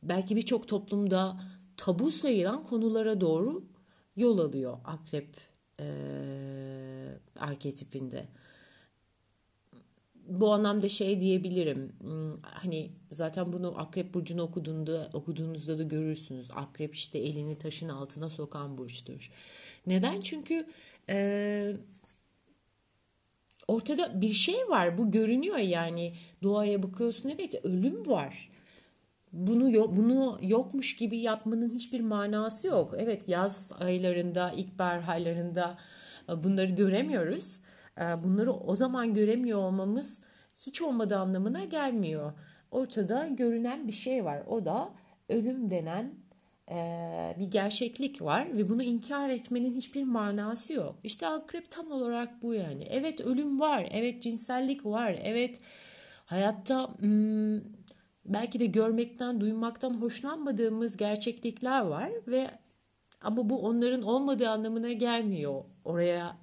belki 0.03 0.35
birçok 0.35 0.67
toplumda 0.67 1.39
tabu 1.77 2.11
sayılan 2.11 2.63
konulara 2.63 3.21
doğru 3.21 3.63
yol 4.15 4.39
alıyor 4.39 4.77
akrep 4.85 5.37
e, 5.79 5.85
arketipinde. 7.39 8.27
Bu 10.15 10.53
anlamda 10.53 10.89
şey 10.89 11.21
diyebilirim. 11.21 11.91
Hmm, 11.99 12.41
hani 12.41 12.91
zaten 13.11 13.53
bunu 13.53 13.79
Akrep 13.79 14.13
burcunu 14.13 14.41
okuduğunda 14.41 15.09
okuduğunuzda 15.13 15.77
da 15.77 15.83
görürsünüz. 15.83 16.47
Akrep 16.55 16.95
işte 16.95 17.19
elini 17.19 17.55
taşın 17.55 17.89
altına 17.89 18.29
sokan 18.29 18.77
burçtur. 18.77 19.31
Neden? 19.87 20.21
Çünkü 20.21 20.67
e, 21.09 21.75
ortada 23.69 24.21
bir 24.21 24.33
şey 24.33 24.69
var. 24.69 24.97
Bu 24.97 25.11
görünüyor 25.11 25.57
yani. 25.57 26.13
Doğaya 26.43 26.83
bakıyorsun 26.83 27.29
evet 27.29 27.65
ölüm 27.65 28.07
var. 28.07 28.49
Bunu 29.33 29.95
bunu 29.97 30.37
yokmuş 30.41 30.95
gibi 30.95 31.19
yapmanın 31.19 31.69
hiçbir 31.69 32.01
manası 32.01 32.67
yok. 32.67 32.95
Evet 32.97 33.27
yaz 33.27 33.73
aylarında, 33.79 34.51
ilkbahar 34.51 35.03
aylarında 35.07 35.77
e, 36.29 36.43
bunları 36.43 36.71
göremiyoruz. 36.71 37.61
E, 37.97 38.03
bunları 38.23 38.53
o 38.53 38.75
zaman 38.75 39.13
göremiyor 39.13 39.59
olmamız 39.59 40.19
hiç 40.57 40.81
olmadığı 40.81 41.17
anlamına 41.17 41.63
gelmiyor. 41.63 42.33
Ortada 42.71 43.27
görünen 43.27 43.87
bir 43.87 43.91
şey 43.91 44.25
var. 44.25 44.43
O 44.47 44.65
da 44.65 44.93
ölüm 45.29 45.69
denen 45.69 46.13
bir 47.39 47.51
gerçeklik 47.51 48.21
var 48.21 48.57
ve 48.57 48.69
bunu 48.69 48.83
inkar 48.83 49.29
etmenin 49.29 49.75
hiçbir 49.75 50.03
manası 50.03 50.73
yok. 50.73 50.95
İşte 51.03 51.27
akrep 51.27 51.71
tam 51.71 51.91
olarak 51.91 52.41
bu 52.41 52.53
yani. 52.53 52.83
Evet 52.89 53.21
ölüm 53.21 53.59
var, 53.59 53.89
evet 53.91 54.23
cinsellik 54.23 54.85
var, 54.85 55.19
evet 55.23 55.59
hayatta 56.25 56.87
hmm, 56.99 57.61
belki 58.25 58.59
de 58.59 58.65
görmekten, 58.65 59.41
duymaktan 59.41 60.01
hoşlanmadığımız 60.01 60.97
gerçeklikler 60.97 61.81
var 61.81 62.09
ve 62.27 62.51
ama 63.21 63.49
bu 63.49 63.65
onların 63.65 64.01
olmadığı 64.01 64.49
anlamına 64.49 64.91
gelmiyor. 64.91 65.63
Oraya 65.85 66.37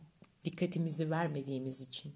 dikkatimizi 0.44 1.10
vermediğimiz 1.10 1.80
için. 1.80 2.12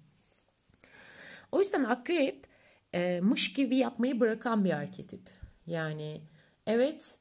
O 1.51 1.59
yüzden 1.59 1.83
akrep 1.83 2.47
e, 2.93 3.19
mış 3.21 3.53
gibi 3.53 3.77
yapmayı 3.77 4.19
bırakan 4.19 4.65
bir 4.65 4.71
arketip. 4.71 5.21
Yani 5.65 6.21
evet 6.67 7.20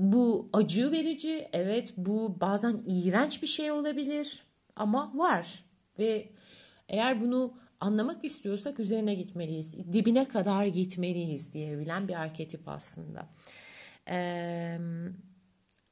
bu 0.00 0.50
acı 0.52 0.92
verici, 0.92 1.48
evet 1.52 1.94
bu 1.96 2.40
bazen 2.40 2.82
iğrenç 2.86 3.42
bir 3.42 3.46
şey 3.46 3.70
olabilir 3.70 4.42
ama 4.76 5.12
var 5.14 5.64
ve 5.98 6.28
eğer 6.88 7.20
bunu 7.20 7.54
anlamak 7.80 8.24
istiyorsak 8.24 8.80
üzerine 8.80 9.14
gitmeliyiz. 9.14 9.92
Dibine 9.92 10.28
kadar 10.28 10.66
gitmeliyiz 10.66 11.52
diyebilen 11.52 12.08
bir 12.08 12.14
arketip 12.14 12.68
aslında. 12.68 13.28
Ee, 14.08 14.78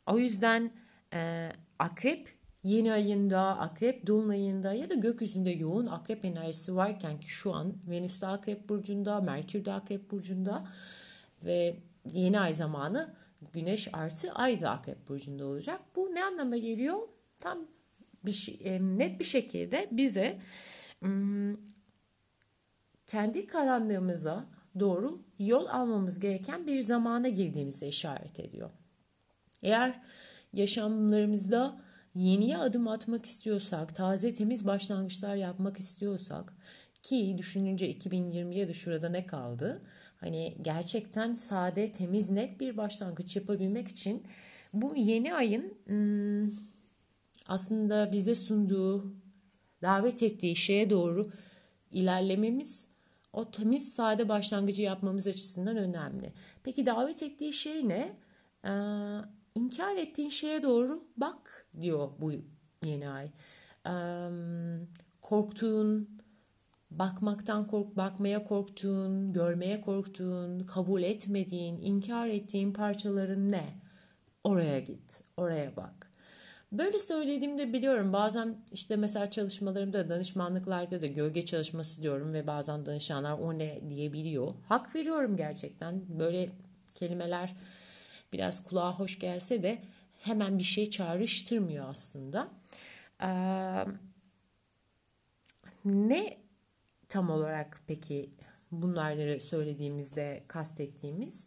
o 0.06 0.18
yüzden 0.18 0.72
e, 1.14 1.50
akrep 1.78 2.28
yeni 2.62 2.92
ayında, 2.92 3.40
akrep 3.40 4.06
dolunayında 4.06 4.72
ya 4.72 4.90
da 4.90 4.94
gökyüzünde 4.94 5.50
yoğun 5.50 5.86
akrep 5.86 6.24
enerjisi 6.24 6.76
varken 6.76 7.20
ki 7.20 7.28
şu 7.30 7.54
an 7.54 7.74
Venüs 7.86 8.20
de 8.20 8.26
akrep 8.26 8.68
burcunda, 8.68 9.20
Merkür 9.20 9.64
de 9.64 9.72
akrep 9.72 10.10
burcunda 10.10 10.66
ve 11.44 11.76
yeni 12.12 12.40
ay 12.40 12.54
zamanı 12.54 13.14
Güneş 13.52 13.88
artı 13.92 14.32
Ay 14.32 14.60
da 14.60 14.70
Akrep 14.70 15.08
Burcu'nda 15.08 15.46
olacak. 15.46 15.80
Bu 15.96 16.14
ne 16.14 16.24
anlama 16.24 16.56
geliyor? 16.56 16.98
Tam 17.38 17.58
bir 18.24 18.32
şey, 18.32 18.80
net 18.80 19.20
bir 19.20 19.24
şekilde 19.24 19.88
bize 19.92 20.38
kendi 23.06 23.46
karanlığımıza 23.46 24.46
doğru 24.80 25.18
yol 25.38 25.66
almamız 25.66 26.20
gereken 26.20 26.66
bir 26.66 26.80
zamana 26.80 27.28
girdiğimize 27.28 27.88
işaret 27.88 28.40
ediyor. 28.40 28.70
Eğer 29.62 30.02
yaşamlarımızda 30.52 31.80
yeniye 32.14 32.58
adım 32.58 32.88
atmak 32.88 33.26
istiyorsak, 33.26 33.94
taze 33.94 34.34
temiz 34.34 34.66
başlangıçlar 34.66 35.34
yapmak 35.34 35.78
istiyorsak 35.78 36.54
ki 37.02 37.34
düşününce 37.38 37.92
2020'ye 37.92 38.68
de 38.68 38.74
şurada 38.74 39.08
ne 39.08 39.26
kaldı? 39.26 39.82
Hani 40.20 40.56
gerçekten 40.62 41.34
sade, 41.34 41.92
temiz, 41.92 42.30
net 42.30 42.60
bir 42.60 42.76
başlangıç 42.76 43.36
yapabilmek 43.36 43.88
için 43.88 44.22
bu 44.72 44.96
yeni 44.96 45.34
ayın 45.34 45.74
hmm, 45.86 46.50
aslında 47.46 48.12
bize 48.12 48.34
sunduğu, 48.34 49.14
davet 49.82 50.22
ettiği 50.22 50.56
şeye 50.56 50.90
doğru 50.90 51.30
ilerlememiz 51.92 52.88
o 53.32 53.50
temiz 53.50 53.94
sade 53.94 54.28
başlangıcı 54.28 54.82
yapmamız 54.82 55.26
açısından 55.26 55.76
önemli. 55.76 56.32
Peki 56.64 56.86
davet 56.86 57.22
ettiği 57.22 57.52
şey 57.52 57.88
ne? 57.88 58.16
Ee, 58.64 58.70
inkar 59.54 59.96
ettiğin 59.96 60.28
şeye 60.28 60.62
doğru 60.62 61.04
bak 61.16 61.66
diyor 61.80 62.10
bu 62.20 62.32
yeni 62.84 63.08
ay. 63.08 63.30
Ee, 63.86 63.90
korktuğun, 65.22 66.17
bakmaktan 66.90 67.66
kork, 67.66 67.96
bakmaya 67.96 68.44
korktuğun, 68.44 69.32
görmeye 69.32 69.80
korktuğun, 69.80 70.60
kabul 70.60 71.02
etmediğin, 71.02 71.76
inkar 71.76 72.28
ettiğin 72.28 72.72
parçaların 72.72 73.52
ne? 73.52 73.64
Oraya 74.44 74.80
git, 74.80 75.20
oraya 75.36 75.76
bak. 75.76 76.08
Böyle 76.72 76.98
söylediğimde 76.98 77.72
biliyorum 77.72 78.12
bazen 78.12 78.56
işte 78.72 78.96
mesela 78.96 79.30
çalışmalarımda 79.30 80.08
danışmanlıklarda 80.08 81.02
da 81.02 81.06
gölge 81.06 81.44
çalışması 81.44 82.02
diyorum 82.02 82.32
ve 82.32 82.46
bazen 82.46 82.86
danışanlar 82.86 83.38
o 83.38 83.58
ne 83.58 83.80
diyebiliyor. 83.88 84.54
Hak 84.68 84.94
veriyorum 84.94 85.36
gerçekten 85.36 86.02
böyle 86.18 86.50
kelimeler 86.94 87.54
biraz 88.32 88.64
kulağa 88.64 88.92
hoş 88.92 89.18
gelse 89.18 89.62
de 89.62 89.82
hemen 90.18 90.58
bir 90.58 90.64
şey 90.64 90.90
çağrıştırmıyor 90.90 91.88
aslında. 91.88 92.48
Ee, 93.22 93.84
ne 95.84 96.47
tam 97.08 97.30
olarak 97.30 97.80
peki 97.86 98.30
bunları 98.72 99.40
söylediğimizde 99.40 100.44
kastettiğimiz? 100.48 101.46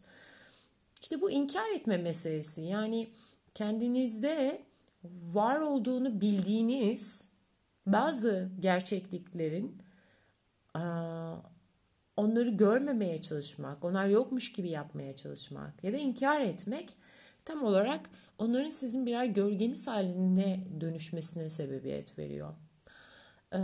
İşte 1.01 1.22
bu 1.22 1.32
inkar 1.32 1.70
etme 1.76 1.97
meselesi. 1.97 2.62
Yani 2.62 3.09
kendinizde 3.53 4.62
var 5.34 5.59
olduğunu 5.59 6.22
bildiğiniz 6.22 7.24
bazı 7.86 8.51
gerçekliklerin 8.59 9.78
onları 12.18 12.49
görmemeye 12.49 13.22
çalışmak, 13.22 13.84
onlar 13.84 14.07
yokmuş 14.07 14.51
gibi 14.51 14.70
yapmaya 14.70 15.16
çalışmak 15.16 15.84
ya 15.84 15.93
da 15.93 15.97
inkar 15.97 16.41
etmek 16.41 16.95
tam 17.45 17.64
olarak 17.64 18.09
onların 18.38 18.70
sizin 18.70 19.05
birer 19.05 19.26
gölgeniz 19.26 19.88
haline 19.88 20.68
dönüşmesine 20.82 21.49
sebebiyet 21.49 22.18
veriyor. 22.20 22.53
Ee, 23.54 23.60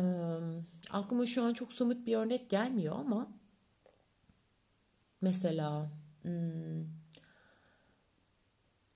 aklıma 0.89 1.25
şu 1.25 1.43
an 1.43 1.53
çok 1.53 1.73
somut 1.73 2.05
bir 2.05 2.15
örnek 2.15 2.49
gelmiyor 2.49 2.95
ama 2.95 3.31
mesela 5.21 5.91
hmm, 6.21 6.85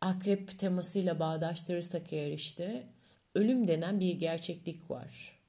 akrep 0.01 0.59
temasıyla 0.59 1.19
bağdaştırırsak 1.19 2.13
eğer 2.13 2.31
işte 2.31 2.87
ölüm 3.35 3.67
denen 3.67 3.99
bir 3.99 4.13
gerçeklik 4.13 4.91
var. 4.91 5.39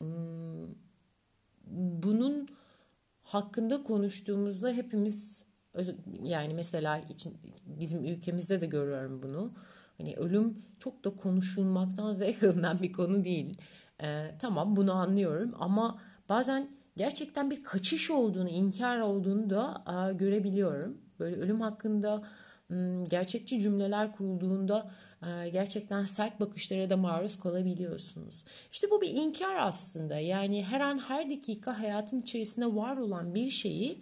Hmm, 0.00 0.68
bunun 2.02 2.48
hakkında 3.22 3.82
konuştuğumuzda 3.82 4.72
hepimiz 4.72 5.44
yani 6.22 6.54
mesela 6.54 6.98
için, 6.98 7.36
bizim 7.66 8.04
ülkemizde 8.04 8.60
de 8.60 8.66
görüyorum 8.66 9.22
bunu. 9.22 9.52
Hani 9.98 10.16
ölüm 10.16 10.62
çok 10.78 11.04
da 11.04 11.16
konuşulmaktan 11.16 12.12
zevk 12.22 12.42
alınan 12.42 12.82
bir 12.82 12.92
konu 12.92 13.24
değil. 13.24 13.58
Ee, 14.02 14.34
tamam 14.38 14.76
bunu 14.76 14.92
anlıyorum 14.92 15.54
ama 15.58 15.98
bazen 16.28 16.68
gerçekten 16.96 17.50
bir 17.50 17.64
kaçış 17.64 18.10
olduğunu, 18.10 18.48
inkar 18.48 19.00
olduğunu 19.00 19.50
da 19.50 19.86
a, 19.86 20.12
görebiliyorum. 20.12 20.98
Böyle 21.18 21.36
ölüm 21.36 21.60
hakkında 21.60 22.22
gerçekçi 23.08 23.60
cümleler 23.60 24.12
kurulduğunda 24.12 24.90
e, 25.22 25.48
gerçekten 25.48 26.02
sert 26.04 26.40
bakışlara 26.40 26.90
da 26.90 26.96
maruz 26.96 27.38
kalabiliyorsunuz. 27.38 28.44
İşte 28.72 28.90
bu 28.90 29.00
bir 29.00 29.10
inkar 29.10 29.56
aslında. 29.56 30.18
Yani 30.18 30.64
her 30.64 30.80
an 30.80 30.98
her 30.98 31.30
dakika 31.30 31.80
hayatın 31.80 32.22
içerisinde 32.22 32.74
var 32.74 32.96
olan 32.96 33.34
bir 33.34 33.50
şeyi 33.50 34.00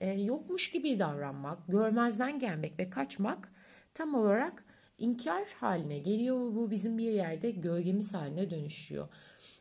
e, 0.00 0.10
yokmuş 0.10 0.70
gibi 0.70 0.98
davranmak, 0.98 1.58
görmezden 1.68 2.38
gelmek 2.38 2.78
ve 2.78 2.90
kaçmak 2.90 3.52
tam 3.94 4.14
olarak 4.14 4.64
inkar 4.98 5.44
haline 5.60 5.98
geliyor. 5.98 6.54
Bu 6.54 6.70
bizim 6.70 6.98
bir 6.98 7.12
yerde 7.12 7.50
gölgemiz 7.50 8.14
haline 8.14 8.50
dönüşüyor. 8.50 9.08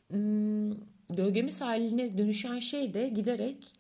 Hmm, 0.10 0.72
gölgemiz 1.10 1.62
haline 1.62 2.18
dönüşen 2.18 2.60
şey 2.60 2.94
de 2.94 3.08
giderek 3.08 3.74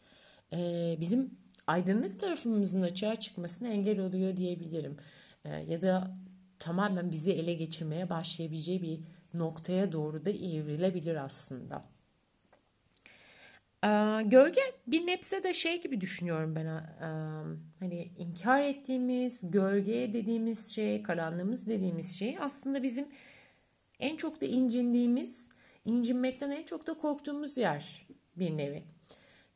e, 0.54 0.58
bizim 1.00 1.38
aydınlık 1.68 2.20
tarafımızın 2.20 2.82
açığa 2.82 3.16
çıkmasına 3.16 3.68
engel 3.68 4.00
oluyor 4.00 4.38
diyebilirim. 4.38 4.98
E, 5.46 5.50
ya 5.50 5.82
da 5.82 6.18
tamamen 6.60 7.12
bizi 7.12 7.32
ele 7.32 7.54
geçirmeye 7.54 8.10
başlayabileceği 8.10 8.82
bir 8.82 9.00
noktaya 9.40 9.92
doğru 9.92 10.26
da 10.26 10.30
evrilebilir 10.30 11.16
aslında. 11.16 11.84
Ee, 13.84 14.22
gölge 14.26 14.62
bir 14.88 15.08
nebze 15.08 15.44
de 15.44 15.54
şey 15.54 15.82
gibi 15.82 16.02
düşünüyorum 16.02 16.56
ben. 16.56 16.66
E, 16.66 16.82
hani 17.80 18.12
inkar 18.18 18.62
ettiğimiz, 18.62 19.52
gölge 19.52 20.14
dediğimiz 20.14 20.68
şey, 20.68 21.04
karanlığımız 21.04 21.68
dediğimiz 21.68 22.20
şey 22.20 22.38
aslında 22.40 22.84
bizim 22.84 23.08
en 24.00 24.16
çok 24.16 24.42
da 24.42 24.46
incindiğimiz, 24.46 25.50
incinmekten 25.86 26.52
en 26.52 26.64
çok 26.64 26.88
da 26.88 26.94
korktuğumuz 26.94 27.58
yer 27.58 28.08
bir 28.36 28.58
nevi. 28.58 28.84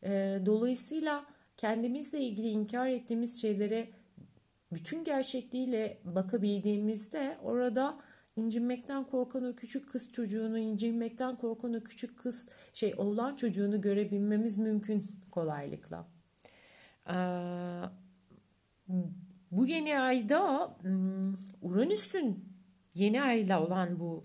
E, 0.04 0.40
dolayısıyla 0.46 1.26
kendimizle 1.58 2.20
ilgili 2.20 2.48
inkar 2.48 2.88
ettiğimiz 2.88 3.42
şeylere 3.42 3.90
bütün 4.74 5.04
gerçekliğiyle 5.04 5.98
bakabildiğimizde 6.04 7.38
orada 7.44 8.00
incinmekten 8.36 9.04
korkan 9.04 9.44
o 9.44 9.56
küçük 9.56 9.92
kız 9.92 10.12
çocuğunu, 10.12 10.58
incinmekten 10.58 11.36
korkan 11.36 11.74
o 11.74 11.80
küçük 11.80 12.20
kız 12.20 12.50
şey 12.74 12.94
oğlan 12.98 13.36
çocuğunu 13.36 13.82
görebilmemiz 13.82 14.58
mümkün 14.58 15.08
kolaylıkla. 15.32 16.08
Ee, 17.10 17.14
bu 19.52 19.68
yeni 19.68 20.00
ayda 20.00 20.68
hmm, 20.82 21.34
Uranüs'ün 21.62 22.46
yeni 22.94 23.22
ayla 23.22 23.66
olan 23.66 24.00
bu 24.00 24.24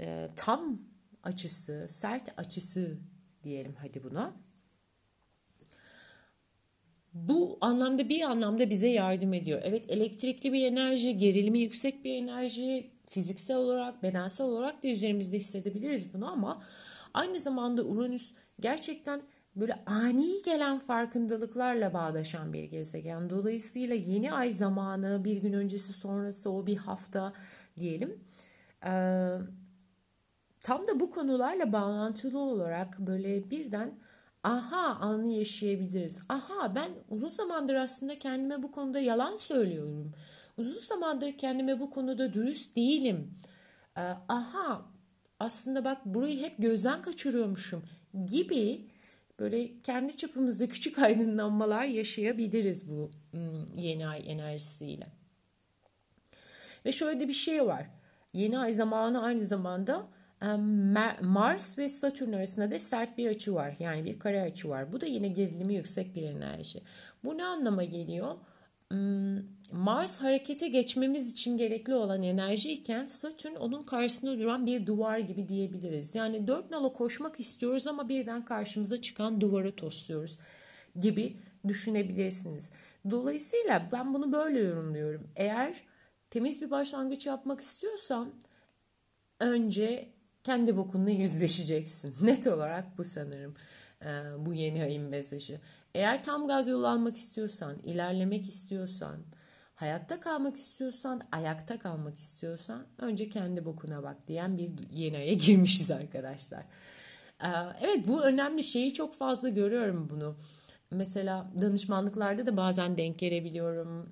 e, 0.00 0.30
tam 0.36 0.78
açısı, 1.26 1.86
sert 1.88 2.38
açısı 2.38 2.98
diyelim 3.42 3.74
hadi 3.78 4.02
buna. 4.04 4.36
Bu 7.12 7.58
anlamda 7.60 8.08
bir 8.08 8.20
anlamda 8.20 8.70
bize 8.70 8.88
yardım 8.88 9.32
ediyor. 9.32 9.60
Evet 9.64 9.84
elektrikli 9.88 10.52
bir 10.52 10.64
enerji, 10.66 11.18
gerilimi 11.18 11.58
yüksek 11.58 12.04
bir 12.04 12.14
enerji, 12.14 12.90
fiziksel 13.08 13.56
olarak, 13.56 14.02
bedensel 14.02 14.46
olarak 14.46 14.82
da 14.82 14.88
üzerimizde 14.88 15.38
hissedebiliriz 15.38 16.14
bunu 16.14 16.32
ama 16.32 16.62
aynı 17.14 17.40
zamanda 17.40 17.84
Uranüs 17.84 18.30
gerçekten 18.60 19.22
böyle 19.56 19.84
ani 19.86 20.42
gelen 20.44 20.78
farkındalıklarla 20.78 21.94
bağdaşan 21.94 22.52
bir 22.52 22.64
gezegen. 22.64 23.30
Dolayısıyla 23.30 23.94
yeni 23.94 24.32
ay 24.32 24.52
zamanı, 24.52 25.24
bir 25.24 25.36
gün 25.36 25.52
öncesi 25.52 25.92
sonrası 25.92 26.50
o 26.50 26.66
bir 26.66 26.76
hafta 26.76 27.32
diyelim. 27.78 28.24
Ee, 28.86 29.38
tam 30.66 30.86
da 30.86 31.00
bu 31.00 31.10
konularla 31.10 31.72
bağlantılı 31.72 32.38
olarak 32.38 32.98
böyle 32.98 33.50
birden 33.50 33.98
aha 34.42 34.96
anı 35.00 35.26
yaşayabiliriz. 35.26 36.20
Aha 36.28 36.74
ben 36.74 36.90
uzun 37.08 37.28
zamandır 37.28 37.74
aslında 37.74 38.18
kendime 38.18 38.62
bu 38.62 38.72
konuda 38.72 39.00
yalan 39.00 39.36
söylüyorum. 39.36 40.12
Uzun 40.56 40.80
zamandır 40.80 41.38
kendime 41.38 41.80
bu 41.80 41.90
konuda 41.90 42.32
dürüst 42.32 42.76
değilim. 42.76 43.34
Ee, 43.96 44.00
aha 44.28 44.86
aslında 45.40 45.84
bak 45.84 46.04
burayı 46.04 46.40
hep 46.40 46.54
gözden 46.58 47.02
kaçırıyormuşum 47.02 47.84
gibi 48.26 48.90
böyle 49.38 49.82
kendi 49.82 50.16
çapımızda 50.16 50.68
küçük 50.68 50.98
aydınlanmalar 51.02 51.84
yaşayabiliriz 51.84 52.90
bu 52.90 53.10
yeni 53.76 54.08
ay 54.08 54.22
enerjisiyle. 54.26 55.06
Ve 56.86 56.92
şöyle 56.92 57.20
de 57.20 57.28
bir 57.28 57.32
şey 57.32 57.66
var. 57.66 57.86
Yeni 58.32 58.58
ay 58.58 58.72
zamanı 58.72 59.22
aynı 59.22 59.40
zamanda 59.40 60.15
Mars 61.20 61.78
ve 61.78 61.88
Satürn 61.88 62.32
arasında 62.32 62.70
da 62.70 62.78
sert 62.78 63.18
bir 63.18 63.28
açı 63.28 63.54
var. 63.54 63.74
Yani 63.78 64.04
bir 64.04 64.18
kare 64.18 64.42
açı 64.42 64.68
var. 64.68 64.92
Bu 64.92 65.00
da 65.00 65.06
yine 65.06 65.28
gerilimi 65.28 65.74
yüksek 65.74 66.14
bir 66.14 66.22
enerji. 66.22 66.80
Bu 67.24 67.38
ne 67.38 67.44
anlama 67.44 67.84
geliyor? 67.84 68.34
Mars 69.72 70.18
harekete 70.20 70.68
geçmemiz 70.68 71.32
için 71.32 71.56
gerekli 71.56 71.94
olan 71.94 72.22
enerji 72.22 72.72
iken 72.72 73.06
Satürn 73.06 73.54
onun 73.54 73.82
karşısında 73.82 74.38
duran 74.38 74.66
bir 74.66 74.86
duvar 74.86 75.18
gibi 75.18 75.48
diyebiliriz. 75.48 76.14
Yani 76.14 76.46
dört 76.46 76.70
nala 76.70 76.92
koşmak 76.92 77.40
istiyoruz 77.40 77.86
ama 77.86 78.08
birden 78.08 78.44
karşımıza 78.44 79.00
çıkan 79.00 79.40
duvara 79.40 79.76
tosluyoruz 79.76 80.38
gibi 81.00 81.36
düşünebilirsiniz. 81.68 82.70
Dolayısıyla 83.10 83.88
ben 83.92 84.14
bunu 84.14 84.32
böyle 84.32 84.58
yorumluyorum. 84.58 85.28
Eğer 85.36 85.76
temiz 86.30 86.62
bir 86.62 86.70
başlangıç 86.70 87.26
yapmak 87.26 87.60
istiyorsan 87.60 88.32
önce 89.40 90.15
kendi 90.46 90.76
bokunla 90.76 91.10
yüzleşeceksin. 91.10 92.14
Net 92.26 92.46
olarak 92.46 92.98
bu 92.98 93.04
sanırım. 93.04 93.54
e, 94.02 94.06
bu 94.38 94.54
yeni 94.54 94.82
ayın 94.82 95.08
mesajı. 95.08 95.60
Eğer 95.94 96.22
tam 96.22 96.46
gaz 96.48 96.68
yol 96.68 96.84
almak 96.84 97.16
istiyorsan, 97.16 97.76
ilerlemek 97.76 98.48
istiyorsan, 98.48 99.16
hayatta 99.74 100.20
kalmak 100.20 100.56
istiyorsan, 100.56 101.22
ayakta 101.32 101.78
kalmak 101.78 102.18
istiyorsan 102.18 102.86
önce 102.98 103.28
kendi 103.28 103.64
bokuna 103.64 104.02
bak 104.02 104.28
diyen 104.28 104.58
bir 104.58 104.70
yeni 104.90 105.16
aya 105.16 105.34
girmişiz 105.46 105.90
arkadaşlar. 105.90 106.64
E, 107.42 107.48
evet 107.80 108.08
bu 108.08 108.22
önemli 108.22 108.62
şeyi 108.62 108.94
çok 108.94 109.14
fazla 109.14 109.48
görüyorum 109.48 110.10
bunu. 110.10 110.36
Mesela 110.90 111.50
danışmanlıklarda 111.60 112.46
da 112.46 112.56
bazen 112.56 112.96
denk 112.96 113.18
gelebiliyorum. 113.18 114.08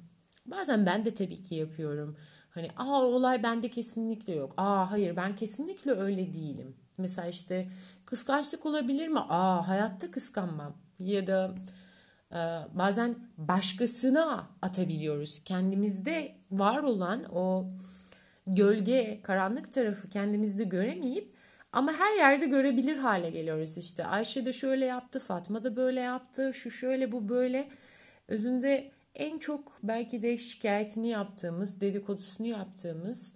Bazen 0.46 0.86
ben 0.86 1.04
de 1.04 1.10
tabii 1.10 1.42
ki 1.42 1.54
yapıyorum. 1.54 2.16
Hani 2.54 2.68
aa 2.76 3.02
olay 3.02 3.42
bende 3.42 3.68
kesinlikle 3.68 4.34
yok. 4.34 4.54
Aa 4.56 4.90
hayır 4.90 5.16
ben 5.16 5.34
kesinlikle 5.34 5.92
öyle 5.92 6.32
değilim. 6.32 6.76
Mesela 6.98 7.28
işte 7.28 7.68
kıskançlık 8.04 8.66
olabilir 8.66 9.08
mi? 9.08 9.20
Aa 9.20 9.68
hayatta 9.68 10.10
kıskanmam. 10.10 10.76
Ya 10.98 11.26
da 11.26 11.54
e, 12.32 12.38
bazen 12.74 13.16
başkasına 13.38 14.50
atabiliyoruz. 14.62 15.44
Kendimizde 15.44 16.34
var 16.50 16.82
olan 16.82 17.24
o 17.34 17.68
gölge, 18.46 19.20
karanlık 19.22 19.72
tarafı 19.72 20.08
kendimizde 20.08 20.64
göremeyip 20.64 21.34
ama 21.72 21.92
her 21.92 22.16
yerde 22.16 22.46
görebilir 22.46 22.96
hale 22.96 23.30
geliyoruz 23.30 23.78
işte. 23.78 24.04
Ayşe 24.04 24.46
de 24.46 24.52
şöyle 24.52 24.84
yaptı, 24.84 25.20
Fatma 25.20 25.64
da 25.64 25.76
böyle 25.76 26.00
yaptı, 26.00 26.54
şu 26.54 26.70
şöyle 26.70 27.12
bu 27.12 27.28
böyle. 27.28 27.68
Özünde 28.28 28.90
en 29.14 29.38
çok 29.38 29.78
belki 29.82 30.22
de 30.22 30.36
şikayetini 30.36 31.08
yaptığımız, 31.08 31.80
dedikodusunu 31.80 32.46
yaptığımız, 32.46 33.32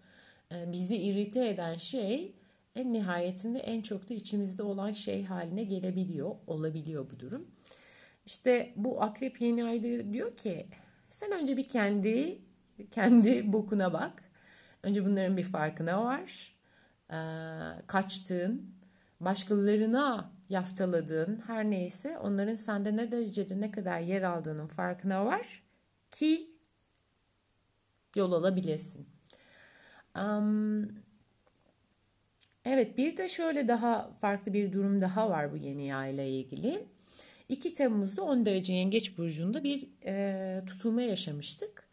e, 0.52 0.72
bizi 0.72 0.96
irite 0.96 1.48
eden 1.48 1.74
şey 1.74 2.34
en 2.74 2.92
nihayetinde 2.92 3.58
en 3.58 3.82
çok 3.82 4.08
da 4.10 4.14
içimizde 4.14 4.62
olan 4.62 4.92
şey 4.92 5.24
haline 5.24 5.64
gelebiliyor, 5.64 6.34
olabiliyor 6.46 7.10
bu 7.10 7.20
durum. 7.20 7.46
İşte 8.26 8.72
bu 8.76 9.02
akrep 9.02 9.40
yeni 9.40 9.64
ayda 9.64 10.12
diyor 10.12 10.36
ki 10.36 10.66
sen 11.10 11.32
önce 11.32 11.56
bir 11.56 11.68
kendi 11.68 12.38
kendi 12.90 13.52
bokuna 13.52 13.92
bak. 13.92 14.22
Önce 14.82 15.04
bunların 15.04 15.36
bir 15.36 15.44
farkına 15.44 16.04
var. 16.04 16.56
Ee, 17.10 17.16
kaçtığın, 17.86 18.74
başkalarına 19.20 20.32
yaftaladığın 20.48 21.42
her 21.46 21.70
neyse 21.70 22.18
onların 22.18 22.54
sende 22.54 22.96
ne 22.96 23.10
derecede 23.10 23.60
ne 23.60 23.70
kadar 23.70 24.00
yer 24.00 24.22
aldığının 24.22 24.66
farkına 24.66 25.24
var 25.24 25.67
ki 26.12 26.50
yol 28.16 28.32
alabilirsin. 28.32 29.08
Um, 30.16 30.82
evet 32.64 32.98
bir 32.98 33.16
de 33.16 33.28
şöyle 33.28 33.68
daha 33.68 34.10
farklı 34.20 34.52
bir 34.52 34.72
durum 34.72 35.00
daha 35.00 35.30
var 35.30 35.52
bu 35.52 35.56
yeni 35.56 35.96
ay 35.96 36.14
ile 36.14 36.30
ilgili. 36.30 36.86
2 37.48 37.74
Temmuz'da 37.74 38.22
10 38.22 38.46
derece 38.46 38.72
yengeç 38.72 39.18
burcunda 39.18 39.64
bir 39.64 39.88
e, 40.04 40.64
tutulma 40.66 41.02
yaşamıştık. 41.02 41.88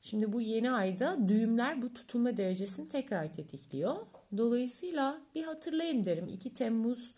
Şimdi 0.00 0.32
bu 0.32 0.40
yeni 0.40 0.70
ayda 0.70 1.28
düğümler 1.28 1.82
bu 1.82 1.94
tutulma 1.94 2.36
derecesini 2.36 2.88
tekrar 2.88 3.32
tetikliyor. 3.32 3.96
Dolayısıyla 4.36 5.20
bir 5.34 5.44
hatırlayın 5.44 6.04
derim 6.04 6.28
2 6.28 6.54
Temmuz 6.54 7.14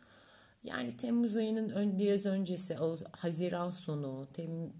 yani 0.64 0.96
Temmuz 0.96 1.36
ayının 1.36 1.68
ön, 1.68 1.98
biraz 1.98 2.26
öncesi 2.26 2.76
Haziran 3.12 3.70
sonu, 3.70 4.28
tem, 4.32 4.72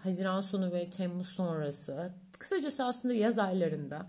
Haziran 0.00 0.40
sonu 0.40 0.72
ve 0.72 0.90
Temmuz 0.90 1.28
sonrası 1.28 2.12
kısacası 2.38 2.84
aslında 2.84 3.14
yaz 3.14 3.38
aylarında 3.38 4.06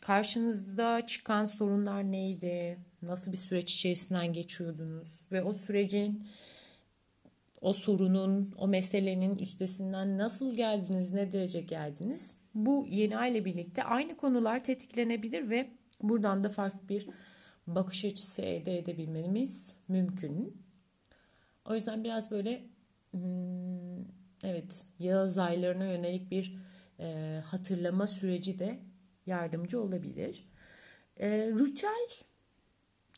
karşınızda 0.00 1.06
çıkan 1.06 1.44
sorunlar 1.44 2.02
neydi? 2.02 2.78
Nasıl 3.02 3.32
bir 3.32 3.36
süreç 3.36 3.74
içerisinden 3.74 4.32
geçiyordunuz? 4.32 5.24
Ve 5.32 5.42
o 5.42 5.52
sürecin 5.52 6.26
o 7.60 7.72
sorunun, 7.72 8.54
o 8.58 8.68
meselenin 8.68 9.38
üstesinden 9.38 10.18
nasıl 10.18 10.54
geldiniz, 10.54 11.12
ne 11.12 11.32
derece 11.32 11.60
geldiniz? 11.60 12.36
Bu 12.54 12.86
yeni 12.90 13.18
ay 13.18 13.30
ile 13.30 13.44
birlikte 13.44 13.84
aynı 13.84 14.16
konular 14.16 14.64
tetiklenebilir 14.64 15.50
ve 15.50 15.70
buradan 16.02 16.44
da 16.44 16.48
farklı 16.48 16.88
bir 16.88 17.06
bakış 17.66 18.04
açısı 18.04 18.42
elde 18.42 18.78
edebilmemiz 18.78 19.74
mümkün. 19.88 20.62
O 21.64 21.74
yüzden 21.74 22.04
biraz 22.04 22.30
böyle 22.30 22.62
hmm, 23.10 24.19
evet 24.44 24.84
yaz 24.98 25.38
aylarına 25.38 25.84
yönelik 25.84 26.30
bir 26.30 26.56
e, 27.00 27.40
hatırlama 27.46 28.06
süreci 28.06 28.58
de 28.58 28.78
yardımcı 29.26 29.80
olabilir. 29.80 30.48
E, 31.16 31.28
ritüel 31.30 32.08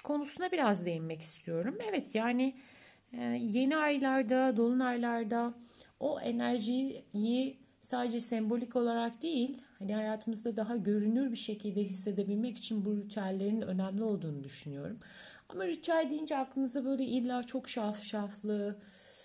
konusuna 0.05 0.53
biraz 0.53 0.85
değinmek 0.85 1.23
istiyorum. 1.23 1.79
Evet 1.89 2.15
yani 2.15 2.57
e, 3.13 3.23
yeni 3.41 3.77
aylarda, 3.77 4.57
dolunaylarda 4.57 5.55
o 6.01 6.21
enerjiyi 6.21 7.63
sadece 7.81 8.21
sembolik 8.21 8.77
olarak 8.77 9.23
değil, 9.23 9.59
hani 9.79 9.95
hayatımızda 9.95 10.57
daha 10.57 10.77
görünür 10.77 11.33
bir 11.33 11.37
şekilde 11.37 11.85
hissedebilmek 11.85 12.59
için 12.59 12.85
bu 12.85 12.97
ritüellerin 12.97 13.61
önemli 13.61 14.03
olduğunu 14.03 14.45
düşünüyorum. 14.45 14.99
Ama 15.49 15.67
ritüel 15.67 16.07
deyince 16.11 16.37
aklınıza 16.37 16.85
böyle 16.85 17.05
illa 17.05 17.43
çok 17.43 17.69
şafşaflı, 17.69 18.79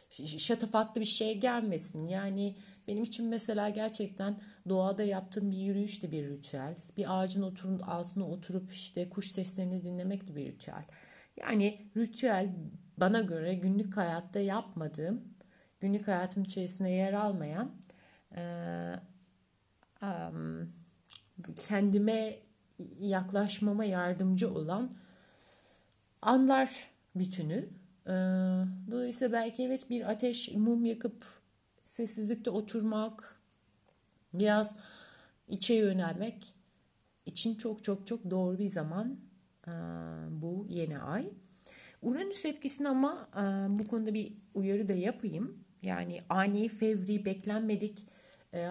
şatafatlı 0.09 1.01
bir 1.01 1.05
şey 1.05 1.39
gelmesin. 1.39 2.07
Yani 2.07 2.55
benim 2.87 3.03
için 3.03 3.27
mesela 3.27 3.69
gerçekten 3.69 4.39
doğada 4.69 5.03
yaptığım 5.03 5.51
bir 5.51 5.57
yürüyüş 5.57 6.03
de 6.03 6.11
bir 6.11 6.29
ritüel. 6.29 6.77
Bir 6.97 7.19
ağacın 7.19 7.41
oturun 7.41 7.79
altına 7.79 8.29
oturup 8.29 8.71
işte 8.71 9.09
kuş 9.09 9.31
seslerini 9.31 9.83
dinlemek 9.83 10.27
de 10.27 10.35
bir 10.35 10.45
ritüel. 10.45 10.85
Yani 11.37 11.91
ritüel 11.97 12.55
bana 12.97 13.21
göre 13.21 13.53
günlük 13.53 13.97
hayatta 13.97 14.39
yapmadığım, 14.39 15.23
günlük 15.79 16.07
hayatım 16.07 16.43
içerisinde 16.43 16.89
yer 16.89 17.13
almayan 17.13 17.71
kendime 21.67 22.39
yaklaşmama 22.99 23.85
yardımcı 23.85 24.53
olan 24.53 24.95
anlar 26.21 26.87
bütünü. 27.15 27.69
Dolayısıyla 28.91 29.33
belki 29.33 29.63
evet 29.63 29.89
bir 29.89 30.09
ateş 30.11 30.51
mum 30.51 30.85
yakıp 30.85 31.25
sessizlikte 31.83 32.49
oturmak, 32.49 33.41
biraz 34.33 34.75
içe 35.47 35.73
yönelmek 35.73 36.55
için 37.25 37.55
çok 37.55 37.83
çok 37.83 38.07
çok 38.07 38.31
doğru 38.31 38.57
bir 38.57 38.67
zaman 38.67 39.19
bu 40.29 40.65
yeni 40.69 40.99
ay. 40.99 41.29
Uranüs 42.01 42.45
etkisini 42.45 42.89
ama 42.89 43.29
bu 43.69 43.87
konuda 43.87 44.13
bir 44.13 44.33
uyarı 44.53 44.87
da 44.87 44.93
yapayım. 44.93 45.63
Yani 45.81 46.19
ani, 46.29 46.69
fevri, 46.69 47.25
beklenmedik 47.25 48.05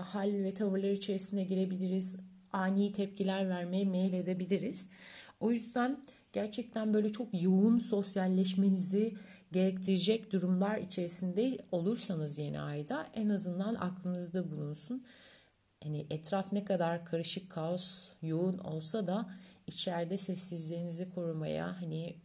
hal 0.03 0.32
ve 0.32 0.55
tavırlar 0.55 0.91
içerisine 0.91 1.45
girebiliriz. 1.45 2.16
Ani 2.53 2.93
tepkiler 2.93 3.49
vermeye 3.49 3.84
meyil 3.84 4.12
edebiliriz. 4.12 4.89
O 5.41 5.51
yüzden 5.51 6.05
gerçekten 6.37 6.95
böyle 6.95 7.12
çok 7.12 7.28
yoğun 7.43 7.78
sosyalleşmenizi 7.78 9.14
gerektirecek 9.53 10.32
durumlar 10.32 10.78
içerisinde 10.78 11.59
olursanız 11.72 12.39
yeni 12.39 12.61
ayda 12.61 13.07
en 13.14 13.28
azından 13.28 13.74
aklınızda 13.74 14.51
bulunsun. 14.51 15.05
Hani 15.82 16.07
etraf 16.11 16.53
ne 16.53 16.64
kadar 16.64 17.05
karışık, 17.05 17.51
kaos, 17.51 18.11
yoğun 18.22 18.59
olsa 18.59 19.07
da 19.07 19.30
içeride 19.66 20.16
sessizliğinizi 20.16 21.11
korumaya, 21.14 21.82
hani 21.82 22.16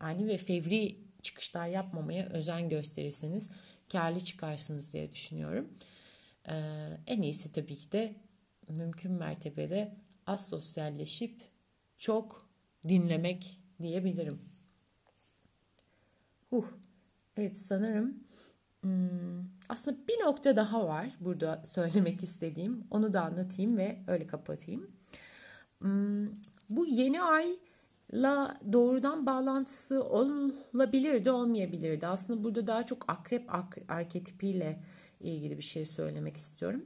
ani 0.00 0.26
ve 0.26 0.38
fevri 0.38 0.98
çıkışlar 1.22 1.66
yapmamaya 1.66 2.26
özen 2.26 2.68
gösterirseniz 2.68 3.50
karlı 3.92 4.20
çıkarsınız 4.20 4.92
diye 4.92 5.12
düşünüyorum. 5.12 5.68
En 7.06 7.22
iyisi 7.22 7.52
tabii 7.52 7.76
ki 7.76 7.92
de 7.92 8.14
mümkün 8.68 9.12
mertebede 9.12 9.96
az 10.26 10.48
sosyalleşip 10.48 11.42
çok 11.96 12.45
dinlemek 12.88 13.60
diyebilirim. 13.82 14.40
Huh. 16.50 16.64
Evet 17.36 17.56
sanırım 17.56 18.14
hmm, 18.80 19.44
aslında 19.68 19.96
bir 20.08 20.24
nokta 20.24 20.56
daha 20.56 20.86
var 20.86 21.08
burada 21.20 21.62
söylemek 21.64 22.22
istediğim. 22.22 22.84
Onu 22.90 23.12
da 23.12 23.22
anlatayım 23.22 23.76
ve 23.76 23.98
öyle 24.06 24.26
kapatayım. 24.26 24.90
Hmm, 25.78 26.26
bu 26.70 26.86
yeni 26.86 27.22
ayla 27.22 28.58
doğrudan 28.72 29.26
bağlantısı 29.26 30.04
olabilirdi, 30.04 31.30
olmayabilirdi. 31.30 32.06
Aslında 32.06 32.44
burada 32.44 32.66
daha 32.66 32.86
çok 32.86 33.10
akrep 33.10 33.50
arketipiyle 33.88 34.82
ilgili 35.20 35.58
bir 35.58 35.62
şey 35.62 35.86
söylemek 35.86 36.36
istiyorum. 36.36 36.84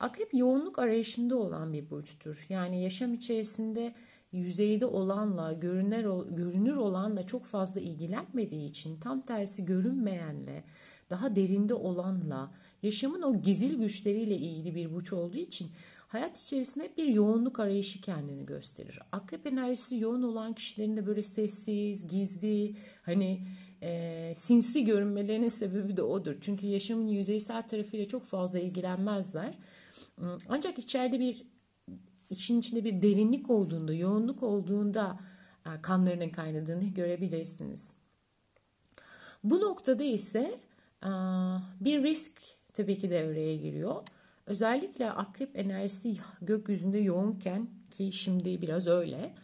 Akrep 0.00 0.34
yoğunluk 0.34 0.78
arayışında 0.78 1.36
olan 1.36 1.72
bir 1.72 1.90
burçtur. 1.90 2.46
Yani 2.48 2.82
yaşam 2.82 3.14
içerisinde 3.14 3.94
yüzeyde 4.36 4.86
olanla, 4.86 5.52
görünür, 5.52 6.36
görünür 6.36 6.76
olanla 6.76 7.26
çok 7.26 7.44
fazla 7.44 7.80
ilgilenmediği 7.80 8.70
için 8.70 8.96
tam 8.96 9.20
tersi 9.20 9.64
görünmeyenle, 9.64 10.64
daha 11.10 11.36
derinde 11.36 11.74
olanla, 11.74 12.50
yaşamın 12.82 13.22
o 13.22 13.42
gizil 13.42 13.78
güçleriyle 13.78 14.36
ilgili 14.36 14.74
bir 14.74 14.94
burç 14.94 15.12
olduğu 15.12 15.36
için 15.36 15.68
hayat 16.08 16.40
içerisinde 16.40 16.92
bir 16.96 17.06
yoğunluk 17.06 17.60
arayışı 17.60 18.00
kendini 18.00 18.46
gösterir. 18.46 18.98
Akrep 19.12 19.46
enerjisi 19.46 19.96
yoğun 19.96 20.22
olan 20.22 20.52
kişilerin 20.52 20.96
de 20.96 21.06
böyle 21.06 21.22
sessiz, 21.22 22.08
gizli, 22.08 22.74
hani 23.02 23.40
e, 23.82 24.32
sinsi 24.36 24.84
görünmelerinin 24.84 25.48
sebebi 25.48 25.96
de 25.96 26.02
odur. 26.02 26.34
Çünkü 26.40 26.66
yaşamın 26.66 27.06
yüzeysel 27.06 27.68
tarafıyla 27.68 28.08
çok 28.08 28.24
fazla 28.24 28.58
ilgilenmezler. 28.58 29.54
Ancak 30.48 30.78
içeride 30.78 31.20
bir 31.20 31.42
için 32.30 32.60
içinde 32.60 32.84
bir 32.84 33.02
derinlik 33.02 33.50
olduğunda, 33.50 33.94
yoğunluk 33.94 34.42
olduğunda 34.42 35.18
e, 35.66 35.82
kanlarının 35.82 36.30
kaynadığını 36.30 36.84
görebilirsiniz. 36.84 37.94
Bu 39.44 39.60
noktada 39.60 40.04
ise 40.04 40.58
e, 41.04 41.10
bir 41.80 42.02
risk 42.02 42.42
tabii 42.72 42.98
ki 42.98 43.10
devreye 43.10 43.56
giriyor. 43.56 44.02
Özellikle 44.46 45.10
akrep 45.10 45.58
enerjisi 45.58 46.16
gökyüzünde 46.42 46.98
yoğunken 46.98 47.68
ki 47.90 48.12
şimdi 48.12 48.62
biraz 48.62 48.86
öyle 48.86 49.34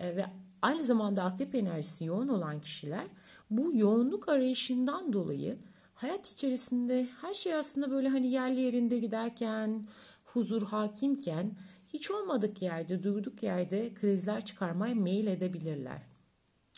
e, 0.00 0.16
ve 0.16 0.26
aynı 0.62 0.82
zamanda 0.82 1.22
akrep 1.22 1.54
enerjisi 1.54 2.04
yoğun 2.04 2.28
olan 2.28 2.60
kişiler 2.60 3.04
bu 3.50 3.76
yoğunluk 3.76 4.28
arayışından 4.28 5.12
dolayı 5.12 5.58
hayat 5.94 6.28
içerisinde 6.28 7.06
her 7.20 7.34
şey 7.34 7.54
aslında 7.54 7.90
böyle 7.90 8.08
hani 8.08 8.26
yerli 8.26 8.60
yerinde 8.60 8.98
giderken, 8.98 9.86
huzur 10.24 10.62
hakimken 10.66 11.52
hiç 11.92 12.10
olmadık 12.10 12.62
yerde, 12.62 13.02
durduk 13.02 13.42
yerde 13.42 13.94
krizler 13.94 14.44
çıkarmaya 14.44 14.94
meyil 14.94 15.26
edebilirler. 15.26 16.02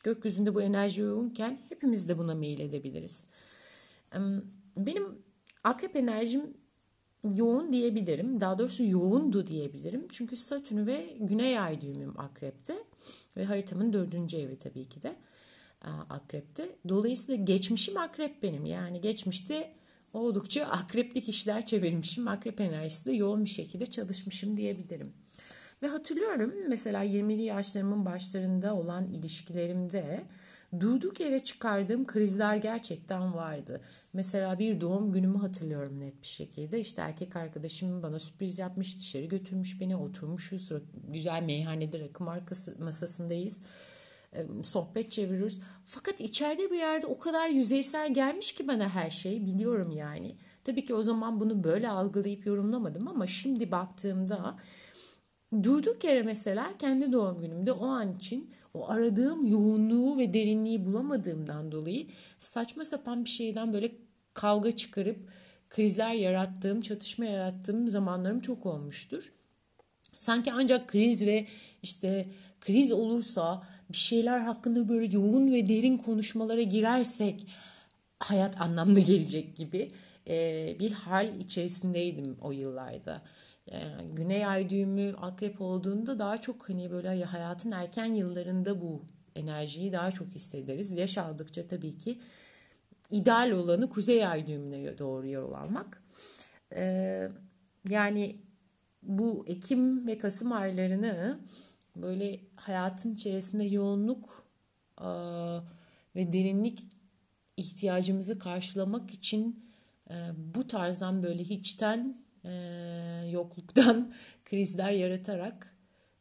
Gökyüzünde 0.02 0.54
bu 0.54 0.62
enerji 0.62 1.00
yoğunken 1.00 1.58
hepimiz 1.68 2.08
de 2.08 2.18
buna 2.18 2.34
meyil 2.34 2.60
edebiliriz. 2.60 3.26
Benim 4.76 5.18
akrep 5.64 5.96
enerjim 5.96 6.54
yoğun 7.34 7.72
diyebilirim. 7.72 8.40
Daha 8.40 8.58
doğrusu 8.58 8.84
yoğundu 8.84 9.46
diyebilirim. 9.46 10.06
Çünkü 10.10 10.36
Satürn 10.36 10.86
ve 10.86 11.16
Güney 11.20 11.58
Ay 11.58 11.80
düğümüm 11.80 12.20
akrepte. 12.20 12.74
Ve 13.36 13.44
haritamın 13.44 13.92
dördüncü 13.92 14.36
evi 14.36 14.56
tabii 14.56 14.88
ki 14.88 15.02
de 15.02 15.16
akrepte. 16.10 16.76
Dolayısıyla 16.88 17.44
geçmişim 17.44 17.96
akrep 17.96 18.42
benim. 18.42 18.66
Yani 18.66 19.00
geçmişte 19.00 19.72
oldukça 20.14 20.64
akreplik 20.64 21.28
işler 21.28 21.66
çevirmişim. 21.66 22.28
Akrep 22.28 22.60
enerjisi 22.60 23.06
de 23.06 23.12
yoğun 23.12 23.44
bir 23.44 23.50
şekilde 23.50 23.86
çalışmışım 23.86 24.56
diyebilirim. 24.56 25.12
Ve 25.82 25.88
hatırlıyorum 25.88 26.54
mesela 26.68 27.04
20'li 27.04 27.42
yaşlarımın 27.42 28.04
başlarında 28.04 28.74
olan 28.74 29.06
ilişkilerimde 29.12 30.24
durduk 30.80 31.20
yere 31.20 31.40
çıkardığım 31.40 32.06
krizler 32.06 32.56
gerçekten 32.56 33.34
vardı. 33.34 33.80
Mesela 34.12 34.58
bir 34.58 34.80
doğum 34.80 35.12
günümü 35.12 35.38
hatırlıyorum 35.38 36.00
net 36.00 36.22
bir 36.22 36.26
şekilde. 36.26 36.80
İşte 36.80 37.02
erkek 37.02 37.36
arkadaşım 37.36 38.02
bana 38.02 38.18
sürpriz 38.18 38.58
yapmış, 38.58 38.98
dışarı 38.98 39.24
götürmüş 39.24 39.80
beni, 39.80 39.96
oturmuşuz. 39.96 40.70
Güzel 41.08 41.42
meyhanede 41.42 42.00
rakı 42.00 42.24
markası 42.24 42.76
masasındayız. 42.78 43.60
Sohbet 44.62 45.10
çeviriyoruz. 45.10 45.60
Fakat 45.84 46.20
içeride 46.20 46.70
bir 46.70 46.76
yerde 46.76 47.06
o 47.06 47.18
kadar 47.18 47.48
yüzeysel 47.48 48.14
gelmiş 48.14 48.52
ki 48.52 48.68
bana 48.68 48.88
her 48.88 49.10
şey 49.10 49.46
biliyorum 49.46 49.90
yani. 49.90 50.36
Tabii 50.64 50.84
ki 50.84 50.94
o 50.94 51.02
zaman 51.02 51.40
bunu 51.40 51.64
böyle 51.64 51.88
algılayıp 51.88 52.46
yorumlamadım 52.46 53.08
ama 53.08 53.26
şimdi 53.26 53.70
baktığımda 53.72 54.56
durduk 55.62 56.04
yere 56.04 56.22
mesela 56.22 56.72
kendi 56.78 57.12
doğum 57.12 57.38
günümde 57.38 57.72
o 57.72 57.86
an 57.86 58.16
için 58.16 58.50
o 58.74 58.88
aradığım 58.90 59.46
yoğunluğu 59.46 60.18
ve 60.18 60.34
derinliği 60.34 60.84
bulamadığımdan 60.84 61.72
dolayı 61.72 62.06
saçma 62.38 62.84
sapan 62.84 63.24
bir 63.24 63.30
şeyden 63.30 63.72
böyle 63.72 63.92
kavga 64.34 64.76
çıkarıp 64.76 65.18
krizler 65.70 66.14
yarattığım, 66.14 66.80
çatışma 66.80 67.24
yarattığım 67.24 67.88
zamanlarım 67.88 68.40
çok 68.40 68.66
olmuştur. 68.66 69.32
Sanki 70.18 70.52
ancak 70.52 70.88
kriz 70.88 71.26
ve 71.26 71.46
işte 71.82 72.28
kriz 72.66 72.92
olursa 72.92 73.62
bir 73.92 73.96
şeyler 73.96 74.38
hakkında 74.38 74.88
böyle 74.88 75.12
yoğun 75.12 75.52
ve 75.52 75.68
derin 75.68 75.98
konuşmalara 75.98 76.62
girersek 76.62 77.46
hayat 78.18 78.60
anlamlı 78.60 79.00
gelecek 79.00 79.56
gibi 79.56 79.90
bir 80.80 80.90
hal 80.92 81.40
içerisindeydim 81.40 82.36
o 82.40 82.52
yıllarda. 82.52 83.22
Güney 84.12 84.46
ay 84.46 84.70
düğümü 84.70 85.14
akrep 85.20 85.60
olduğunda 85.60 86.18
daha 86.18 86.40
çok 86.40 86.68
hani 86.68 86.90
böyle 86.90 87.24
hayatın 87.24 87.70
erken 87.70 88.04
yıllarında 88.14 88.80
bu 88.80 89.02
enerjiyi 89.36 89.92
daha 89.92 90.10
çok 90.10 90.28
hissederiz. 90.28 90.92
Yaş 90.92 91.18
aldıkça 91.18 91.68
tabii 91.68 91.98
ki 91.98 92.18
ideal 93.10 93.50
olanı 93.50 93.88
kuzey 93.90 94.26
ay 94.26 94.46
düğümüne 94.46 94.98
doğru 94.98 95.28
yol 95.28 95.52
almak. 95.52 96.02
Yani 97.88 98.36
bu 99.02 99.44
Ekim 99.48 100.06
ve 100.06 100.18
Kasım 100.18 100.52
aylarını 100.52 101.38
böyle 101.96 102.40
hayatın 102.56 103.12
içerisinde 103.12 103.64
yoğunluk 103.64 104.46
e, 105.00 105.08
ve 106.16 106.32
derinlik 106.32 106.84
ihtiyacımızı 107.56 108.38
karşılamak 108.38 109.10
için 109.10 109.70
e, 110.10 110.14
bu 110.54 110.68
tarzdan 110.68 111.22
böyle 111.22 111.44
hiçten 111.44 112.18
e, 112.44 112.50
yokluktan 113.30 114.12
krizler 114.44 114.90
yaratarak 114.90 115.76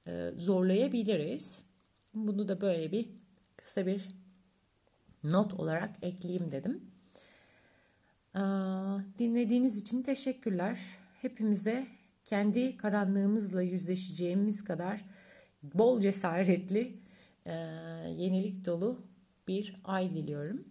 e, 0.08 0.32
zorlayabiliriz. 0.38 1.64
Bunu 2.14 2.48
da 2.48 2.62
böyle 2.62 2.92
bir 2.92 3.10
kısa 3.58 3.86
bir 3.86 4.08
not 5.24 5.54
olarak 5.54 5.96
ekleyeyim 6.02 6.52
dedim. 6.52 6.82
E, 8.36 8.42
dinlediğiniz 9.20 9.82
için 9.82 10.04
teşekkürler. 10.04 10.80
Hepimize 11.22 11.88
kendi 12.26 12.78
karanlığımızla 12.78 13.62
yüzleşeceğimiz 13.62 14.64
kadar 14.64 15.02
bol 15.64 16.00
cesaretli, 16.00 16.98
e, 17.46 17.54
yenilik 18.18 18.66
dolu 18.66 19.08
bir 19.48 19.76
ay 19.84 20.16
diliyorum. 20.16 20.68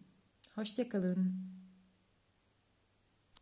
Hoşçakalın. 0.55 1.52